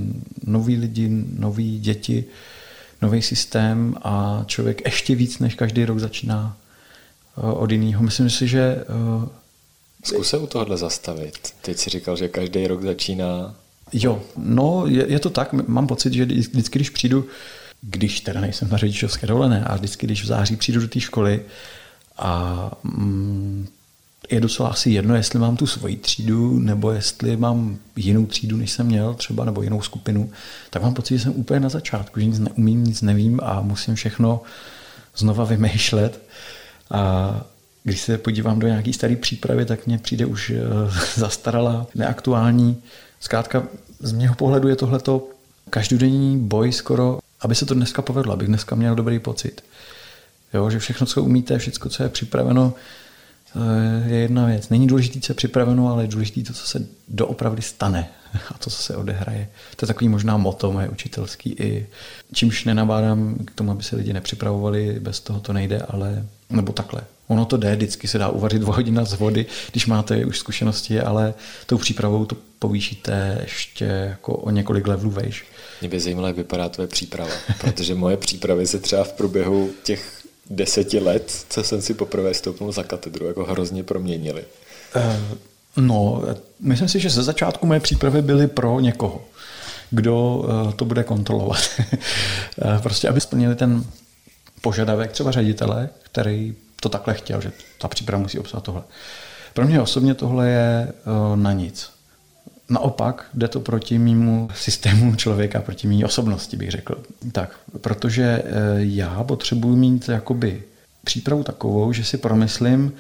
noví 0.47 0.77
lidi, 0.77 1.09
noví 1.39 1.79
děti, 1.81 2.25
nový 3.03 3.23
systém 3.23 3.95
a 4.03 4.45
člověk 4.47 4.83
ještě 4.85 5.15
víc 5.15 5.39
než 5.39 5.55
každý 5.55 5.85
rok 5.85 5.99
začíná 5.99 6.57
eh, 7.39 7.41
od 7.41 7.71
jiného. 7.71 8.03
Myslím 8.03 8.31
si, 8.31 8.49
že... 8.49 8.61
Eh, 8.61 9.29
Zkus 10.05 10.29
se 10.29 10.39
u 10.39 10.47
tohohle 10.47 10.77
zastavit. 10.77 11.55
Teď 11.63 11.79
si 11.79 11.91
říkal, 11.91 12.17
že 12.17 12.29
každý 12.29 12.67
rok 12.67 12.83
začíná... 12.83 13.55
Jo, 13.93 14.23
no 14.37 14.85
je, 14.87 15.07
je 15.09 15.19
to 15.19 15.31
tak. 15.31 15.53
Mám 15.53 15.87
pocit, 15.87 16.13
že 16.13 16.25
vždycky, 16.25 16.79
když 16.79 16.91
přijdu, 16.91 17.27
když 17.81 18.21
teda 18.21 18.41
nejsem 18.41 18.69
na 18.71 18.77
řidičovské 18.79 19.27
dovolené, 19.27 19.65
a 19.65 19.77
vždycky, 19.77 20.07
když 20.07 20.23
v 20.23 20.27
září 20.27 20.57
přijdu 20.57 20.81
do 20.81 20.89
té 20.89 21.01
školy 21.01 21.43
a 22.19 22.71
mm, 22.83 23.67
je 24.31 24.41
docela 24.41 24.69
asi 24.69 24.91
jedno, 24.91 25.15
jestli 25.15 25.39
mám 25.39 25.57
tu 25.57 25.67
svoji 25.67 25.97
třídu, 25.97 26.59
nebo 26.59 26.91
jestli 26.91 27.37
mám 27.37 27.79
jinou 27.97 28.27
třídu, 28.27 28.57
než 28.57 28.71
jsem 28.71 28.87
měl 28.87 29.15
třeba, 29.15 29.45
nebo 29.45 29.63
jinou 29.63 29.83
skupinu, 29.83 30.31
tak 30.71 30.83
mám 30.83 30.95
pocit, 30.95 31.19
že 31.19 31.25
jsem 31.25 31.33
úplně 31.37 31.61
na 31.61 31.69
začátku, 31.69 32.21
že 32.21 32.27
nic 32.27 32.39
neumím, 32.39 32.85
nic 32.85 33.03
nevím 33.03 33.41
a 33.43 33.61
musím 33.61 33.95
všechno 33.95 34.41
znova 35.17 35.45
vymýšlet. 35.45 36.23
A 36.91 37.35
když 37.83 38.01
se 38.01 38.19
podívám 38.19 38.59
do 38.59 38.67
nějaký 38.67 38.93
staré 38.93 39.17
přípravy, 39.17 39.65
tak 39.65 39.87
mně 39.87 39.99
přijde 39.99 40.27
už 40.27 40.51
eh, 40.51 40.61
zastarala, 41.21 41.87
neaktuální. 41.95 42.83
Zkrátka, 43.21 43.63
z 44.01 44.13
mého 44.13 44.35
pohledu 44.35 44.69
je 44.69 44.77
tohleto 44.77 45.29
každodenní 45.71 46.39
boj 46.39 46.73
skoro, 46.73 47.19
aby 47.41 47.55
se 47.55 47.67
to 47.67 47.75
dneska 47.75 48.03
povedlo, 48.03 48.33
abych 48.33 48.49
dneska 48.49 48.77
měl 48.77 48.95
dobrý 48.95 49.19
pocit. 49.19 49.65
Jo, 50.55 50.71
že 50.71 50.79
všechno, 50.79 51.07
co 51.07 51.23
umíte, 51.23 51.59
všechno, 51.59 51.91
co 51.91 52.03
je 52.03 52.09
připraveno, 52.09 52.75
je 54.07 54.17
jedna 54.17 54.47
věc. 54.47 54.69
Není 54.69 54.87
důležité, 54.87 55.21
co 55.21 55.33
je 55.33 55.37
připraveno, 55.37 55.89
ale 55.89 56.05
je 56.05 56.09
důležité 56.09 56.43
to, 56.43 56.53
co 56.53 56.67
se 56.67 56.87
doopravdy 57.09 57.63
stane 57.63 58.09
a 58.49 58.59
to, 58.59 58.71
co 58.71 58.83
se 58.83 58.97
odehraje. 58.97 59.49
To 59.77 59.85
je 59.85 59.87
takový 59.87 60.09
možná 60.09 60.37
moto 60.37 60.73
moje 60.73 60.89
učitelský 60.89 61.51
i 61.59 61.87
čímž 62.33 62.65
nenabádám 62.65 63.35
k 63.45 63.51
tomu, 63.51 63.71
aby 63.71 63.83
se 63.83 63.97
lidi 63.97 64.13
nepřipravovali, 64.13 65.01
bez 65.01 65.21
toho 65.21 65.41
to 65.41 65.53
nejde, 65.53 65.79
ale 65.89 66.27
nebo 66.51 66.73
takhle. 66.73 67.01
Ono 67.29 67.45
to 67.45 67.57
jde, 67.57 67.77
vždycky 67.77 68.09
se 68.09 68.19
dá 68.19 68.29
uvařit 68.29 68.59
dvou 68.59 68.73
hodina 68.73 69.05
z 69.05 69.15
vody, 69.15 69.47
když 69.71 69.87
máte 69.87 70.25
už 70.25 70.39
zkušenosti, 70.39 71.01
ale 71.01 71.35
tou 71.67 71.79
přípravou 71.79 72.25
to 72.25 72.37
povýšíte 72.59 73.39
ještě 73.43 73.85
jako 73.85 74.35
o 74.35 74.51
několik 74.51 74.87
levelů 74.87 75.11
vejš. 75.11 75.45
Mě 75.81 75.91
by 75.91 76.01
zajímalo, 76.01 76.27
jak 76.27 76.37
vypadá 76.37 76.69
tvoje 76.69 76.89
příprava, 76.89 77.31
protože 77.61 77.95
moje 77.95 78.17
přípravy 78.17 78.67
se 78.67 78.79
třeba 78.79 79.05
v 79.05 79.13
průběhu 79.13 79.71
těch 79.83 80.16
deseti 80.51 80.99
let, 80.99 81.45
co 81.49 81.63
jsem 81.63 81.83
si 81.83 81.95
poprvé 81.95 82.35
stoupnul 82.35 82.73
za 82.73 82.83
katedru, 82.83 83.27
jako 83.27 83.45
hrozně 83.45 83.83
proměnili? 83.83 84.45
Eh, 84.97 85.21
no, 85.77 86.23
myslím 86.61 86.89
si, 86.89 87.01
že 87.01 87.11
ze 87.11 87.23
začátku 87.23 87.67
moje 87.67 87.81
přípravy 87.81 88.23
byly 88.23 88.47
pro 88.47 88.81
někoho, 88.81 89.25
kdo 89.91 90.45
eh, 90.49 90.73
to 90.73 90.85
bude 90.85 91.05
kontrolovat. 91.05 91.59
Eh, 92.63 92.79
prostě, 92.83 93.09
aby 93.09 93.21
splnili 93.21 93.55
ten 93.55 93.85
požadavek 94.61 95.13
třeba 95.13 95.31
ředitele, 95.31 95.89
který 96.03 96.55
to 96.81 96.89
takhle 96.89 97.15
chtěl, 97.15 97.41
že 97.41 97.53
ta 97.81 97.89
příprava 97.89 98.23
musí 98.23 98.39
obsahovat 98.39 98.65
tohle. 98.65 98.83
Pro 99.55 99.67
mě 99.67 99.81
osobně 99.81 100.15
tohle 100.15 100.49
je 100.49 100.93
na 101.35 101.53
nic. 101.53 101.91
Naopak 102.69 103.27
jde 103.35 103.49
to 103.49 103.61
proti 103.61 103.99
mýmu 103.99 104.49
systému 104.55 105.17
člověka, 105.17 105.61
proti 105.61 105.87
mý 105.87 106.05
osobnosti, 106.05 106.57
bych 106.57 106.71
řekl. 106.71 107.03
Tak, 107.33 107.51
protože 107.81 108.43
eh, 108.45 108.45
já 108.79 109.25
potřebuji 109.25 109.77
mít 109.77 110.09
jakoby 110.09 110.63
přípravu 111.05 111.43
takovou, 111.43 111.93
že 111.93 112.05
si 112.05 112.19
promyslím, 112.19 112.93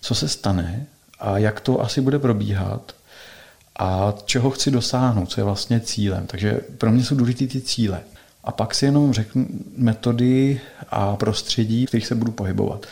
co 0.00 0.14
se 0.14 0.28
stane 0.28 0.86
a 1.20 1.38
jak 1.38 1.60
to 1.60 1.80
asi 1.80 2.00
bude 2.00 2.18
probíhat 2.18 2.92
a 3.78 4.14
čeho 4.24 4.50
chci 4.50 4.70
dosáhnout, 4.70 5.30
co 5.30 5.40
je 5.40 5.44
vlastně 5.44 5.80
cílem. 5.80 6.26
Takže 6.26 6.60
pro 6.78 6.92
mě 6.92 7.04
jsou 7.04 7.14
důležité 7.14 7.46
ty 7.46 7.60
cíle. 7.60 8.00
A 8.44 8.52
pak 8.52 8.74
si 8.74 8.84
jenom 8.84 9.12
řeknu 9.12 9.46
metody 9.76 10.60
a 10.90 11.16
prostředí, 11.16 11.86
v 11.86 11.88
kterých 11.88 12.06
se 12.06 12.14
budu 12.14 12.32
pohybovat. 12.32 12.86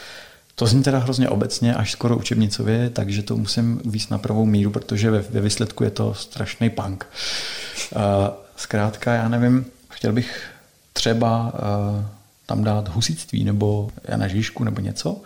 To 0.54 0.66
zní 0.66 0.82
teda 0.82 0.98
hrozně 0.98 1.28
obecně, 1.28 1.74
až 1.74 1.92
skoro 1.92 2.16
učebnicově, 2.16 2.90
takže 2.90 3.22
to 3.22 3.36
musím 3.36 3.80
víc 3.84 4.08
na 4.08 4.18
pravou 4.18 4.46
míru, 4.46 4.70
protože 4.70 5.10
ve, 5.10 5.20
ve 5.20 5.40
výsledku 5.40 5.84
je 5.84 5.90
to 5.90 6.14
strašný 6.14 6.70
punk. 6.70 7.06
Uh, 7.96 8.00
zkrátka, 8.56 9.14
já 9.14 9.28
nevím, 9.28 9.66
chtěl 9.88 10.12
bych 10.12 10.50
třeba 10.92 11.52
uh, 11.54 12.04
tam 12.46 12.64
dát 12.64 12.88
husitství 12.88 13.44
nebo 13.44 13.90
Jana 14.08 14.28
Žižku 14.28 14.64
nebo 14.64 14.80
něco, 14.80 15.20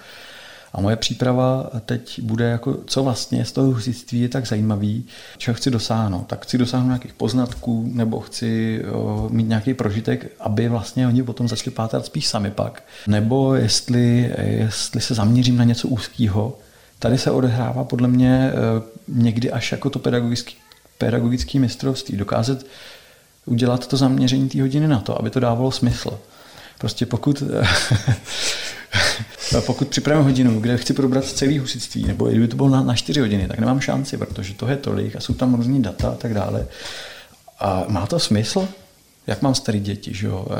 a 0.72 0.80
moje 0.80 0.96
příprava 0.96 1.70
teď 1.86 2.20
bude 2.22 2.44
jako, 2.44 2.76
co 2.86 3.02
vlastně 3.02 3.44
z 3.44 3.52
toho 3.52 3.66
husitství 3.66 4.20
je 4.20 4.28
tak 4.28 4.46
zajímavý, 4.46 5.06
čeho 5.38 5.54
chci 5.54 5.70
dosáhnout. 5.70 6.26
Tak 6.26 6.42
chci 6.42 6.58
dosáhnout 6.58 6.86
nějakých 6.86 7.12
poznatků 7.12 7.90
nebo 7.92 8.20
chci 8.20 8.82
o, 8.92 9.28
mít 9.30 9.48
nějaký 9.48 9.74
prožitek, 9.74 10.26
aby 10.40 10.68
vlastně 10.68 11.06
oni 11.06 11.22
potom 11.22 11.48
začali 11.48 11.74
pátrat 11.74 12.06
spíš 12.06 12.26
sami 12.26 12.50
pak. 12.50 12.82
Nebo 13.06 13.54
jestli, 13.54 14.34
jestli 14.38 15.00
se 15.00 15.14
zaměřím 15.14 15.56
na 15.56 15.64
něco 15.64 15.88
úzkého, 15.88 16.58
tady 16.98 17.18
se 17.18 17.30
odehrává 17.30 17.84
podle 17.84 18.08
mě 18.08 18.34
e, 18.34 18.52
někdy 19.08 19.50
až 19.50 19.72
jako 19.72 19.90
to 19.90 19.98
pedagogický, 19.98 20.54
pedagogický 20.98 21.58
mistrovství. 21.58 22.16
Dokázat 22.16 22.58
udělat 23.46 23.86
to 23.86 23.96
zaměření 23.96 24.48
té 24.48 24.60
hodiny 24.60 24.88
na 24.88 25.00
to, 25.00 25.18
aby 25.18 25.30
to 25.30 25.40
dávalo 25.40 25.70
smysl. 25.70 26.18
Prostě 26.78 27.06
pokud 27.06 27.42
pokud 29.66 29.88
připravím 29.88 30.24
hodinu, 30.24 30.60
kde 30.60 30.76
chci 30.76 30.94
probrat 30.94 31.24
celý 31.24 31.58
husitství, 31.58 32.04
nebo 32.06 32.28
kdyby 32.28 32.48
to 32.48 32.56
bylo 32.56 32.68
na, 32.68 32.82
na 32.82 32.94
4 32.94 33.20
hodiny, 33.20 33.48
tak 33.48 33.58
nemám 33.58 33.80
šanci, 33.80 34.16
protože 34.16 34.54
to 34.54 34.68
je 34.68 34.76
tolik 34.76 35.16
a 35.16 35.20
jsou 35.20 35.34
tam 35.34 35.54
různý 35.54 35.82
data 35.82 36.10
a 36.10 36.14
tak 36.14 36.34
dále. 36.34 36.66
A 37.60 37.84
má 37.88 38.06
to 38.06 38.18
smysl? 38.18 38.68
Jak 39.26 39.42
mám 39.42 39.54
starý 39.54 39.80
děti 39.80 40.14
že 40.14 40.26
jo, 40.26 40.46
eh, 40.50 40.54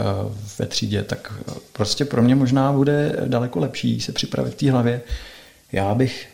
ve 0.59 0.67
třídě, 0.67 1.03
tak 1.03 1.33
prostě 1.73 2.05
pro 2.05 2.23
mě 2.23 2.35
možná 2.35 2.73
bude 2.73 3.17
daleko 3.27 3.59
lepší 3.59 4.01
se 4.01 4.13
připravit 4.13 4.51
v 4.51 4.57
té 4.57 4.71
hlavě. 4.71 5.01
Já 5.73 5.95
bych 5.95 6.29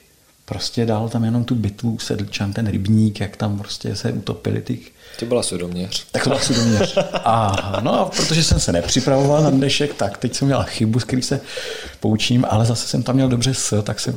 prostě 0.45 0.87
dal 0.87 1.09
tam 1.09 1.25
jenom 1.25 1.45
tu 1.45 1.55
bitvu 1.55 1.99
sedlčan, 1.99 2.53
ten 2.53 2.67
rybník, 2.67 3.21
jak 3.21 3.37
tam 3.37 3.59
prostě 3.59 3.97
se 3.97 4.13
utopili 4.13 4.61
ty 4.61 4.79
to 5.19 5.27
byla 5.27 5.43
sudoměř. 5.43 6.07
Tak 6.13 6.23
to 6.23 6.31
byla 6.31 6.41
sudoměř. 6.41 6.99
A, 7.25 7.57
no 7.81 8.01
a 8.01 8.05
protože 8.05 8.45
jsem 8.45 8.61
se 8.61 8.73
nepřipravoval 8.73 9.43
na 9.43 9.51
dnešek, 9.51 9.95
tak 9.95 10.19
teď 10.19 10.35
jsem 10.35 10.49
měl 10.49 10.65
chybu, 10.65 11.01
s 11.01 11.05
který 11.05 11.23
se 11.23 11.41
poučím, 12.01 12.47
ale 12.49 12.65
zase 12.65 12.89
jsem 12.89 13.03
tam 13.03 13.15
měl 13.15 13.29
dobře 13.29 13.55
s, 13.55 13.83
tak 13.83 14.01
se 14.01 14.13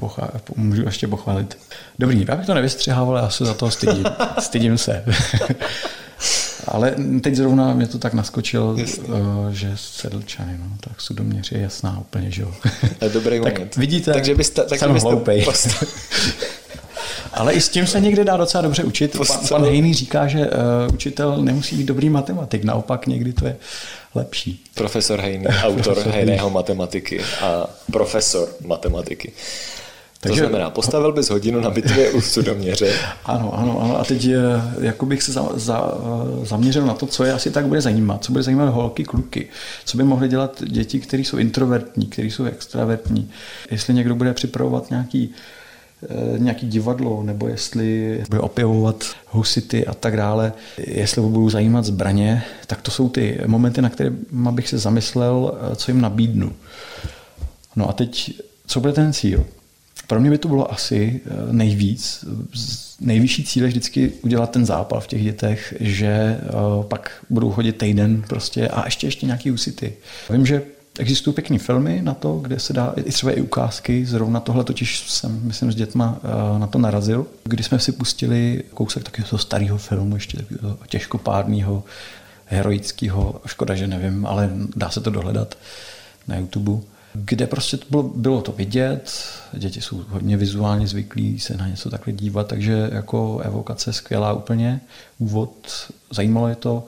uh, 0.00 0.08
můžu 0.56 0.82
ještě 0.82 1.08
pochválit. 1.08 1.58
Dobrý, 1.98 2.26
já 2.28 2.36
bych 2.36 2.46
to 2.46 2.54
nevystřihával, 2.54 3.16
já 3.16 3.30
se 3.30 3.44
za 3.44 3.54
to 3.54 3.70
stydím. 3.70 4.04
stydím 4.38 4.78
se. 4.78 5.04
Ale 6.68 6.94
teď 7.22 7.34
zrovna 7.34 7.74
mě 7.74 7.86
to 7.86 7.98
tak 7.98 8.14
naskočil, 8.14 8.76
uh, 9.08 9.16
že 9.50 9.72
sedlčany, 9.74 10.58
no, 10.58 10.66
tak 10.80 11.00
sudoměř 11.00 11.52
je 11.52 11.60
jasná 11.60 12.00
úplně, 12.00 12.30
že 12.30 12.42
jo. 12.42 12.54
Dobrý 13.12 13.40
tak 13.40 13.54
moment. 13.54 13.76
vidíte, 13.76 14.12
takže 14.12 14.34
byste, 14.34 14.62
takže 14.62 14.84
jsem 14.84 14.92
byste 14.92 15.08
hloupej. 15.08 15.46
Ale 17.32 17.52
i 17.52 17.60
s 17.60 17.68
tím 17.68 17.86
se 17.86 18.00
někde 18.00 18.24
dá 18.24 18.36
docela 18.36 18.62
dobře 18.62 18.84
učit. 18.84 19.16
Pan, 19.18 19.38
pan 19.48 19.64
Hejný 19.64 19.94
říká, 19.94 20.26
že 20.26 20.38
uh, 20.38 20.94
učitel 20.94 21.42
nemusí 21.42 21.76
být 21.76 21.84
dobrý 21.84 22.10
matematik, 22.10 22.64
naopak 22.64 23.06
někdy 23.06 23.32
to 23.32 23.46
je 23.46 23.56
lepší. 24.14 24.64
Profesor 24.74 25.20
Hejný, 25.20 25.46
autor 25.46 25.98
Hejného 25.98 26.50
matematiky 26.50 27.20
a 27.40 27.66
profesor 27.92 28.48
matematiky. 28.66 29.32
Takže, 30.22 30.40
to 30.40 30.48
znamená, 30.48 30.70
postavil 30.70 31.12
bys 31.12 31.30
hodinu 31.30 31.60
na 31.60 31.70
bitvě 31.70 32.10
u 32.10 32.20
sudoměře. 32.20 32.92
Ano, 33.24 33.58
ano, 33.58 33.80
ano. 33.80 34.00
A 34.00 34.04
teď 34.04 34.28
jako 34.80 35.06
bych 35.06 35.22
se 35.22 35.32
za, 35.32 35.48
za, 35.54 35.94
zaměřil 36.42 36.86
na 36.86 36.94
to, 36.94 37.06
co 37.06 37.24
je 37.24 37.32
asi 37.32 37.50
tak 37.50 37.66
bude 37.66 37.80
zajímat. 37.80 38.24
Co 38.24 38.32
bude 38.32 38.44
zajímat 38.44 38.70
holky, 38.70 39.04
kluky. 39.04 39.48
Co 39.84 39.96
by 39.96 40.04
mohly 40.04 40.28
dělat 40.28 40.62
děti, 40.66 41.00
které 41.00 41.22
jsou 41.22 41.36
introvertní, 41.38 42.06
které 42.06 42.28
jsou 42.28 42.44
extravertní. 42.44 43.30
Jestli 43.70 43.94
někdo 43.94 44.14
bude 44.14 44.34
připravovat 44.34 44.90
nějaký 44.90 45.34
Eh, 46.10 46.38
nějaký 46.38 46.68
divadlo, 46.68 47.22
nebo 47.22 47.48
jestli 47.48 48.20
bude 48.28 48.40
opěvovat 48.40 49.04
husity 49.26 49.86
a 49.86 49.94
tak 49.94 50.16
dále, 50.16 50.52
jestli 50.78 51.22
budou 51.22 51.50
zajímat 51.50 51.84
zbraně, 51.84 52.44
tak 52.66 52.82
to 52.82 52.90
jsou 52.90 53.08
ty 53.08 53.40
momenty, 53.46 53.82
na 53.82 53.90
které 53.90 54.10
bych 54.30 54.68
se 54.68 54.78
zamyslel, 54.78 55.58
eh, 55.72 55.76
co 55.76 55.90
jim 55.90 56.00
nabídnu. 56.00 56.52
No 57.76 57.88
a 57.88 57.92
teď, 57.92 58.40
co 58.66 58.80
bude 58.80 58.92
ten 58.92 59.12
cíl? 59.12 59.44
Pro 60.12 60.20
mě 60.20 60.30
by 60.30 60.38
to 60.38 60.48
bylo 60.48 60.72
asi 60.72 61.20
eh, 61.24 61.52
nejvíc, 61.52 62.24
nejvyšší 63.00 63.44
cíl 63.44 63.64
je 63.64 63.68
vždycky 63.68 64.12
udělat 64.22 64.50
ten 64.50 64.66
zápal 64.66 65.00
v 65.00 65.06
těch 65.06 65.22
dětech, 65.22 65.74
že 65.80 66.40
pak 66.88 67.10
budou 67.30 67.50
chodit 67.50 67.72
týden 67.72 68.22
prostě 68.28 68.68
a 68.68 68.84
ještě 68.84 69.06
ještě 69.06 69.26
nějaký 69.26 69.50
husity. 69.50 69.92
Vím, 70.30 70.46
že 70.46 70.62
Existují 70.98 71.34
pěkné 71.34 71.58
filmy 71.58 72.02
na 72.02 72.14
to, 72.14 72.38
kde 72.38 72.58
se 72.58 72.72
dá 72.72 72.94
i 72.96 73.02
třeba 73.02 73.32
i 73.32 73.40
ukázky. 73.40 74.06
Zrovna 74.06 74.40
tohle 74.40 74.64
totiž 74.64 75.10
jsem, 75.10 75.40
myslím, 75.44 75.72
s 75.72 75.74
dětma 75.74 76.20
eh, 76.24 76.58
na 76.58 76.66
to 76.66 76.78
narazil, 76.78 77.26
kdy 77.44 77.62
jsme 77.62 77.78
si 77.78 77.92
pustili 77.92 78.62
kousek 78.74 79.04
takového 79.04 79.38
starého 79.38 79.78
filmu, 79.78 80.16
ještě 80.16 80.36
takového 80.36 80.78
těžkopádného, 80.88 81.84
heroického, 82.46 83.40
škoda, 83.46 83.74
že 83.74 83.86
nevím, 83.86 84.26
ale 84.26 84.50
dá 84.76 84.90
se 84.90 85.00
to 85.00 85.10
dohledat 85.10 85.54
na 86.28 86.36
YouTube, 86.36 86.82
kde 87.14 87.46
prostě 87.46 87.76
to 87.76 87.86
bylo, 87.90 88.02
bylo 88.02 88.40
to 88.42 88.52
vidět, 88.52 89.12
děti 89.52 89.80
jsou 89.80 90.04
hodně 90.08 90.36
vizuálně 90.36 90.86
zvyklí 90.86 91.40
se 91.40 91.56
na 91.56 91.68
něco 91.68 91.90
takhle 91.90 92.12
dívat, 92.12 92.46
takže 92.46 92.90
jako 92.92 93.38
evokace 93.38 93.92
skvělá 93.92 94.32
úplně, 94.32 94.80
úvod, 95.18 95.52
zajímalo 96.10 96.48
je 96.48 96.54
to, 96.54 96.86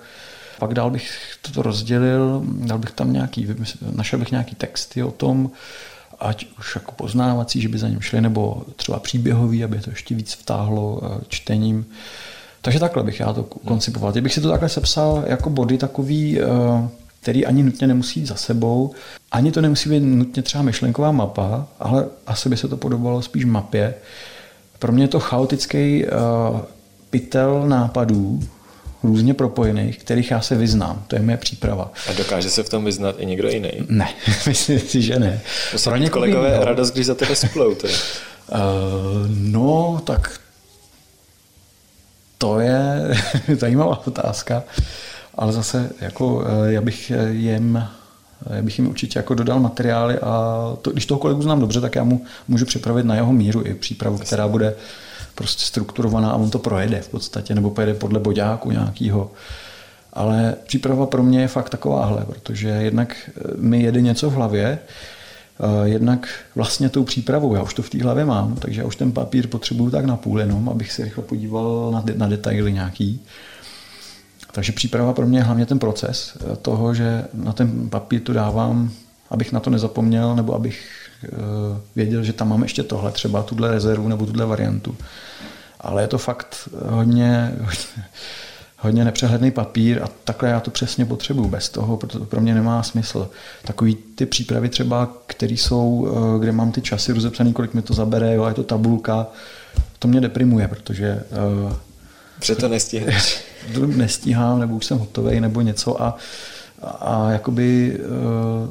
pak 0.59 0.75
dál 0.75 0.91
bych 0.91 1.37
to 1.53 1.63
rozdělil, 1.63 2.43
dal 2.47 2.79
bych 2.79 2.91
tam 2.91 3.13
nějaký, 3.13 3.49
našel 3.91 4.19
bych 4.19 4.31
nějaký 4.31 4.55
texty 4.55 5.03
o 5.03 5.11
tom, 5.11 5.51
ať 6.21 6.47
už 6.59 6.75
jako 6.75 6.93
poznávací, 6.93 7.61
že 7.61 7.69
by 7.69 7.79
za 7.79 7.89
ním 7.89 8.01
šli, 8.01 8.21
nebo 8.21 8.63
třeba 8.77 8.99
příběhový, 8.99 9.65
aby 9.65 9.81
to 9.81 9.91
ještě 9.91 10.15
víc 10.15 10.35
vtáhlo 10.35 11.01
eh, 11.03 11.25
čtením. 11.29 11.87
Takže 12.63 12.81
takhle 12.81 13.03
bych 13.03 13.21
já 13.21 13.33
to 13.33 13.43
koncipoval. 13.43 14.13
Kdybych 14.13 14.35
si 14.35 14.41
to 14.41 14.51
takhle 14.51 14.69
sepsal 14.69 15.25
jako 15.27 15.51
body 15.51 15.79
takový, 15.79 16.41
eh, 16.41 16.45
který 17.25 17.47
ani 17.47 17.63
nutně 17.63 17.87
nemusí 17.87 18.21
jít 18.21 18.27
za 18.27 18.35
sebou, 18.35 18.91
ani 19.33 19.53
to 19.53 19.61
nemusí 19.61 19.89
být 19.89 20.01
nutně 20.01 20.43
třeba 20.43 20.63
myšlenková 20.63 21.13
mapa, 21.13 21.67
ale 21.81 22.07
asi 22.27 22.49
by 22.49 22.57
se 22.57 22.69
to 22.69 22.77
podobalo 22.77 23.23
spíš 23.23 23.45
mapě. 23.45 23.95
Pro 24.79 24.93
mě 24.93 25.05
je 25.05 25.09
to 25.09 25.21
chaotický 25.21 26.05
uh, 26.05 26.11
pytel 27.11 27.69
nápadů, 27.69 28.41
různě 29.03 29.35
propojených, 29.35 29.99
kterých 29.99 30.31
já 30.31 30.41
se 30.41 30.57
vyznám. 30.57 31.05
To 31.07 31.17
je 31.17 31.23
moje 31.23 31.37
příprava. 31.37 31.93
A 32.11 32.13
dokáže 32.13 32.51
se 32.51 32.63
v 32.63 32.69
tom 32.69 32.85
vyznat 32.85 33.17
i 33.19 33.27
někdo 33.27 33.49
jiný? 33.49 33.73
Ne, 33.89 34.09
myslím 34.47 34.79
si, 34.79 35.03
že 35.03 35.19
ne. 35.19 35.41
Musím 35.73 35.93
Pro 35.93 36.11
kolegové 36.11 36.57
no. 36.57 36.65
radost, 36.65 36.91
když 36.91 37.07
za 37.07 37.15
tebe 37.15 37.37
splou. 37.37 37.75
Teda. 37.75 37.95
Uh, 38.53 38.59
no, 39.29 40.03
tak 40.05 40.41
to 42.39 42.61
je 42.61 43.11
zajímavá 43.57 44.07
otázka, 44.07 44.63
ale 45.37 45.53
zase 45.53 45.91
jako 46.01 46.45
eh, 46.47 46.73
já 46.73 46.81
bych 46.81 47.13
jim 47.31 47.85
já 48.51 48.63
bych 48.63 48.79
jim 48.79 48.89
určitě 48.89 49.19
jako 49.19 49.35
dodal 49.35 49.61
materiály 49.61 50.19
a 50.19 50.77
to, 50.83 50.91
když 50.91 51.07
toho 51.07 51.19
kolegu 51.19 51.43
znám 51.43 51.61
dobře, 51.61 51.81
tak 51.81 51.97
já 51.97 52.05
mu 52.05 52.25
můžu 52.49 52.67
připravit 52.67 53.07
na 53.07 53.15
jeho 53.15 53.33
míru 53.33 53.67
i 53.67 53.75
přípravu, 53.75 54.19
která 54.19 54.49
bude 54.49 54.75
prostě 55.35 55.65
strukturovaná 55.65 56.31
a 56.31 56.37
on 56.37 56.51
to 56.51 56.59
projede 56.59 57.01
v 57.01 57.09
podstatě, 57.09 57.55
nebo 57.55 57.71
pojede 57.71 57.95
podle 57.95 58.21
boďáku 58.21 58.71
nějakého. 58.71 59.31
Ale 60.13 60.55
příprava 60.67 61.07
pro 61.07 61.23
mě 61.23 61.41
je 61.41 61.49
fakt 61.49 61.71
takováhle, 61.71 62.25
protože 62.25 62.69
jednak 62.69 63.17
eh, 63.29 63.41
mi 63.57 63.83
jede 63.83 64.01
něco 64.01 64.31
v 64.31 64.35
hlavě, 64.35 64.79
eh, 64.79 65.89
jednak 65.89 66.29
vlastně 66.55 66.89
tou 66.89 67.05
přípravou, 67.05 67.55
já 67.55 67.63
už 67.63 67.75
to 67.75 67.83
v 67.83 67.91
té 67.91 68.03
hlavě 68.03 68.25
mám, 68.25 68.55
takže 68.55 68.81
já 68.81 68.87
už 68.87 68.97
ten 68.97 69.13
papír 69.13 69.47
potřebuju 69.47 69.91
tak 69.91 70.05
na 70.05 70.17
půl 70.17 70.41
jenom, 70.41 70.69
abych 70.69 70.93
si 70.93 71.05
rychle 71.05 71.25
podíval 71.25 71.91
na, 71.93 72.01
de- 72.01 72.15
na 72.17 72.29
detaily 72.29 72.73
nějaký. 72.73 73.21
Takže 74.55 74.73
příprava 74.73 75.13
pro 75.13 75.27
mě 75.27 75.39
je 75.39 75.43
hlavně 75.43 75.67
ten 75.67 75.79
proces 75.79 76.37
eh, 76.41 76.57
toho, 76.57 76.95
že 76.95 77.25
na 77.35 77.53
ten 77.53 77.91
papír 77.91 78.21
to 78.21 78.33
dávám, 78.33 78.91
abych 79.31 79.53
na 79.53 79.61
to 79.61 79.71
nezapomněl, 79.71 80.37
nebo 80.37 80.55
abych 80.55 81.05
Eh, 81.25 81.81
věděl, 81.97 82.25
že 82.25 82.33
tam 82.33 82.49
mám 82.49 82.63
ještě 82.63 82.83
tohle, 82.83 83.13
třeba 83.13 83.43
tuhle 83.43 83.71
rezervu 83.71 84.09
nebo 84.09 84.27
tuhle 84.27 84.47
variantu. 84.47 84.97
Ale 85.81 86.03
je 86.03 86.09
to 86.09 86.19
fakt 86.19 86.69
hodně, 86.87 87.55
hodně, 88.79 89.05
nepřehledný 89.05 89.51
papír 89.51 90.03
a 90.03 90.09
takhle 90.25 90.49
já 90.49 90.61
to 90.61 90.71
přesně 90.71 91.07
potřebuju. 91.07 91.49
Bez 91.49 91.69
toho 91.69 91.97
proto 91.97 92.19
to 92.19 92.25
pro 92.25 92.41
mě 92.41 92.55
nemá 92.55 92.83
smysl. 92.83 93.31
Takový 93.65 93.95
ty 93.95 94.27
přípravy 94.27 94.69
třeba, 94.69 95.09
které 95.27 95.53
jsou, 95.53 96.09
eh, 96.09 96.39
kde 96.39 96.53
mám 96.53 96.73
ty 96.73 96.81
časy 96.81 97.13
rozepsaný, 97.13 97.53
kolik 97.53 97.75
mi 97.75 97.83
to 97.83 97.95
zabere, 97.95 98.35
jo, 98.35 98.47
je 98.47 98.55
to 98.55 98.63
tabulka, 98.63 99.27
to 99.99 100.09
mě 100.09 100.21
deprimuje, 100.21 100.69
protože 100.69 101.23
uh, 102.51 102.55
Že 102.55 102.61
to 102.61 102.69
nestihneš. 102.69 103.45
Nestíhám, 103.87 104.61
nebo 104.61 104.77
už 104.77 104.87
jsem 104.87 104.99
hotový, 104.99 105.41
nebo 105.41 105.61
něco 105.61 106.03
a, 106.03 106.17
a 106.83 107.31
jakoby 107.31 107.99
uh, 107.99 108.69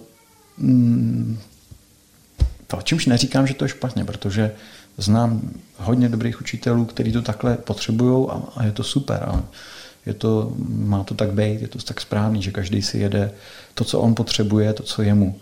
to, 2.68 2.82
čímž 2.84 3.06
neříkám, 3.06 3.48
že 3.48 3.54
to 3.54 3.66
je 3.66 3.70
špatně, 3.70 4.06
protože 4.06 4.52
znám 4.98 5.42
hodně 5.78 6.10
dobrých 6.10 6.42
učitelů, 6.42 6.86
kteří 6.86 7.12
to 7.12 7.22
takhle 7.22 7.58
potřebují 7.58 8.28
a, 8.30 8.42
a 8.56 8.64
je 8.64 8.72
to 8.72 8.84
super. 8.84 9.24
A 9.28 9.44
je 10.06 10.14
to, 10.14 10.54
má 10.68 11.04
to 11.04 11.14
tak 11.14 11.32
být, 11.32 11.62
je 11.62 11.68
to 11.68 11.80
tak 11.80 12.02
správný, 12.02 12.42
že 12.42 12.52
každý 12.52 12.82
si 12.82 12.98
jede 12.98 13.32
to, 13.74 13.84
co 13.84 14.00
on 14.00 14.16
potřebuje, 14.16 14.74
to, 14.74 14.84
co 14.84 15.02
je 15.02 15.14
mu. 15.14 15.40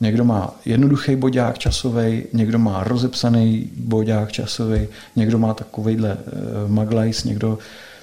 Někdo 0.00 0.24
má 0.24 0.54
jednoduchý 0.64 1.16
bodák 1.16 1.58
časový, 1.58 2.24
někdo 2.32 2.58
má 2.58 2.84
rozepsaný 2.84 3.70
bodák 3.76 4.32
časový, 4.32 4.88
někdo 5.16 5.38
má 5.38 5.54
takovýhle 5.54 6.14
uh, 6.14 6.70
maglajs, 6.70 7.24
někdo 7.24 7.58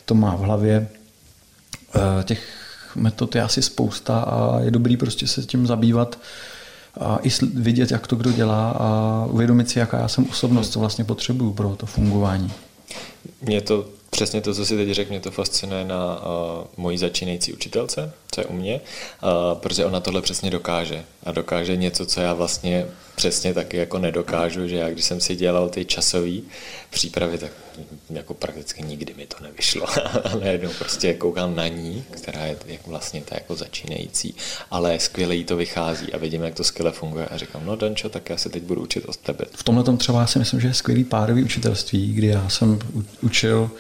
to 0.05 0.15
má 0.15 0.35
v 0.35 0.39
hlavě. 0.39 0.87
Uh, 1.95 2.23
těch 2.23 2.41
metod 2.95 3.35
je 3.35 3.41
asi 3.41 3.61
spousta 3.61 4.19
a 4.19 4.59
je 4.59 4.71
dobrý 4.71 4.97
prostě 4.97 5.27
se 5.27 5.41
tím 5.41 5.67
zabývat 5.67 6.19
a 6.99 7.19
i 7.23 7.29
vidět, 7.53 7.91
jak 7.91 8.07
to 8.07 8.15
kdo 8.15 8.31
dělá 8.31 8.69
a 8.71 9.25
uvědomit 9.29 9.69
si, 9.69 9.79
jaká 9.79 9.99
já 9.99 10.07
jsem 10.07 10.25
osobnost, 10.29 10.69
co 10.69 10.79
vlastně 10.79 11.03
potřebuju 11.03 11.53
pro 11.53 11.75
to 11.75 11.85
fungování. 11.85 12.51
Mě 13.41 13.61
to 13.61 13.96
přesně 14.09 14.41
to, 14.41 14.53
co 14.53 14.65
si 14.65 14.77
teď 14.77 14.91
řekl, 14.91 15.09
mě 15.09 15.19
to 15.19 15.31
fascinuje 15.31 15.85
na 15.85 16.15
uh, 16.15 16.65
mojí 16.77 16.97
začínající 16.97 17.53
učitelce, 17.53 18.11
co 18.31 18.41
je 18.41 18.45
u 18.45 18.53
mě, 18.53 18.81
uh, 19.23 19.59
protože 19.59 19.85
ona 19.85 19.99
tohle 19.99 20.21
přesně 20.21 20.51
dokáže. 20.51 21.03
A 21.23 21.31
dokáže 21.31 21.75
něco, 21.75 22.05
co 22.05 22.21
já 22.21 22.33
vlastně 22.33 22.87
přesně 23.17 23.53
taky 23.53 23.77
jako 23.77 23.99
nedokážu, 23.99 24.67
že 24.67 24.75
já 24.75 24.89
když 24.89 25.05
jsem 25.05 25.21
si 25.21 25.35
dělal 25.35 25.69
ty 25.69 25.85
časové 25.85 26.31
přípravy, 26.89 27.37
tak 27.37 27.51
jako 28.09 28.33
prakticky 28.33 28.83
nikdy 28.83 29.13
mi 29.17 29.25
to 29.25 29.43
nevyšlo. 29.43 29.85
a 30.23 30.35
najednou 30.39 30.69
prostě 30.79 31.13
koukám 31.13 31.55
na 31.55 31.67
ní, 31.67 32.03
která 32.11 32.45
je 32.45 32.57
vlastně 32.87 33.21
ta 33.21 33.35
jako 33.35 33.55
začínající, 33.55 34.35
ale 34.71 34.99
skvěle 34.99 35.35
jí 35.35 35.43
to 35.43 35.55
vychází 35.55 36.13
a 36.13 36.17
vidím, 36.17 36.43
jak 36.43 36.53
to 36.53 36.63
skvěle 36.63 36.91
funguje 36.91 37.25
a 37.25 37.37
říkám, 37.37 37.65
no 37.65 37.75
Dančo, 37.75 38.09
tak 38.09 38.29
já 38.29 38.37
se 38.37 38.49
teď 38.49 38.63
budu 38.63 38.81
učit 38.81 39.05
od 39.05 39.17
tebe. 39.17 39.45
V 39.51 39.63
tomhle 39.63 39.83
tom 39.83 39.97
třeba 39.97 40.27
si 40.27 40.39
myslím, 40.39 40.61
že 40.61 40.67
je 40.67 40.73
skvělý 40.73 41.03
párový 41.03 41.43
učitelství, 41.43 42.13
kdy 42.13 42.27
já 42.27 42.49
jsem 42.49 42.79
učil 43.21 43.71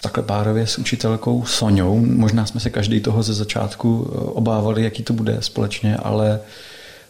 takhle 0.00 0.22
párově 0.22 0.66
s 0.66 0.78
učitelkou 0.78 1.44
Soňou. 1.44 1.96
Možná 1.98 2.46
jsme 2.46 2.60
se 2.60 2.70
každý 2.70 3.00
toho 3.00 3.22
ze 3.22 3.34
začátku 3.34 4.10
eh, 4.10 4.18
obávali, 4.18 4.84
jaký 4.84 5.02
to 5.02 5.12
bude 5.12 5.36
společně, 5.40 5.96
ale 5.96 6.40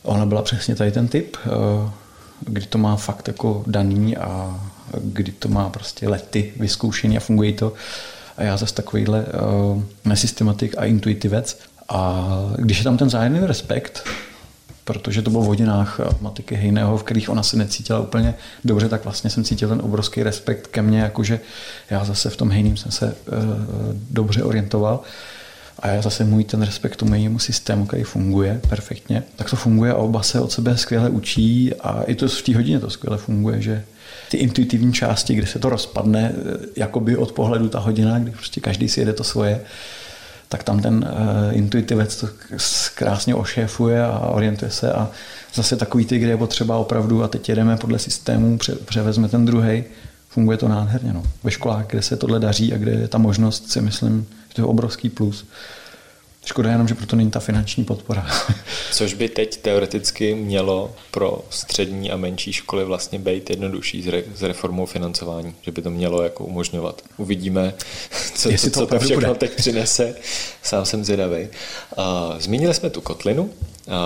ona 0.02 0.26
byla 0.26 0.42
přesně 0.42 0.74
tady 0.74 0.92
ten 0.92 1.08
typ, 1.08 1.36
eh, 1.46 1.90
kdy 2.40 2.66
to 2.66 2.78
má 2.78 2.96
fakt 2.96 3.28
jako 3.28 3.64
daný 3.66 4.16
a 4.16 4.60
kdy 5.02 5.32
to 5.32 5.48
má 5.48 5.70
prostě 5.70 6.08
lety 6.08 6.52
vyzkoušený 6.56 7.16
a 7.16 7.20
funguje 7.20 7.52
to. 7.52 7.72
A 8.36 8.42
já 8.42 8.56
zase 8.56 8.74
takovýhle 8.74 9.24
uh, 9.24 9.82
nesystematik 10.04 10.74
a 10.78 10.84
intuitivec. 10.84 11.58
A 11.88 12.28
když 12.56 12.78
je 12.78 12.84
tam 12.84 12.96
ten 12.96 13.10
zájemný 13.10 13.40
respekt, 13.42 14.08
protože 14.84 15.22
to 15.22 15.30
bylo 15.30 15.42
v 15.42 15.46
hodinách 15.46 16.00
matiky 16.20 16.54
Hejného, 16.54 16.98
v 16.98 17.02
kterých 17.02 17.30
ona 17.30 17.42
se 17.42 17.56
necítila 17.56 18.00
úplně 18.00 18.34
dobře, 18.64 18.88
tak 18.88 19.04
vlastně 19.04 19.30
jsem 19.30 19.44
cítil 19.44 19.68
ten 19.68 19.80
obrovský 19.84 20.22
respekt 20.22 20.66
ke 20.66 20.82
mně, 20.82 21.00
jakože 21.00 21.40
já 21.90 22.04
zase 22.04 22.30
v 22.30 22.36
tom 22.36 22.50
Hejným 22.50 22.76
jsem 22.76 22.92
se 22.92 23.06
uh, 23.06 23.34
dobře 24.10 24.42
orientoval. 24.42 25.00
A 25.78 25.88
já 25.88 26.02
zase 26.02 26.24
můj 26.24 26.44
ten 26.44 26.62
respekt 26.62 26.96
tomu 26.96 27.14
jejímu 27.14 27.38
systému, 27.38 27.86
který 27.86 28.02
funguje 28.02 28.60
perfektně, 28.68 29.22
tak 29.36 29.50
to 29.50 29.56
funguje 29.56 29.92
a 29.92 29.96
oba 29.96 30.22
se 30.22 30.40
od 30.40 30.52
sebe 30.52 30.76
skvěle 30.76 31.10
učí 31.10 31.74
a 31.74 32.02
i 32.02 32.14
to 32.14 32.28
v 32.28 32.42
té 32.42 32.56
hodině 32.56 32.80
to 32.80 32.90
skvěle 32.90 33.18
funguje, 33.18 33.62
že 33.62 33.84
ty 34.30 34.36
intuitivní 34.36 34.92
části, 34.92 35.34
kde 35.34 35.46
se 35.46 35.58
to 35.58 35.68
rozpadne, 35.68 36.32
eh, 36.34 36.66
jakoby 36.76 37.16
od 37.16 37.32
pohledu 37.32 37.68
ta 37.68 37.78
hodina, 37.78 38.18
kdy 38.18 38.30
prostě 38.30 38.60
každý 38.60 38.88
si 38.88 39.00
jede 39.00 39.12
to 39.12 39.24
svoje, 39.24 39.60
tak 40.48 40.62
tam 40.62 40.80
ten 40.80 40.94
uh, 41.12 41.56
intuitivec 41.56 42.16
to 42.16 42.28
krásně 42.94 43.34
ošéfuje 43.34 44.04
a 44.04 44.18
orientuje 44.18 44.70
se 44.70 44.92
a 44.92 45.10
zase 45.54 45.76
takový 45.76 46.04
ty, 46.04 46.18
kde 46.18 46.30
je 46.30 46.36
potřeba 46.36 46.76
opravdu 46.76 47.22
a 47.22 47.28
teď 47.28 47.48
jedeme 47.48 47.76
podle 47.76 47.98
systému, 47.98 48.58
pře, 48.58 48.74
převezme 48.74 49.28
ten 49.28 49.44
druhý, 49.44 49.84
funguje 50.28 50.58
to 50.58 50.68
nádherně. 50.68 51.12
No. 51.12 51.22
Ve 51.44 51.50
školách, 51.50 51.86
kde 51.86 52.02
se 52.02 52.16
tohle 52.16 52.40
daří 52.40 52.72
a 52.72 52.78
kde 52.78 52.90
je 52.90 53.08
ta 53.08 53.18
možnost, 53.18 53.70
si 53.70 53.80
myslím, 53.80 54.26
to 54.52 54.60
je 54.60 54.64
obrovský 54.64 55.08
plus. 55.08 55.46
Škoda 56.44 56.70
jenom, 56.70 56.88
že 56.88 56.94
proto 56.94 57.16
není 57.16 57.30
ta 57.30 57.40
finanční 57.40 57.84
podpora. 57.84 58.26
Což 58.92 59.14
by 59.14 59.28
teď 59.28 59.56
teoreticky 59.56 60.34
mělo 60.34 60.94
pro 61.10 61.44
střední 61.50 62.10
a 62.10 62.16
menší 62.16 62.52
školy 62.52 62.84
vlastně 62.84 63.18
být 63.18 63.50
jednodušší 63.50 64.02
s, 64.02 64.06
re, 64.06 64.22
s 64.34 64.42
reformou 64.42 64.86
financování, 64.86 65.54
že 65.62 65.72
by 65.72 65.82
to 65.82 65.90
mělo 65.90 66.22
jako 66.22 66.44
umožňovat. 66.44 67.02
Uvidíme, 67.16 67.74
co, 68.34 68.50
co, 68.56 68.70
co 68.70 68.86
to 68.86 68.98
všechno 68.98 69.28
bude. 69.28 69.38
teď 69.38 69.56
přinese. 69.56 70.14
Sám 70.62 70.84
jsem 70.84 71.04
zvědavý. 71.04 71.48
Zmínili 72.38 72.74
jsme 72.74 72.90
tu 72.90 73.00
kotlinu, 73.00 73.50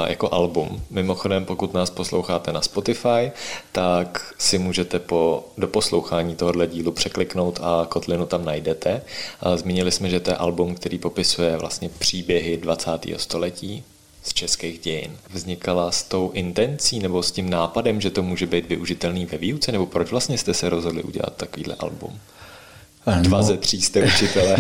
jako 0.06 0.34
album. 0.34 0.82
Mimochodem, 0.90 1.44
pokud 1.44 1.74
nás 1.74 1.90
posloucháte 1.90 2.52
na 2.52 2.62
Spotify, 2.62 3.32
tak 3.72 4.34
si 4.38 4.58
můžete 4.58 4.98
po 4.98 5.44
doposlouchání 5.58 6.36
tohohle 6.36 6.66
dílu 6.66 6.92
překliknout 6.92 7.60
a 7.62 7.86
Kotlinu 7.88 8.26
tam 8.26 8.44
najdete. 8.44 9.02
Zmínili 9.56 9.92
jsme, 9.92 10.10
že 10.10 10.20
to 10.20 10.30
je 10.30 10.36
album, 10.36 10.74
který 10.74 10.98
popisuje 10.98 11.56
vlastně 11.56 11.88
příběhy 11.88 12.56
20. 12.56 12.90
století, 13.16 13.84
z 14.22 14.32
českých 14.32 14.78
dějin. 14.78 15.16
Vznikala 15.30 15.90
s 15.90 16.02
tou 16.02 16.30
intencí 16.30 16.98
nebo 16.98 17.22
s 17.22 17.32
tím 17.32 17.50
nápadem, 17.50 18.00
že 18.00 18.10
to 18.10 18.22
může 18.22 18.46
být 18.46 18.68
využitelný 18.68 19.26
ve 19.26 19.38
výuce, 19.38 19.72
nebo 19.72 19.86
proč 19.86 20.10
vlastně 20.10 20.38
jste 20.38 20.54
se 20.54 20.68
rozhodli 20.68 21.02
udělat 21.02 21.36
takovýhle 21.36 21.74
album? 21.78 22.18
Dva 23.20 23.38
no, 23.38 23.42
ze 23.42 23.56
tří 23.56 23.82
jste 23.82 24.02
učitele. 24.02 24.56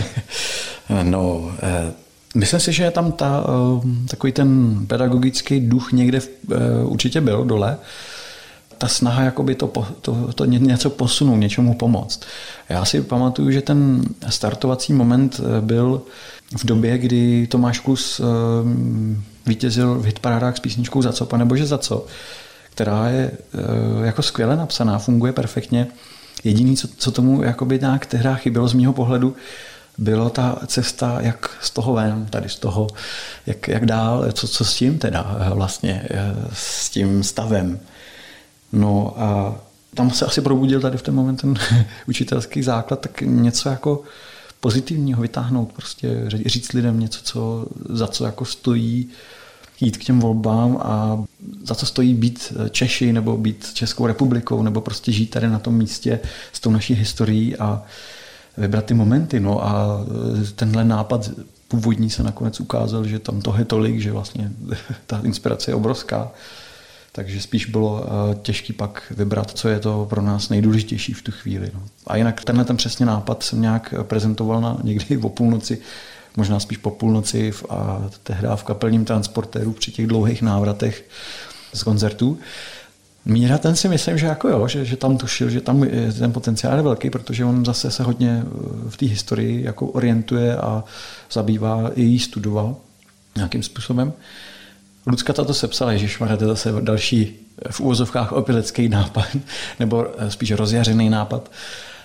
no, 1.02 1.52
eh, 1.62 1.92
Myslím 2.34 2.60
si, 2.60 2.72
že 2.72 2.90
tam 2.90 3.12
ta, 3.12 3.44
eh, 3.44 4.06
takový 4.08 4.32
ten 4.32 4.80
pedagogický 4.86 5.60
duch 5.60 5.92
někde 5.92 6.18
eh, 6.18 6.56
určitě 6.84 7.20
byl 7.20 7.44
dole. 7.44 7.76
Ta 8.78 8.88
snaha 8.88 9.22
jakoby 9.22 9.54
to, 9.54 9.72
to, 10.00 10.32
to 10.34 10.44
něco 10.44 10.90
posunout, 10.90 11.36
něčemu 11.36 11.74
pomoct. 11.74 12.20
Já 12.68 12.84
si 12.84 13.02
pamatuju, 13.02 13.50
že 13.50 13.62
ten 13.62 14.02
startovací 14.28 14.92
moment 14.92 15.40
eh, 15.40 15.60
byl 15.60 16.02
v 16.56 16.64
době, 16.64 16.98
kdy 16.98 17.46
Tomáš 17.46 17.78
Kus 17.78 18.20
vítězil 19.46 19.94
v 19.94 20.04
hitparádách 20.04 20.56
s 20.56 20.60
písničkou 20.60 21.02
Za 21.02 21.12
co, 21.12 21.26
panebože 21.26 21.66
za 21.66 21.78
co, 21.78 22.06
která 22.70 23.08
je 23.08 23.30
jako 24.04 24.22
skvěle 24.22 24.56
napsaná, 24.56 24.98
funguje 24.98 25.32
perfektně. 25.32 25.86
Jediný, 26.44 26.76
co, 26.76 26.88
co 26.96 27.10
tomu 27.10 27.42
jakoby 27.42 27.78
nějak 27.78 28.06
tehdy 28.06 28.28
chybělo 28.34 28.68
z 28.68 28.74
mého 28.74 28.92
pohledu, 28.92 29.36
byla 30.02 30.30
ta 30.30 30.58
cesta, 30.66 31.20
jak 31.20 31.50
z 31.60 31.70
toho 31.70 31.92
ven, 31.92 32.26
tady 32.26 32.48
z 32.48 32.56
toho, 32.56 32.86
jak, 33.46 33.68
jak 33.68 33.86
dál, 33.86 34.32
co, 34.32 34.48
co 34.48 34.64
s 34.64 34.74
tím 34.74 34.98
teda 34.98 35.36
eh, 35.40 35.54
vlastně, 35.54 36.06
eh, 36.10 36.34
s 36.52 36.90
tím 36.90 37.22
stavem. 37.22 37.80
No 38.72 39.14
a 39.16 39.56
tam 39.94 40.10
se 40.10 40.26
asi 40.26 40.40
probudil 40.40 40.80
tady 40.80 40.98
v 40.98 41.02
ten 41.02 41.14
moment 41.14 41.36
ten 41.36 41.54
učitelský 42.08 42.62
základ, 42.62 43.00
tak 43.00 43.20
něco 43.20 43.68
jako 43.68 44.02
pozitivního 44.60 45.22
vytáhnout, 45.22 45.72
prostě 45.72 46.08
říct 46.28 46.72
lidem 46.72 47.00
něco, 47.00 47.20
co, 47.22 47.66
za 47.88 48.06
co 48.06 48.24
jako 48.24 48.44
stojí, 48.44 49.10
jít 49.80 49.96
k 49.96 50.04
těm 50.04 50.20
volbám 50.20 50.78
a 50.82 51.24
za 51.64 51.74
co 51.74 51.86
stojí 51.86 52.14
být 52.14 52.52
Češi 52.70 53.12
nebo 53.12 53.36
být 53.36 53.74
Českou 53.74 54.06
republikou 54.06 54.62
nebo 54.62 54.80
prostě 54.80 55.12
žít 55.12 55.30
tady 55.30 55.48
na 55.48 55.58
tom 55.58 55.74
místě 55.74 56.20
s 56.52 56.60
tou 56.60 56.70
naší 56.70 56.94
historií 56.94 57.56
a 57.56 57.82
vybrat 58.56 58.84
ty 58.84 58.94
momenty. 58.94 59.40
No 59.40 59.64
a 59.64 60.00
e, 60.42 60.52
tenhle 60.52 60.84
nápad 60.84 61.30
původní 61.68 62.10
se 62.10 62.22
nakonec 62.22 62.60
ukázal, 62.60 63.04
že 63.04 63.18
tam 63.18 63.40
toho 63.40 63.58
je 63.58 63.64
tolik, 63.64 64.00
že 64.00 64.12
vlastně 64.12 64.52
ta 65.06 65.20
inspirace 65.24 65.70
je 65.70 65.74
obrovská. 65.74 66.30
Takže 67.12 67.40
spíš 67.40 67.66
bylo 67.66 68.04
e, 68.04 68.34
těžký 68.34 68.72
pak 68.72 69.12
vybrat, 69.16 69.50
co 69.50 69.68
je 69.68 69.80
to 69.80 70.06
pro 70.10 70.22
nás 70.22 70.48
nejdůležitější 70.48 71.12
v 71.12 71.22
tu 71.22 71.32
chvíli. 71.32 71.70
No. 71.74 71.82
A 72.06 72.16
jinak 72.16 72.44
tenhle 72.44 72.64
ten 72.64 72.76
přesně 72.76 73.06
nápad 73.06 73.42
jsem 73.42 73.60
nějak 73.60 73.94
prezentoval 74.02 74.60
na 74.60 74.78
někdy 74.84 75.16
o 75.16 75.28
půlnoci, 75.28 75.78
možná 76.36 76.60
spíš 76.60 76.78
po 76.78 76.90
půlnoci 76.90 77.52
a 77.68 78.08
tehdy 78.22 78.48
v 78.54 78.64
kapelním 78.64 79.04
transportéru 79.04 79.72
při 79.72 79.92
těch 79.92 80.06
dlouhých 80.06 80.42
návratech 80.42 81.04
z 81.74 81.82
koncertů. 81.82 82.38
Míra 83.24 83.58
ten 83.58 83.76
si 83.76 83.88
myslím, 83.88 84.18
že 84.18 84.26
jako 84.26 84.48
jo, 84.48 84.68
že, 84.68 84.84
že 84.84 84.96
tam 84.96 85.18
tušil, 85.18 85.50
že 85.50 85.60
tam 85.60 85.86
ten 86.18 86.32
potenciál 86.32 86.76
je 86.76 86.82
velký, 86.82 87.10
protože 87.10 87.44
on 87.44 87.64
zase 87.64 87.90
se 87.90 88.02
hodně 88.02 88.42
eh, 88.44 88.90
v 88.90 88.96
té 88.96 89.06
historii 89.06 89.64
jako 89.64 89.86
orientuje 89.86 90.56
a 90.56 90.84
zabývá, 91.32 91.90
i 91.94 92.02
jí 92.02 92.18
studoval 92.18 92.76
nějakým 93.36 93.62
způsobem. 93.62 94.12
Lucka 95.06 95.32
tato 95.32 95.54
sepsala, 95.54 95.96
že 95.96 96.18
to 96.18 96.44
je 96.44 96.48
zase 96.48 96.72
další 96.80 97.36
v 97.70 97.80
úvozovkách 97.80 98.32
opilecký 98.32 98.88
nápad, 98.88 99.26
nebo 99.80 100.06
eh, 100.18 100.30
spíš 100.30 100.50
rozjařený 100.50 101.10
nápad. 101.10 101.50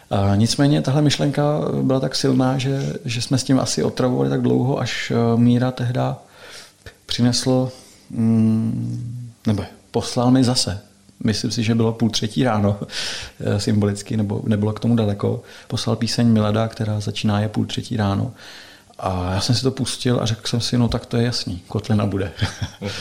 A 0.09 0.35
nicméně 0.35 0.81
tahle 0.81 1.01
myšlenka 1.01 1.43
byla 1.81 1.99
tak 1.99 2.15
silná, 2.15 2.57
že, 2.57 2.93
že 3.05 3.21
jsme 3.21 3.37
s 3.37 3.43
tím 3.43 3.59
asi 3.59 3.83
otravovali 3.83 4.29
tak 4.29 4.41
dlouho, 4.41 4.79
až 4.79 5.11
eh, 5.11 5.37
Míra 5.37 5.71
tehda 5.71 6.17
přinesl, 7.05 7.71
mm, 8.09 9.31
nebo 9.47 9.63
poslal 9.91 10.31
mi 10.31 10.43
zase 10.43 10.81
myslím 11.27 11.51
si, 11.51 11.63
že 11.63 11.75
bylo 11.75 11.93
půl 11.93 12.09
třetí 12.09 12.43
ráno 12.43 12.79
eh, 13.39 13.59
symbolicky, 13.59 14.17
nebo 14.17 14.41
nebylo 14.45 14.73
k 14.73 14.79
tomu 14.79 14.95
daleko, 14.95 15.41
poslal 15.67 15.95
píseň 15.95 16.27
Milada, 16.27 16.67
která 16.67 16.99
začíná 16.99 17.39
je 17.39 17.49
půl 17.49 17.65
třetí 17.65 17.97
ráno. 17.97 18.33
A 18.99 19.33
já 19.33 19.41
jsem 19.41 19.55
si 19.55 19.63
to 19.63 19.71
pustil 19.71 20.19
a 20.21 20.25
řekl 20.25 20.47
jsem 20.47 20.61
si, 20.61 20.77
no 20.77 20.87
tak 20.87 21.05
to 21.05 21.17
je 21.17 21.23
jasný, 21.23 21.61
Kotlina 21.67 22.05
bude. 22.05 22.31
Uh-huh. 22.81 22.91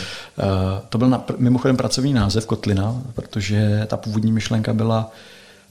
to 0.89 0.99
byl 0.99 1.21
mimochodem 1.39 1.77
pracovní 1.77 2.13
název 2.13 2.47
Kotlina, 2.47 3.03
protože 3.15 3.87
ta 3.87 3.97
původní 3.97 4.33
myšlenka 4.33 4.73
byla 4.73 5.13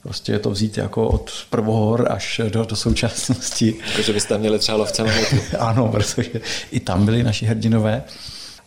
prostě 0.02 0.32
je 0.32 0.38
to 0.38 0.50
vzít 0.50 0.78
jako 0.78 1.08
od 1.08 1.30
prvohor 1.50 2.12
až 2.12 2.40
do, 2.48 2.64
do 2.64 2.76
současnosti. 2.76 3.74
Takže 3.96 4.12
byste 4.12 4.28
tam 4.28 4.40
měli 4.40 4.58
třeba 4.58 4.78
lovce 4.78 5.02
Ano, 5.58 5.88
protože 5.88 6.30
i 6.70 6.80
tam 6.80 7.04
byli 7.04 7.22
naši 7.22 7.46
hrdinové 7.46 8.02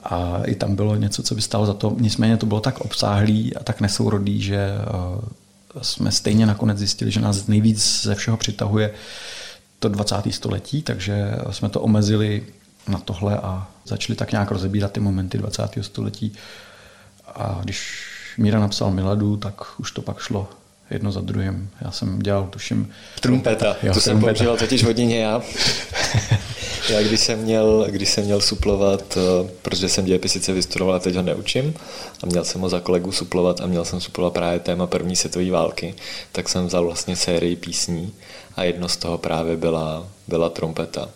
a 0.04 0.42
i 0.46 0.56
tam 0.56 0.76
bylo 0.76 0.96
něco, 0.96 1.24
co 1.24 1.36
by 1.36 1.42
stalo 1.42 1.66
za 1.66 1.74
to. 1.74 1.96
Nicméně 2.00 2.38
to 2.38 2.46
bylo 2.46 2.60
tak 2.60 2.80
obsáhlý 2.80 3.56
a 3.56 3.64
tak 3.64 3.82
nesourodý, 3.82 4.42
že 4.42 4.58
eh, 4.58 5.80
jsme 5.82 6.12
stejně 6.12 6.46
nakonec 6.46 6.78
zjistili, 6.78 7.12
že 7.12 7.20
nás 7.20 7.48
nejvíc 7.48 8.02
ze 8.04 8.16
všeho 8.16 8.38
přitahuje 8.38 8.92
to 9.80 9.90
20. 9.90 10.16
století, 10.32 10.82
takže 10.82 11.36
jsme 11.52 11.70
to 11.70 11.82
omezili 11.82 12.44
na 12.88 13.00
tohle 13.00 13.38
a 13.38 13.68
začali 13.86 14.16
tak 14.16 14.32
nějak 14.32 14.52
rozebírat 14.52 14.92
ty 14.92 15.00
momenty 15.00 15.38
20. 15.38 15.64
století. 15.82 16.34
A 17.36 17.60
když 17.64 18.10
Míra 18.38 18.60
napsal 18.60 18.92
Miladu, 18.92 19.38
tak 19.38 19.80
už 19.80 19.92
to 19.92 20.02
pak 20.02 20.20
šlo 20.20 20.50
jedno 20.92 21.12
za 21.12 21.22
druhým. 21.22 21.70
Já 21.82 21.92
jsem 21.92 22.20
dělal, 22.20 22.48
tuším... 22.50 22.92
Trumpeta, 23.20 23.78
jo, 23.84 23.94
to 23.94 24.02
jsem 24.02 24.20
používal 24.20 24.58
totiž 24.58 24.84
hodině 24.84 25.20
já. 25.20 25.42
já 26.90 27.02
když 27.02 27.20
jsem, 27.20 27.40
měl, 27.40 27.88
když 27.90 28.10
jsem 28.10 28.26
měl 28.26 28.42
suplovat, 28.42 29.18
eh, 29.18 29.50
protože 29.62 29.90
jsem 29.90 30.06
dějepis 30.06 30.32
sice 30.32 30.54
vystudoval 30.54 30.96
a 30.96 31.00
teď 31.00 31.16
ho 31.16 31.22
neučím, 31.22 31.74
a 32.24 32.26
měl 32.26 32.44
jsem 32.44 32.62
ho 32.62 32.70
za 32.70 32.80
kolegu 32.80 33.12
suplovat 33.12 33.62
a 33.62 33.68
měl 33.68 33.86
jsem 33.86 34.02
suplovat 34.02 34.34
právě 34.34 34.60
téma 34.60 34.88
první 34.88 35.16
světové 35.16 35.52
války, 35.52 35.96
tak 36.32 36.50
jsem 36.50 36.68
vzal 36.68 36.86
vlastně 36.86 37.16
sérii 37.16 37.56
písní 37.56 38.14
a 38.56 38.64
jedno 38.64 38.90
z 38.90 38.98
toho 38.98 39.18
právě 39.18 39.58
byla, 39.58 40.08
byla 40.28 40.50
trumpeta 40.50 41.10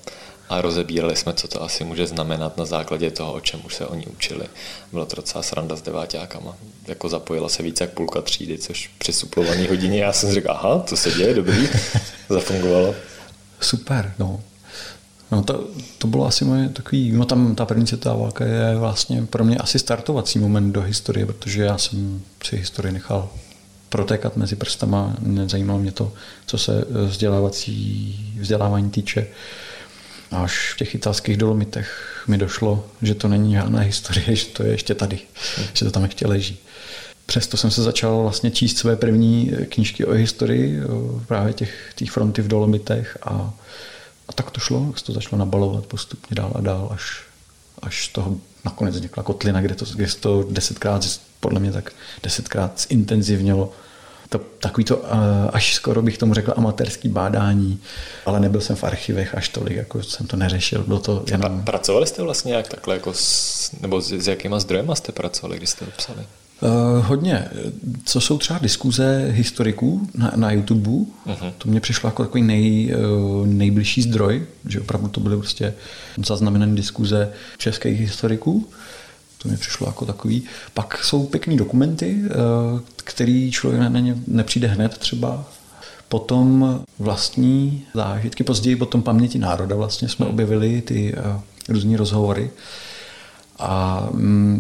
a 0.54 0.62
rozebírali 0.62 1.16
jsme, 1.16 1.34
co 1.34 1.48
to 1.48 1.64
asi 1.64 1.84
může 1.84 2.08
znamenat 2.08 2.58
na 2.58 2.66
základě 2.66 3.12
toho, 3.12 3.34
o 3.34 3.40
čem 3.40 3.60
už 3.66 3.76
se 3.76 3.86
oni 3.86 4.06
učili. 4.06 4.46
Bylo 4.92 5.06
to 5.06 5.16
docela 5.16 5.44
sranda 5.44 5.76
s 5.76 5.82
deváťákama. 5.82 6.56
Jako 6.88 7.10
zapojila 7.10 7.50
se 7.50 7.64
více 7.64 7.84
jak 7.84 7.94
půlka 7.94 8.22
třídy, 8.22 8.58
což 8.58 8.90
při 8.98 9.14
suplovaný 9.14 9.68
hodině 9.68 10.00
já 10.00 10.14
jsem 10.14 10.32
řekl, 10.32 10.52
aha, 10.52 10.80
to 10.80 10.98
se 10.98 11.12
děje, 11.12 11.34
dobrý, 11.34 11.68
zafungovalo. 12.30 12.96
Super, 13.60 14.14
no. 14.20 14.42
No 15.32 15.44
to, 15.44 15.68
to 15.98 16.08
bylo 16.08 16.26
asi 16.26 16.46
moje 16.46 16.70
takový, 16.70 17.12
no 17.12 17.26
tam 17.26 17.56
ta 17.56 17.66
první 17.66 17.88
světová 17.88 18.16
válka 18.16 18.46
je 18.46 18.76
vlastně 18.76 19.26
pro 19.26 19.44
mě 19.44 19.58
asi 19.58 19.80
startovací 19.80 20.40
moment 20.40 20.72
do 20.72 20.82
historie, 20.82 21.26
protože 21.26 21.64
já 21.64 21.78
jsem 21.78 22.22
si 22.44 22.58
historii 22.58 22.94
nechal 22.94 23.30
protékat 23.90 24.38
mezi 24.38 24.56
prstama, 24.56 25.16
nezajímalo 25.20 25.80
mě 25.80 25.92
to, 25.92 26.14
co 26.46 26.58
se 26.58 26.86
vzdělávací, 27.06 28.36
vzdělávání 28.40 28.90
týče. 28.90 29.28
Až 30.34 30.74
v 30.74 30.78
těch 30.78 30.96
italských 30.96 31.38
dolomitech 31.38 32.24
mi 32.28 32.38
došlo, 32.38 32.86
že 33.02 33.16
to 33.16 33.28
není 33.28 33.54
žádná 33.54 33.80
historie, 33.80 34.36
že 34.36 34.46
to 34.46 34.64
je 34.64 34.72
ještě 34.72 34.96
tady, 34.96 35.20
hmm. 35.58 35.68
že 35.74 35.86
to 35.86 35.92
tam 35.92 36.04
ještě 36.04 36.28
leží. 36.28 36.58
Přesto 37.26 37.58
jsem 37.58 37.72
se 37.72 37.84
začal 37.84 38.22
vlastně 38.22 38.52
číst 38.52 38.78
své 38.78 38.96
první 38.96 39.52
knížky 39.70 40.06
o 40.06 40.12
historii, 40.12 40.86
o 40.86 41.22
právě 41.28 41.54
těch, 41.54 41.92
těch 41.96 42.12
fronty 42.12 42.42
v 42.42 42.48
Dolomitech 42.48 43.18
a, 43.22 43.54
a 44.28 44.34
tak 44.34 44.52
to 44.52 44.60
šlo, 44.60 44.94
se 44.98 45.06
to 45.06 45.14
začalo 45.14 45.40
nabalovat 45.40 45.86
postupně 45.86 46.36
dál 46.36 46.52
a 46.56 46.62
dál, 46.62 46.90
až, 46.92 47.24
až 47.82 48.08
toho 48.08 48.38
nakonec 48.66 48.96
vznikla 48.96 49.24
kotlina, 49.24 49.62
kde 49.62 49.76
to, 49.76 49.86
kde 49.96 50.08
to 50.20 50.48
desetkrát, 50.52 51.20
podle 51.40 51.60
mě 51.60 51.72
tak 51.72 51.92
desetkrát 52.24 52.86
zintenzivnělo 52.90 53.74
to, 54.34 54.42
takový 54.60 54.86
to, 54.86 55.02
eh, 55.06 55.50
až 55.54 55.74
skoro 55.74 56.02
bych 56.02 56.18
tomu 56.18 56.34
řekl, 56.34 56.54
amatérský 56.58 57.10
bádání, 57.10 57.80
ale 58.26 58.40
nebyl 58.40 58.62
jsem 58.62 58.76
v 58.76 58.84
archivech 58.84 59.36
až 59.36 59.50
tolik, 59.50 59.78
jako 59.78 60.04
jsem 60.04 60.28
to 60.28 60.38
neřešil. 60.38 60.84
Bylo 60.84 61.00
to 61.00 61.24
jenom... 61.32 61.64
Pracovali 61.64 62.08
jste 62.08 62.24
vlastně 62.24 62.50
nějak 62.50 62.68
takhle, 62.68 62.96
jako 62.96 63.14
s, 63.14 63.72
nebo 63.82 64.02
s, 64.02 64.12
s 64.12 64.28
jakýma 64.28 64.60
zdrojema 64.60 64.96
jste 64.96 65.12
pracovali, 65.12 65.58
když 65.58 65.70
jste 65.70 65.86
to 65.86 65.92
psali? 65.98 66.20
Uh, 66.62 67.06
hodně. 67.06 67.48
Co 68.06 68.22
jsou 68.22 68.38
třeba 68.38 68.60
diskuze 68.60 69.28
historiků 69.32 70.10
na, 70.16 70.32
na 70.36 70.52
YouTube, 70.52 70.90
uh-huh. 70.90 71.54
to 71.58 71.70
mě 71.70 71.80
přišlo 71.80 72.08
jako 72.08 72.24
takový 72.24 72.44
nej, 72.44 72.96
uh, 72.96 73.48
nejbližší 73.48 74.02
zdroj, 74.02 74.46
že 74.66 74.82
opravdu 74.82 75.08
to 75.08 75.20
byly 75.20 75.38
prostě 75.38 75.74
zaznamenané 76.26 76.76
diskuze 76.76 77.32
českých 77.58 78.00
historiků. 78.00 78.70
To 79.44 79.50
mi 79.50 79.58
přišlo 79.58 79.88
jako 79.88 80.06
takový. 80.06 80.44
Pak 80.74 81.04
jsou 81.04 81.26
pěkný 81.26 81.58
dokumenty, 81.58 82.22
eh, 82.26 82.30
který 82.96 83.52
člověk 83.52 83.82
na 83.82 84.00
ně 84.00 84.16
nepřijde 84.28 84.68
hned 84.68 84.98
třeba. 84.98 85.46
Potom 86.10 86.80
vlastní 87.00 87.86
zážitky, 87.94 88.44
později 88.44 88.76
potom 88.76 89.02
paměti 89.02 89.40
národa 89.40 89.76
vlastně 89.76 90.10
jsme 90.10 90.26
objevili 90.26 90.82
ty 90.82 91.16
eh, 91.18 91.40
různé 91.70 91.98
rozhovory. 91.98 92.52
A 93.60 94.10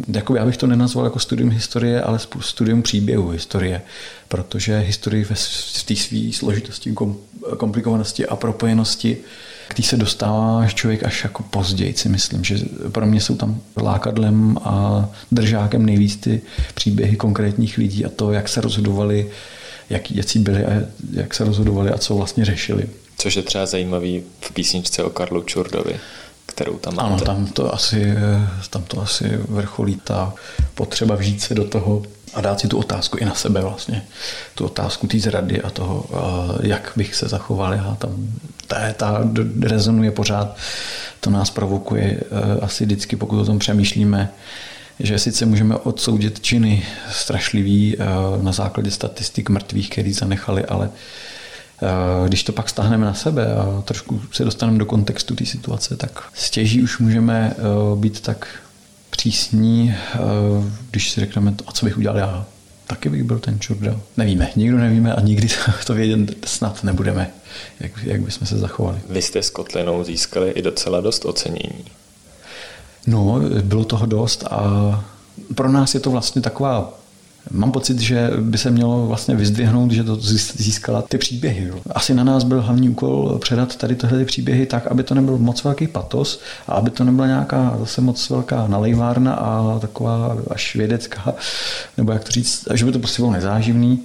jako 0.08 0.36
já 0.36 0.46
bych 0.46 0.58
to 0.58 0.68
nenazval 0.68 1.06
jako 1.06 1.20
studium 1.20 1.50
historie, 1.50 2.02
ale 2.02 2.20
studium 2.40 2.82
příběhu 2.82 3.30
historie, 3.30 3.82
protože 4.28 4.80
historii 4.80 5.24
v 5.24 5.84
té 5.86 5.96
své 5.96 6.34
složitosti, 6.34 6.96
komplikovanosti 7.58 8.26
a 8.26 8.36
propojenosti 8.36 9.18
který 9.68 9.84
se 9.84 9.97
dostává 9.97 10.68
člověk 10.68 11.03
až 11.03 11.24
jako 11.24 11.43
později, 11.43 11.93
si 11.93 12.09
myslím, 12.09 12.43
že 12.43 12.57
pro 12.91 13.05
mě 13.05 13.22
jsou 13.22 13.36
tam 13.36 13.61
lákadlem 13.82 14.57
a 14.64 15.05
držákem 15.32 15.86
nejvíc 15.86 16.16
ty 16.16 16.41
příběhy 16.74 17.16
konkrétních 17.16 17.78
lidí 17.78 18.05
a 18.05 18.09
to, 18.09 18.32
jak 18.32 18.49
se 18.49 18.61
rozhodovali, 18.61 19.30
jaký 19.89 20.14
děci 20.14 20.39
byli 20.39 20.66
a 20.66 20.72
jak 21.11 21.34
se 21.34 21.43
rozhodovali 21.43 21.91
a 21.91 21.97
co 21.97 22.16
vlastně 22.16 22.45
řešili. 22.45 22.89
Což 23.18 23.36
je 23.36 23.41
třeba 23.41 23.66
zajímavý 23.66 24.24
v 24.41 24.51
písničce 24.51 25.03
o 25.03 25.09
Karlu 25.09 25.41
Čurdovi, 25.41 25.95
kterou 26.45 26.78
tam 26.78 26.95
máte. 26.95 27.07
Ano, 27.07 27.20
tam 27.20 27.47
to 27.47 27.74
asi, 27.74 28.14
tam 28.70 28.84
to 28.84 29.01
asi 29.01 29.26
vrcholí 29.49 30.01
ta 30.03 30.34
potřeba 30.76 31.16
vžít 31.16 31.41
se 31.41 31.55
do 31.55 31.64
toho 31.64 32.03
a 32.34 32.42
dát 32.42 32.60
si 32.60 32.68
tu 32.68 32.78
otázku 32.78 33.18
i 33.18 33.26
na 33.26 33.34
sebe 33.34 33.62
vlastně. 33.62 34.06
Tu 34.56 34.66
otázku 34.66 35.08
té 35.08 35.20
zrady 35.20 35.62
a 35.62 35.70
toho, 35.70 36.06
jak 36.62 36.92
bych 36.96 37.16
se 37.16 37.28
zachoval 37.28 37.74
já 37.74 37.96
tam. 38.00 38.28
Ta, 38.68 38.94
ta 38.94 39.30
rezonuje 39.62 40.12
pořád, 40.12 40.58
to 41.20 41.30
nás 41.30 41.50
provokuje 41.50 42.04
e, 42.04 42.60
asi 42.62 42.86
vždycky, 42.86 43.16
pokud 43.16 43.40
o 43.40 43.46
tom 43.46 43.60
přemýšlíme, 43.60 44.32
že 45.00 45.20
sice 45.20 45.46
můžeme 45.46 45.76
odsoudit 45.76 46.40
činy 46.42 46.86
strašlivý 47.12 47.96
e, 47.96 47.98
na 48.42 48.52
základě 48.52 48.92
statistik 48.92 49.50
mrtvých, 49.50 49.90
který 49.90 50.14
zanechali, 50.14 50.66
ale 50.66 50.90
když 52.28 52.44
to 52.44 52.52
pak 52.52 52.70
stáhneme 52.70 53.06
na 53.06 53.14
sebe 53.14 53.56
a 53.56 53.82
trošku 53.86 54.22
se 54.32 54.44
dostaneme 54.44 54.78
do 54.78 54.86
kontextu 54.86 55.36
té 55.36 55.46
situace, 55.46 55.96
tak 55.96 56.24
stěží 56.34 56.84
už 56.84 57.00
můžeme 57.00 57.56
být 57.96 58.20
tak 58.20 58.48
přísní, 59.18 59.95
eh, 60.14 60.20
když 60.91 61.11
si 61.11 61.20
řekneme, 61.20 61.53
a 61.68 61.72
co 61.72 61.86
bych 61.86 61.97
udělal 61.97 62.18
já, 62.18 62.45
taky 62.88 63.09
bych 63.09 63.24
byl 63.24 63.39
ten 63.39 63.59
čurda. 63.59 63.99
Nevíme, 64.18 64.49
nikdo 64.55 64.78
nevíme 64.78 65.14
a 65.14 65.22
nikdy 65.22 65.47
to 65.86 65.93
vědět 65.93 66.45
snad 66.45 66.84
nebudeme, 66.84 67.32
jak, 67.80 67.91
jak 68.03 68.22
bychom 68.22 68.47
se 68.47 68.57
zachovali. 68.57 68.99
Vy 69.09 69.22
jste 69.22 69.43
s 69.43 69.49
Kotlinou 69.49 70.03
získali 70.03 70.51
i 70.51 70.61
docela 70.61 71.01
dost 71.01 71.26
ocenění. 71.26 71.86
No, 73.07 73.39
bylo 73.64 73.86
toho 73.86 74.05
dost 74.05 74.43
a 74.51 75.05
pro 75.55 75.72
nás 75.72 75.93
je 75.93 75.99
to 75.99 76.11
vlastně 76.11 76.41
taková 76.41 76.99
Mám 77.52 77.72
pocit, 77.72 78.00
že 78.00 78.30
by 78.39 78.58
se 78.58 78.72
mělo 78.72 79.08
vlastně 79.08 79.36
vyzdvihnout, 79.36 79.91
že 79.91 80.04
to 80.04 80.16
získala 80.56 81.02
ty 81.02 81.18
příběhy. 81.18 81.74
Asi 81.91 82.14
na 82.14 82.24
nás 82.24 82.44
byl 82.44 82.62
hlavní 82.62 82.89
úkol 82.89 83.39
předat 83.41 83.76
tady 83.76 83.96
tyhle 83.96 84.20
ty 84.20 84.26
příběhy 84.26 84.66
tak, 84.66 84.88
aby 84.88 85.04
to 85.04 85.16
nebyl 85.16 85.38
moc 85.38 85.64
velký 85.64 85.88
patos 85.88 86.41
a 86.68 86.74
aby 86.74 86.89
to 86.89 87.04
nebyla 87.04 87.28
nějaká 87.28 87.76
zase 87.80 88.02
moc 88.02 88.30
velká 88.30 88.68
nalejvárna 88.68 89.34
a 89.34 89.80
taková 89.80 90.38
až 90.50 90.76
vědecká, 90.76 91.36
nebo 91.98 92.12
jak 92.12 92.24
to 92.24 92.32
říct, 92.32 92.68
že 92.74 92.86
by 92.86 92.91
to 92.91 93.00
prostě 93.00 93.22
bylo 93.22 93.32
nezáživný 93.32 94.00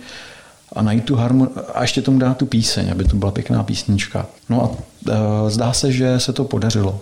a 0.72 0.82
najít 0.82 1.04
tu 1.04 1.16
harmonii 1.16 1.54
a 1.74 1.82
ještě 1.82 2.02
tomu 2.02 2.18
dát 2.18 2.36
tu 2.36 2.46
píseň, 2.46 2.90
aby 2.90 3.04
to 3.04 3.16
byla 3.16 3.30
pěkná 3.30 3.62
písnička. 3.62 4.26
No 4.48 4.62
a 4.62 4.70
e, 5.12 5.50
zdá 5.50 5.72
se, 5.72 5.92
že 5.92 6.20
se 6.20 6.32
to 6.32 6.44
podařilo 6.44 7.00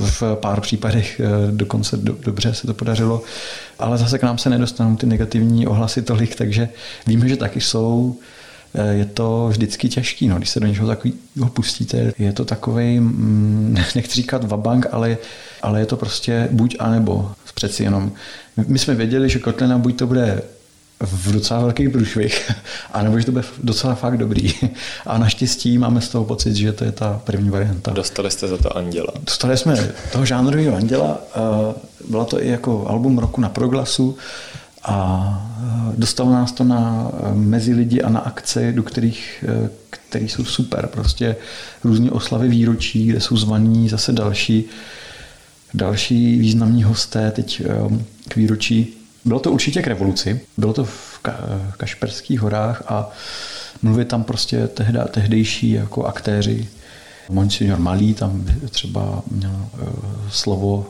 v 0.00 0.22
pár 0.34 0.60
případech 0.60 1.20
eh, 1.20 1.26
dokonce 1.50 1.96
do, 1.96 2.16
dobře 2.24 2.54
se 2.54 2.66
to 2.66 2.74
podařilo, 2.74 3.22
ale 3.78 3.98
zase 3.98 4.18
k 4.18 4.22
nám 4.22 4.38
se 4.38 4.50
nedostanou 4.50 4.96
ty 4.96 5.06
negativní 5.06 5.66
ohlasy 5.66 6.02
tolik, 6.02 6.36
takže 6.36 6.68
víme, 7.06 7.28
že 7.28 7.36
taky 7.36 7.60
jsou. 7.60 8.16
Eh, 8.74 8.94
je 8.94 9.04
to 9.04 9.48
vždycky 9.50 9.88
těžký, 9.88 10.28
no, 10.28 10.36
když 10.36 10.50
se 10.50 10.60
do 10.60 10.66
něčeho 10.66 10.88
takového 10.88 11.48
pustíte. 11.52 12.12
Je 12.18 12.32
to 12.32 12.44
takový, 12.44 13.00
mm, 13.00 13.76
nechci 13.94 14.14
říkat 14.14 14.44
vabank, 14.44 14.86
ale, 14.92 15.18
ale 15.62 15.80
je 15.80 15.86
to 15.86 15.96
prostě 15.96 16.48
buď 16.50 16.76
a 16.78 16.90
nebo. 16.90 17.32
Přeci 17.54 17.82
jenom. 17.82 18.12
My 18.66 18.78
jsme 18.78 18.94
věděli, 18.94 19.28
že 19.28 19.38
kotlina 19.38 19.78
buď 19.78 19.98
to 19.98 20.06
bude 20.06 20.42
v 21.06 21.32
docela 21.32 21.60
velkých 21.60 21.90
průšvih, 21.90 22.52
anebo 22.92 23.18
že 23.18 23.26
to 23.26 23.32
bude 23.32 23.44
docela 23.62 23.94
fakt 23.94 24.16
dobrý. 24.16 24.52
A 25.06 25.18
naštěstí 25.18 25.78
máme 25.78 26.00
z 26.00 26.08
toho 26.08 26.24
pocit, 26.24 26.54
že 26.54 26.72
to 26.72 26.84
je 26.84 26.92
ta 26.92 27.20
první 27.24 27.50
varianta. 27.50 27.92
Dostali 27.92 28.30
jste 28.30 28.48
za 28.48 28.56
to 28.56 28.76
Anděla. 28.76 29.12
Dostali 29.24 29.56
jsme 29.56 29.94
toho 30.12 30.24
žánrového 30.24 30.76
Anděla. 30.76 31.18
Byla 32.08 32.24
to 32.24 32.42
i 32.42 32.48
jako 32.48 32.88
album 32.88 33.18
roku 33.18 33.40
na 33.40 33.48
Proglasu 33.48 34.16
a 34.84 35.50
dostalo 35.96 36.32
nás 36.32 36.52
to 36.52 36.64
na 36.64 37.10
mezi 37.34 37.74
lidi 37.74 38.02
a 38.02 38.08
na 38.08 38.20
akce, 38.20 38.72
do 38.72 38.82
kterých, 38.82 39.44
který 39.90 40.28
jsou 40.28 40.44
super. 40.44 40.86
Prostě 40.86 41.36
různé 41.84 42.10
oslavy 42.10 42.48
výročí, 42.48 43.06
kde 43.06 43.20
jsou 43.20 43.36
zvaní 43.36 43.88
zase 43.88 44.12
další, 44.12 44.64
další 45.74 46.38
významní 46.38 46.82
hosté 46.82 47.30
teď 47.30 47.62
k 48.28 48.36
výročí. 48.36 48.94
Bylo 49.24 49.40
to 49.40 49.52
určitě 49.52 49.82
k 49.82 49.86
revoluci, 49.86 50.40
bylo 50.56 50.72
to 50.72 50.84
v 50.84 51.20
Kašperských 51.76 52.40
horách 52.40 52.82
a 52.86 53.10
mluvit 53.82 54.08
tam 54.08 54.24
prostě 54.24 54.68
tehda, 54.68 55.04
tehdejší 55.04 55.70
jako 55.70 56.04
aktéři. 56.04 56.68
Monsignor 57.30 57.78
Malý 57.78 58.14
tam 58.14 58.46
třeba 58.70 59.22
měl 59.30 59.50
uh, 59.72 59.88
slovo 60.30 60.86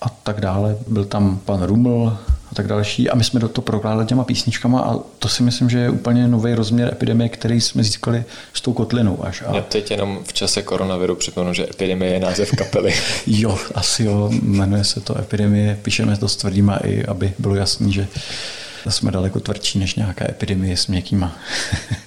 a 0.00 0.08
tak 0.08 0.40
dále. 0.40 0.76
Byl 0.88 1.04
tam 1.04 1.38
pan 1.44 1.62
Ruml 1.62 2.18
a 2.52 2.54
tak 2.54 2.66
další. 2.66 3.10
A 3.10 3.16
my 3.16 3.24
jsme 3.24 3.40
do 3.40 3.48
toho 3.48 3.62
prokládali 3.62 4.06
těma 4.06 4.24
písničkama 4.24 4.80
a 4.80 4.98
to 5.18 5.28
si 5.28 5.42
myslím, 5.42 5.70
že 5.70 5.78
je 5.78 5.90
úplně 5.90 6.28
nový 6.28 6.54
rozměr 6.54 6.88
epidemie, 6.92 7.28
který 7.28 7.60
jsme 7.60 7.84
získali 7.84 8.24
s 8.54 8.60
tou 8.60 8.72
kotlinou 8.72 9.24
až. 9.24 9.42
A... 9.46 9.56
Já 9.56 9.62
teď 9.62 9.90
jenom 9.90 10.18
v 10.24 10.32
čase 10.32 10.62
koronaviru 10.62 11.16
připomenu, 11.16 11.54
že 11.54 11.64
epidemie 11.70 12.12
je 12.12 12.20
název 12.20 12.50
kapely. 12.50 12.94
jo, 13.26 13.58
asi 13.74 14.04
jo, 14.04 14.30
jmenuje 14.42 14.84
se 14.84 15.00
to 15.00 15.18
epidemie, 15.18 15.78
píšeme 15.82 16.16
to 16.16 16.28
s 16.28 16.36
tvrdýma 16.36 16.76
i, 16.76 17.04
aby 17.04 17.32
bylo 17.38 17.54
jasný, 17.54 17.92
že 17.92 18.06
jsme 18.88 19.10
daleko 19.10 19.40
tvrdší 19.40 19.78
než 19.78 19.94
nějaká 19.94 20.24
epidemie 20.30 20.76
s 20.76 20.86
měkkýma. 20.86 21.36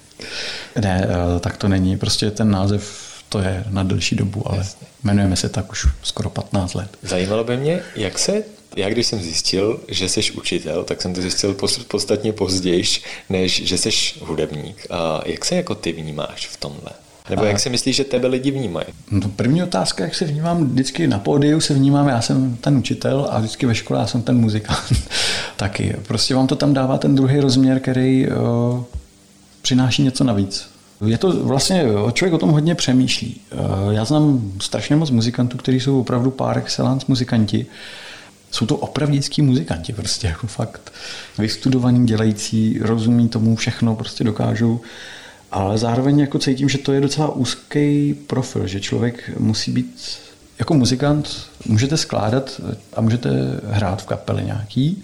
ne, 0.81 1.07
eh, 1.09 1.39
tak 1.39 1.57
to 1.57 1.67
není. 1.67 1.97
Prostě 1.97 2.31
ten 2.31 2.51
název 2.51 3.11
to 3.29 3.39
je 3.39 3.63
na 3.69 3.83
delší 3.83 4.15
dobu, 4.15 4.47
ale 4.47 4.57
Jasně. 4.57 4.87
jmenujeme 5.03 5.35
se 5.35 5.49
tak 5.49 5.71
už 5.71 5.87
skoro 6.03 6.29
15 6.29 6.73
let. 6.73 6.97
Zajímalo 7.01 7.43
by 7.43 7.57
mě, 7.57 7.81
jak 7.95 8.19
se 8.19 8.43
já 8.75 8.89
když 8.89 9.07
jsem 9.07 9.21
zjistil, 9.21 9.79
že 9.87 10.09
jsi 10.09 10.31
učitel, 10.31 10.83
tak 10.83 11.01
jsem 11.01 11.13
to 11.13 11.21
zjistil 11.21 11.55
podstatně 11.87 12.33
později, 12.33 12.83
než 13.29 13.61
že 13.65 13.77
jsi 13.77 13.89
hudebník. 14.21 14.87
A 14.89 15.21
jak 15.25 15.45
se 15.45 15.55
jako 15.55 15.75
ty 15.75 15.91
vnímáš 15.91 16.47
v 16.47 16.57
tomhle? 16.57 16.91
Nebo 17.29 17.43
jak 17.43 17.59
si 17.59 17.69
myslíš, 17.69 17.95
že 17.95 18.03
tebe 18.03 18.27
lidi 18.27 18.51
vnímají? 18.51 18.85
No, 19.11 19.29
první 19.29 19.63
otázka, 19.63 20.03
jak 20.03 20.15
se 20.15 20.25
vnímám, 20.25 20.69
vždycky 20.69 21.07
na 21.07 21.19
pódiu 21.19 21.59
se 21.59 21.73
vnímám, 21.73 22.07
já 22.07 22.21
jsem 22.21 22.57
ten 22.61 22.77
učitel 22.77 23.27
a 23.31 23.39
vždycky 23.39 23.65
ve 23.65 23.75
škole 23.75 23.99
já 23.99 24.07
jsem 24.07 24.21
ten 24.21 24.37
muzikant 24.37 24.79
taky. 25.55 25.95
Prostě 26.07 26.35
vám 26.35 26.47
to 26.47 26.55
tam 26.55 26.73
dává 26.73 26.97
ten 26.97 27.15
druhý 27.15 27.39
rozměr, 27.39 27.79
který 27.79 28.27
o, 28.31 28.85
přináší 29.61 30.03
něco 30.03 30.23
navíc. 30.23 30.69
Je 31.05 31.17
to 31.17 31.31
vlastně, 31.31 31.85
člověk 32.13 32.33
o 32.33 32.37
tom 32.37 32.49
hodně 32.49 32.75
přemýšlí. 32.75 33.41
Já 33.91 34.05
znám 34.05 34.51
strašně 34.61 34.95
moc 34.95 35.09
muzikantů, 35.09 35.57
kteří 35.57 35.79
jsou 35.79 36.01
opravdu 36.01 36.31
pár 36.31 36.57
excellence 36.57 37.05
muzikanti. 37.07 37.65
Jsou 38.51 38.65
to 38.65 38.77
opravdický 38.77 39.41
muzikanti, 39.41 39.93
prostě 39.93 40.27
jako 40.27 40.47
fakt 40.47 40.93
vystudovaní, 41.37 42.05
dělající, 42.05 42.79
rozumí 42.81 43.29
tomu 43.29 43.55
všechno, 43.55 43.95
prostě 43.95 44.23
dokážou 44.23 44.81
ale 45.51 45.77
zároveň 45.77 46.19
jako 46.19 46.39
cítím, 46.39 46.69
že 46.69 46.77
to 46.77 46.93
je 46.93 47.01
docela 47.01 47.35
úzký 47.35 48.13
profil, 48.13 48.67
že 48.67 48.79
člověk 48.79 49.31
musí 49.39 49.71
být 49.71 50.19
jako 50.59 50.73
muzikant, 50.73 51.29
můžete 51.65 51.97
skládat 51.97 52.61
a 52.93 53.01
můžete 53.01 53.29
hrát 53.69 54.01
v 54.01 54.05
kapele 54.05 54.43
nějaký 54.43 55.03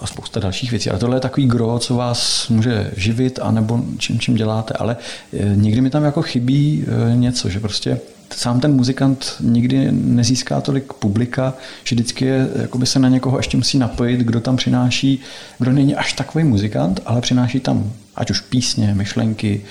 a 0.00 0.06
spousta 0.06 0.40
dalších 0.40 0.70
věcí. 0.70 0.90
Ale 0.90 0.98
tohle 0.98 1.16
je 1.16 1.20
takový 1.20 1.46
gro, 1.46 1.78
co 1.78 1.94
vás 1.94 2.48
může 2.48 2.90
živit, 2.96 3.38
anebo 3.42 3.82
čím, 3.98 4.20
čím 4.20 4.34
děláte. 4.34 4.74
Ale 4.74 4.96
eh, 5.32 5.56
někdy 5.56 5.80
mi 5.80 5.90
tam 5.90 6.04
jako 6.04 6.22
chybí 6.22 6.84
eh, 6.86 7.16
něco, 7.16 7.48
že 7.48 7.60
prostě 7.60 8.00
sám 8.30 8.60
ten 8.60 8.72
muzikant 8.72 9.34
nikdy 9.40 9.92
nezíská 9.92 10.60
tolik 10.60 10.92
publika, 10.92 11.54
že 11.84 11.94
vždycky 11.94 12.24
je, 12.24 12.48
jakoby 12.62 12.86
se 12.86 12.98
na 12.98 13.08
někoho 13.08 13.36
ještě 13.36 13.56
musí 13.56 13.78
napojit, 13.78 14.20
kdo 14.20 14.40
tam 14.40 14.56
přináší, 14.56 15.20
kdo 15.58 15.72
není 15.72 15.96
až 15.96 16.12
takový 16.12 16.44
muzikant, 16.44 17.00
ale 17.06 17.20
přináší 17.20 17.60
tam 17.60 17.92
ať 18.16 18.30
už 18.30 18.40
písně, 18.40 18.94
myšlenky, 18.94 19.64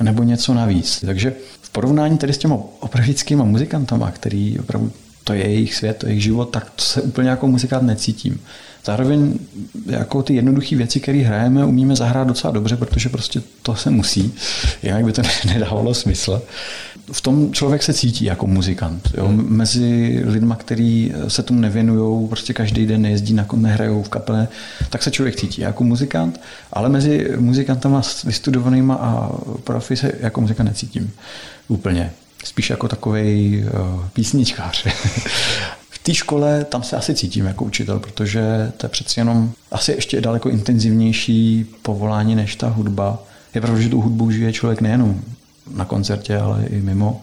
nebo 0.00 0.22
něco 0.22 0.54
navíc. 0.54 1.00
Takže 1.06 1.34
v 1.60 1.70
porovnání 1.70 2.18
tedy 2.18 2.32
s 2.32 2.38
těma 2.38 2.58
opravickýma 2.80 3.44
muzikantama, 3.44 4.10
který 4.10 4.58
opravdu 4.58 4.92
to 5.26 5.32
je 5.32 5.48
jejich 5.50 5.74
svět, 5.74 5.96
to 5.96 6.06
je 6.06 6.12
jejich 6.12 6.22
život, 6.22 6.44
tak 6.44 6.70
to 6.70 6.82
se 6.82 7.02
úplně 7.02 7.28
jako 7.28 7.46
muzikant 7.46 7.86
necítím. 7.86 8.40
Zároveň 8.84 9.38
jako 9.86 10.22
ty 10.22 10.34
jednoduché 10.34 10.76
věci, 10.76 11.00
které 11.00 11.18
hrajeme, 11.18 11.64
umíme 11.64 11.96
zahrát 11.96 12.28
docela 12.28 12.52
dobře, 12.52 12.76
protože 12.76 13.08
prostě 13.08 13.42
to 13.62 13.76
se 13.76 13.90
musí, 13.90 14.34
jinak 14.82 15.04
by 15.04 15.12
to 15.12 15.22
nedávalo 15.46 15.94
smysl. 15.94 16.42
V 17.12 17.20
tom 17.20 17.52
člověk 17.52 17.82
se 17.82 17.94
cítí 17.94 18.24
jako 18.24 18.46
muzikant. 18.46 19.10
Jo? 19.16 19.28
Mezi 19.32 20.22
lidma, 20.26 20.56
kteří 20.56 21.12
se 21.28 21.42
tomu 21.42 21.60
nevěnují, 21.60 22.28
prostě 22.28 22.52
každý 22.52 22.86
den 22.86 23.02
nejezdí, 23.02 23.34
na 23.34 23.46
nehrajou 23.56 24.02
v 24.02 24.08
kapele, 24.08 24.48
tak 24.90 25.02
se 25.02 25.10
člověk 25.10 25.36
cítí 25.36 25.60
jako 25.60 25.84
muzikant, 25.84 26.40
ale 26.72 26.88
mezi 26.88 27.30
muzikantama 27.38 28.02
vystudovanýma 28.24 28.94
a 28.94 29.30
profi 29.64 29.96
se 29.96 30.12
jako 30.20 30.40
muzikant 30.40 30.68
necítím 30.68 31.10
úplně 31.68 32.12
spíš 32.46 32.70
jako 32.70 32.88
takový 32.88 33.64
uh, 33.64 34.04
písničkář. 34.12 34.86
té 36.06 36.14
škole 36.14 36.64
tam 36.64 36.82
se 36.82 36.96
asi 36.96 37.14
cítím 37.14 37.46
jako 37.46 37.64
učitel, 37.64 37.98
protože 37.98 38.72
to 38.76 38.86
je 38.86 38.90
přeci 38.90 39.20
jenom 39.20 39.52
asi 39.70 39.92
ještě 39.92 40.20
daleko 40.20 40.48
intenzivnější 40.48 41.66
povolání 41.82 42.34
než 42.34 42.56
ta 42.56 42.68
hudba. 42.68 43.22
Je 43.54 43.60
pravda, 43.60 43.80
že 43.80 43.88
tu 43.88 44.00
hudbu 44.00 44.30
žije 44.30 44.52
člověk 44.52 44.80
nejenom 44.80 45.20
na 45.74 45.84
koncertě, 45.84 46.38
ale 46.38 46.66
i 46.66 46.80
mimo. 46.80 47.22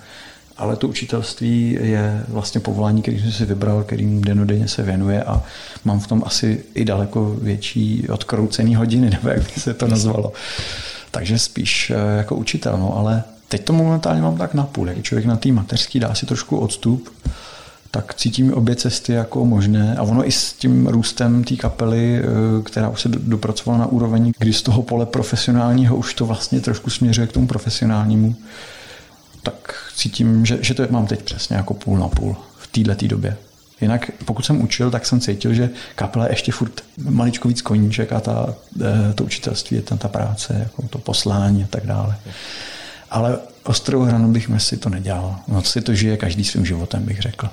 Ale 0.57 0.75
to 0.75 0.87
učitelství 0.87 1.77
je 1.81 2.23
vlastně 2.27 2.61
povolání, 2.61 3.01
který 3.01 3.21
jsem 3.21 3.31
si 3.31 3.45
vybral, 3.45 3.83
kterým 3.83 4.21
denodenně 4.21 4.67
se 4.67 4.83
věnuje 4.83 5.23
a 5.23 5.43
mám 5.85 5.99
v 5.99 6.07
tom 6.07 6.23
asi 6.25 6.63
i 6.75 6.85
daleko 6.85 7.35
větší 7.41 8.07
odkroucený 8.09 8.75
hodiny, 8.75 9.09
nebo 9.13 9.29
jak 9.29 9.39
by 9.39 9.61
se 9.61 9.73
to 9.73 9.87
nazvalo. 9.87 10.33
Takže 11.11 11.39
spíš 11.39 11.89
eh, 11.89 12.17
jako 12.17 12.35
učitel, 12.35 12.77
no, 12.77 12.97
ale 12.97 13.23
teď 13.53 13.65
to 13.65 13.73
momentálně 13.73 14.21
mám 14.21 14.37
tak 14.37 14.53
napůl. 14.53 14.89
Jak 14.89 15.03
člověk 15.03 15.25
na 15.25 15.37
té 15.37 15.51
mateřský 15.51 15.99
dá 15.99 16.15
si 16.15 16.25
trošku 16.25 16.57
odstup, 16.57 17.09
tak 17.91 18.13
cítím 18.13 18.53
obě 18.53 18.75
cesty 18.75 19.13
jako 19.13 19.45
možné. 19.45 19.95
A 19.97 20.01
ono 20.01 20.27
i 20.27 20.31
s 20.31 20.53
tím 20.53 20.87
růstem 20.87 21.43
té 21.43 21.55
kapely, 21.55 22.19
eh, 22.19 22.23
která 22.63 22.89
už 22.89 23.01
se 23.01 23.09
dopracovala 23.09 23.79
na 23.79 23.85
úroveň, 23.85 24.31
kdy 24.37 24.53
z 24.53 24.61
toho 24.61 24.83
pole 24.83 25.05
profesionálního 25.05 25.95
už 25.95 26.13
to 26.13 26.25
vlastně 26.25 26.61
trošku 26.61 26.89
směřuje 26.89 27.27
k 27.27 27.31
tomu 27.31 27.47
profesionálnímu, 27.47 28.35
tak 29.43 29.75
cítím, 29.95 30.45
že, 30.45 30.57
že 30.61 30.73
to 30.73 30.87
mám 30.89 31.07
teď 31.07 31.23
přesně 31.23 31.55
jako 31.55 31.73
půl 31.73 31.97
na 31.97 32.07
půl 32.07 32.35
v 32.57 32.67
této 32.67 33.07
době. 33.07 33.37
Jinak 33.81 34.11
pokud 34.25 34.45
jsem 34.45 34.61
učil, 34.61 34.91
tak 34.91 35.05
jsem 35.05 35.19
cítil, 35.19 35.53
že 35.53 35.69
kapela 35.95 36.25
je 36.25 36.31
ještě 36.31 36.51
furt 36.51 36.81
maličko 37.09 37.47
víc 37.47 37.61
koníček 37.61 38.13
a 38.13 38.19
ta, 38.19 38.53
eh, 38.81 39.13
to 39.13 39.23
učitelství 39.23 39.81
tam 39.81 39.97
ta 39.97 40.07
práce, 40.07 40.55
jako 40.59 40.87
to 40.87 40.97
poslání 40.97 41.63
a 41.63 41.67
tak 41.69 41.85
dále. 41.85 42.15
Ale 43.13 43.39
ostrou 43.63 44.01
hranu 44.01 44.31
bych 44.31 44.49
si 44.57 44.77
to 44.77 44.89
nedělal. 44.89 45.39
No 45.47 45.63
si 45.63 45.81
to 45.81 45.95
žije 45.95 46.17
každý 46.17 46.43
svým 46.43 46.65
životem, 46.65 47.05
bych 47.05 47.21
řekl. 47.21 47.49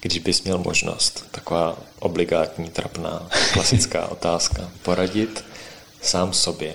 Když 0.00 0.18
bys 0.18 0.42
měl 0.42 0.58
možnost, 0.58 1.24
taková 1.30 1.76
obligátní, 1.98 2.68
trapná, 2.68 3.28
klasická 3.52 4.06
otázka, 4.10 4.68
poradit 4.82 5.44
sám 6.02 6.32
sobě 6.32 6.72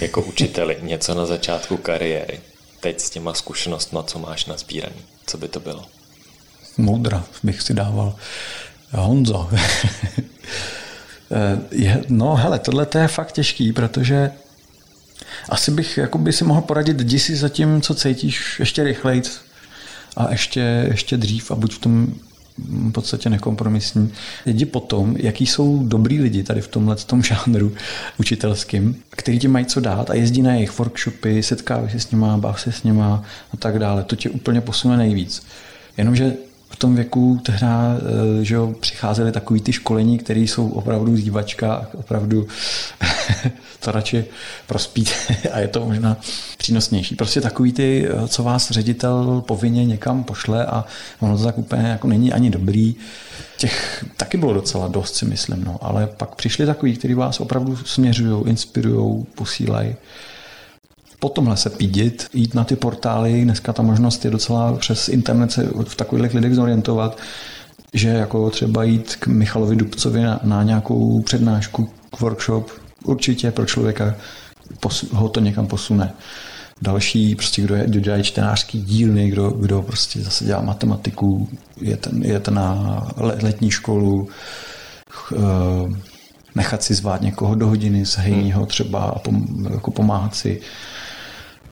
jako 0.00 0.22
učiteli 0.22 0.78
něco 0.82 1.14
na 1.14 1.26
začátku 1.26 1.76
kariéry, 1.76 2.40
teď 2.80 3.00
s 3.00 3.10
těma 3.10 3.34
zkušenostmi, 3.34 3.98
co 4.06 4.18
máš 4.18 4.46
na 4.46 4.56
sbíraný, 4.56 5.02
co 5.26 5.38
by 5.38 5.48
to 5.48 5.60
bylo? 5.60 5.84
Moudra 6.76 7.24
bych 7.42 7.62
si 7.62 7.74
dával. 7.74 8.16
Honzo. 8.92 9.50
je, 11.70 12.04
no 12.08 12.34
hele, 12.34 12.58
tohle 12.58 12.86
to 12.86 12.98
je 12.98 13.08
fakt 13.08 13.32
těžký, 13.32 13.72
protože 13.72 14.30
asi 15.48 15.70
bych 15.70 15.98
jakoby 15.98 16.32
si 16.32 16.44
mohl 16.44 16.60
poradit, 16.60 17.00
jdi 17.00 17.18
si 17.18 17.36
za 17.36 17.48
tím, 17.48 17.80
co 17.80 17.94
cítíš 17.94 18.60
ještě 18.60 18.84
rychleji 18.84 19.22
a 20.16 20.30
ještě, 20.30 20.84
ještě 20.88 21.16
dřív 21.16 21.50
a 21.50 21.54
buď 21.54 21.74
v 21.74 21.78
tom 21.78 22.14
v 22.58 22.92
podstatě 22.92 23.30
nekompromisní. 23.30 24.12
Jdi 24.46 24.66
potom, 24.66 25.16
jaký 25.18 25.46
jsou 25.46 25.82
dobrý 25.84 26.20
lidi 26.20 26.42
tady 26.42 26.60
v 26.60 26.68
tomhle 26.68 26.96
tom 26.96 27.22
žánru 27.22 27.72
učitelským, 28.18 29.02
který 29.10 29.38
ti 29.38 29.48
mají 29.48 29.66
co 29.66 29.80
dát 29.80 30.10
a 30.10 30.14
jezdí 30.14 30.42
na 30.42 30.52
jejich 30.52 30.78
workshopy, 30.78 31.42
setkávají 31.42 31.90
se 31.90 32.00
s 32.00 32.10
nima, 32.10 32.38
bav 32.38 32.60
se 32.60 32.72
s 32.72 32.82
nima 32.82 33.24
a 33.54 33.56
tak 33.56 33.78
dále. 33.78 34.04
To 34.04 34.16
tě 34.16 34.30
úplně 34.30 34.60
posune 34.60 34.96
nejvíc. 34.96 35.42
Jenomže 35.96 36.32
tom 36.78 36.94
věku 36.94 37.40
tehda 37.42 37.96
eh, 37.96 38.44
že 38.44 38.54
jo, 38.54 38.74
přicházely 38.80 39.32
takový 39.32 39.60
ty 39.60 39.72
školení, 39.72 40.18
které 40.18 40.40
jsou 40.40 40.68
opravdu 40.68 41.16
dívačka, 41.16 41.86
opravdu 41.94 42.46
to 43.80 43.92
radši 43.92 44.24
prospít 44.66 45.10
a 45.52 45.58
je 45.58 45.68
to 45.68 45.84
možná 45.84 46.16
přínosnější. 46.58 47.14
Prostě 47.16 47.40
takový 47.40 47.72
ty, 47.72 48.08
eh, 48.08 48.28
co 48.28 48.42
vás 48.42 48.70
ředitel 48.70 49.42
povinně 49.46 49.84
někam 49.86 50.24
pošle 50.24 50.66
a 50.66 50.84
ono 51.20 51.38
to 51.38 51.44
tak 51.44 51.58
úplně 51.58 51.88
jako 51.88 52.08
není 52.08 52.32
ani 52.32 52.50
dobrý. 52.50 52.94
Těch 53.56 54.04
taky 54.16 54.36
bylo 54.36 54.54
docela 54.54 54.88
dost, 54.88 55.14
si 55.14 55.24
myslím, 55.24 55.64
no. 55.64 55.78
ale 55.80 56.06
pak 56.06 56.34
přišli 56.34 56.66
takový, 56.66 56.96
kteří 56.96 57.14
vás 57.14 57.40
opravdu 57.40 57.76
směřují, 57.76 58.46
inspirují, 58.46 59.26
posílají 59.34 59.96
po 61.18 61.28
tomhle 61.28 61.56
se 61.56 61.70
pídit, 61.70 62.26
jít 62.34 62.54
na 62.54 62.64
ty 62.64 62.76
portály, 62.76 63.44
dneska 63.44 63.72
ta 63.72 63.82
možnost 63.82 64.24
je 64.24 64.30
docela 64.30 64.72
přes 64.72 65.08
internet 65.08 65.52
se 65.52 65.70
v 65.88 65.94
takových 65.94 66.34
lidech 66.34 66.54
zorientovat. 66.54 67.18
že 67.94 68.08
jako 68.08 68.50
třeba 68.50 68.84
jít 68.84 69.16
k 69.16 69.26
Michalovi 69.26 69.76
Dubcovi 69.76 70.22
na, 70.22 70.40
na 70.42 70.62
nějakou 70.62 71.22
přednášku, 71.22 71.90
k 72.10 72.20
workshop, 72.20 72.70
určitě 73.04 73.50
pro 73.50 73.66
člověka 73.66 74.14
ho 75.12 75.28
to 75.28 75.40
někam 75.40 75.66
posune. 75.66 76.12
Další, 76.82 77.34
prostě 77.34 77.62
kdo, 77.62 77.74
je, 77.74 77.84
kdo 77.86 78.00
dělá 78.00 78.22
čtenářský 78.22 78.82
dílny, 78.82 79.30
kdo, 79.30 79.50
kdo 79.50 79.82
prostě 79.82 80.20
zase 80.20 80.44
dělá 80.44 80.62
matematiku, 80.62 81.48
je 81.80 81.96
ten, 81.96 82.22
je 82.22 82.40
ten 82.40 82.54
na 82.54 83.06
letní 83.16 83.70
školu, 83.70 84.28
uh, 85.32 85.92
nechat 86.54 86.82
si 86.82 86.94
zvát 86.94 87.20
někoho 87.20 87.54
do 87.54 87.66
hodiny 87.66 88.06
z 88.06 88.16
hejního 88.16 88.66
třeba 88.66 89.04
a 89.04 89.18
pom, 89.18 89.46
jako 89.70 89.90
pomáhat 89.90 90.34
si. 90.34 90.60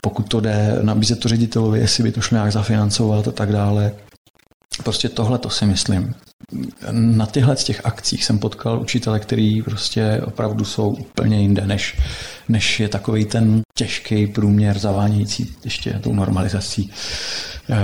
Pokud 0.01 0.29
to 0.29 0.39
jde, 0.39 0.79
nabízet 0.81 1.19
to 1.19 1.29
ředitelovi, 1.29 1.79
jestli 1.79 2.03
by 2.03 2.11
to 2.11 2.21
šlo 2.21 2.35
nějak 2.35 2.51
zafinancovat 2.51 3.27
a 3.27 3.31
tak 3.31 3.51
dále. 3.51 3.91
Prostě 4.83 5.09
tohle 5.09 5.37
to 5.37 5.49
si 5.49 5.65
myslím. 5.65 6.15
Na 6.91 7.25
těchhle 7.25 7.55
z 7.55 7.63
těch 7.63 7.85
akcích 7.85 8.25
jsem 8.25 8.39
potkal 8.39 8.81
učitele, 8.81 9.19
který 9.19 9.61
prostě 9.61 10.21
opravdu 10.25 10.65
jsou 10.65 10.89
úplně 10.89 11.41
jinde, 11.41 11.67
než, 11.67 11.97
než 12.49 12.79
je 12.79 12.89
takový 12.89 13.25
ten 13.25 13.61
těžký 13.77 14.27
průměr 14.27 14.79
zavánějící 14.79 15.55
ještě 15.63 15.99
tou 16.03 16.13
normalizací, 16.13 16.91
eh, 17.69 17.75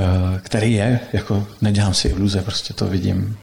který 0.44 0.74
je, 0.74 1.00
jako 1.14 1.48
nedělám 1.62 1.94
si 1.94 2.08
iluze, 2.08 2.42
prostě 2.42 2.74
to 2.74 2.86
vidím. 2.86 3.38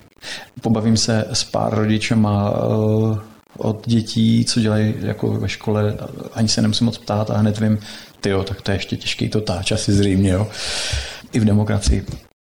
Pobavím 0.60 0.96
se 0.96 1.24
s 1.32 1.44
pár 1.44 1.74
rodičema 1.74 2.52
eh, 2.54 3.18
od 3.58 3.82
dětí, 3.86 4.44
co 4.44 4.60
dělají 4.60 4.94
jako 5.00 5.32
ve 5.32 5.48
škole, 5.48 5.96
ani 6.34 6.48
se 6.48 6.62
nemusím 6.62 6.84
moc 6.84 6.98
ptát 6.98 7.30
a 7.30 7.38
hned 7.38 7.60
vím, 7.60 7.78
ty 8.20 8.30
tak 8.44 8.62
to 8.62 8.70
je 8.70 8.76
ještě 8.76 8.96
těžký 8.96 9.28
to 9.28 9.40
táč, 9.40 9.72
asi 9.72 9.92
zřejmě, 9.92 10.30
jo. 10.30 10.48
I 11.32 11.40
v 11.40 11.44
demokracii. 11.44 12.06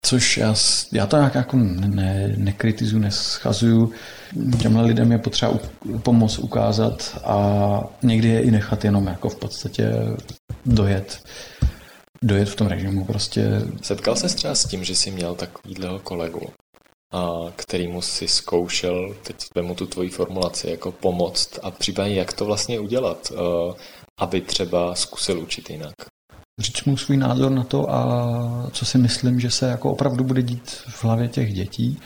Což 0.04 0.36
já, 0.36 0.54
já 0.92 1.06
to 1.06 1.16
nějak 1.16 1.34
jako 1.34 1.56
ne, 1.56 2.34
nekritizuju, 2.36 3.02
neschazuju. 3.02 3.92
Těmhle 4.58 4.86
lidem 4.86 5.12
je 5.12 5.18
potřeba 5.18 5.52
u, 5.52 5.98
pomoct 5.98 6.38
ukázat 6.38 7.18
a 7.24 7.80
někdy 8.02 8.28
je 8.28 8.40
i 8.40 8.50
nechat 8.50 8.84
jenom 8.84 9.06
jako 9.06 9.28
v 9.28 9.36
podstatě 9.36 9.92
dojet 10.66 11.20
dojet 12.22 12.48
v 12.48 12.56
tom 12.56 12.66
režimu 12.66 13.04
prostě. 13.04 13.62
Setkal 13.82 14.16
se 14.16 14.36
třeba 14.36 14.54
s 14.54 14.64
tím, 14.64 14.84
že 14.84 14.94
jsi 14.94 15.10
měl 15.10 15.34
takovýhleho 15.34 15.98
kolegu, 15.98 16.50
a 17.12 17.52
kterýmu 17.56 18.02
si 18.02 18.28
zkoušel, 18.28 19.14
teď 19.22 19.36
vemu 19.54 19.74
tu 19.74 19.86
tvoji 19.86 20.08
formulaci, 20.08 20.70
jako 20.70 20.92
pomoct 20.92 21.58
a 21.62 21.70
případně 21.70 22.14
jak 22.14 22.32
to 22.32 22.44
vlastně 22.44 22.80
udělat, 22.80 23.32
eh, 23.32 23.74
aby 24.20 24.40
třeba 24.40 24.94
zkusil 24.94 25.40
učit 25.40 25.70
jinak? 25.70 25.94
říct 26.60 26.84
mu 26.84 26.96
svůj 26.96 27.16
názor 27.16 27.52
na 27.52 27.64
to 27.64 27.90
a 27.90 28.70
co 28.72 28.84
si 28.84 28.98
myslím, 28.98 29.40
že 29.40 29.50
se 29.50 29.68
jako 29.68 29.90
opravdu 29.90 30.24
bude 30.24 30.42
dít 30.42 30.70
v 30.70 31.04
hlavě 31.04 31.28
těch 31.28 31.52
dětí 31.52 31.98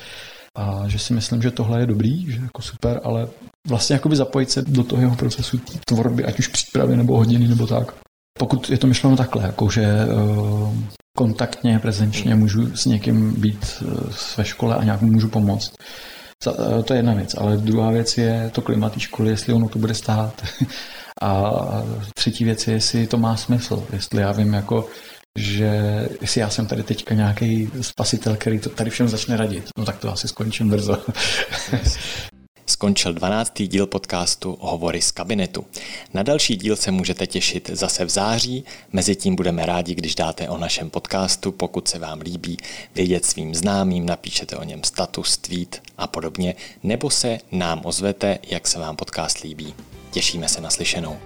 a 0.57 0.89
že 0.89 0.99
si 0.99 1.13
myslím, 1.13 1.43
že 1.43 1.51
tohle 1.51 1.81
je 1.81 1.87
dobrý, 1.87 2.33
že 2.33 2.41
jako 2.43 2.63
super, 2.63 3.01
ale 3.05 3.29
vlastně 3.69 3.95
jakoby 3.95 4.17
zapojit 4.17 4.51
se 4.51 4.63
do 4.63 4.85
toho 4.85 5.03
jeho 5.03 5.17
procesu 5.17 5.61
tvorby, 5.87 6.25
ať 6.25 6.39
už 6.39 6.49
přípravy 6.49 6.97
nebo 6.97 7.17
hodiny 7.17 7.49
nebo 7.49 7.67
tak. 7.67 7.95
Pokud 8.39 8.71
je 8.71 8.79
to 8.79 8.87
myšleno 8.87 9.17
takhle, 9.17 9.43
jako 9.43 9.71
že 9.71 9.87
uh, 10.07 10.75
kontaktně, 11.17 11.79
prezenčně 11.79 12.35
můžu 12.35 12.77
s 12.77 12.87
někým 12.87 13.41
být 13.41 13.83
uh, 13.83 13.91
ve 14.37 14.45
škole 14.45 14.77
a 14.77 14.85
nějak 14.85 15.03
můžu 15.03 15.29
pomoct, 15.29 15.73
uh, 16.47 16.83
to 16.83 16.93
je 16.93 16.99
jedna 16.99 17.15
věc, 17.15 17.35
ale 17.39 17.57
druhá 17.57 17.91
věc 17.91 18.19
je 18.19 18.51
to 18.55 18.63
klima 18.63 18.91
školy, 18.99 19.31
jestli 19.31 19.53
ono 19.53 19.69
to 19.69 19.79
bude 19.79 19.95
stát 19.95 20.43
A 21.23 21.53
třetí 22.15 22.45
věc 22.45 22.67
je, 22.67 22.75
jestli 22.75 23.07
to 23.07 23.17
má 23.17 23.37
smysl. 23.37 23.87
Jestli 23.93 24.21
já 24.21 24.33
vím, 24.33 24.53
jako, 24.53 24.89
že 25.39 26.09
jestli 26.21 26.41
já 26.41 26.51
jsem 26.51 26.67
tady 26.67 26.83
teďka 26.83 27.15
nějaký 27.15 27.71
spasitel, 27.81 28.37
který 28.37 28.59
to 28.59 28.69
tady 28.69 28.91
všem 28.91 29.09
začne 29.09 29.37
radit, 29.37 29.69
no 29.79 29.85
tak 29.85 29.99
to 29.99 30.13
asi 30.13 30.29
skončím 30.29 30.71
brzo. 30.71 30.99
Skončil 32.67 33.13
12. 33.13 33.53
díl 33.63 33.87
podcastu 33.87 34.59
Hovory 34.61 35.03
z 35.03 35.11
kabinetu. 35.11 35.67
Na 36.15 36.23
další 36.23 36.57
díl 36.57 36.77
se 36.77 36.91
můžete 36.91 37.27
těšit 37.27 37.71
zase 37.73 38.05
v 38.05 38.09
září, 38.09 38.65
mezitím 38.93 39.37
budeme 39.37 39.67
rádi, 39.67 39.95
když 39.95 40.15
dáte 40.15 40.49
o 40.49 40.59
našem 40.59 40.91
podcastu, 40.91 41.53
pokud 41.53 41.89
se 41.89 41.99
vám 41.99 42.21
líbí, 42.21 42.57
vědět 42.95 43.25
svým 43.25 43.55
známým, 43.55 44.07
napíšete 44.07 44.57
o 44.57 44.65
něm 44.65 44.85
status, 44.85 45.39
tweet 45.39 45.83
a 45.99 46.07
podobně, 46.07 46.55
nebo 46.83 47.11
se 47.11 47.39
nám 47.53 47.81
ozvete, 47.85 48.39
jak 48.51 48.69
se 48.69 48.79
vám 48.79 48.97
podcast 48.97 49.41
líbí. 49.41 49.75
Těšíme 50.11 50.49
se 50.49 50.61
na 50.61 50.71
slyšenou. 50.71 51.21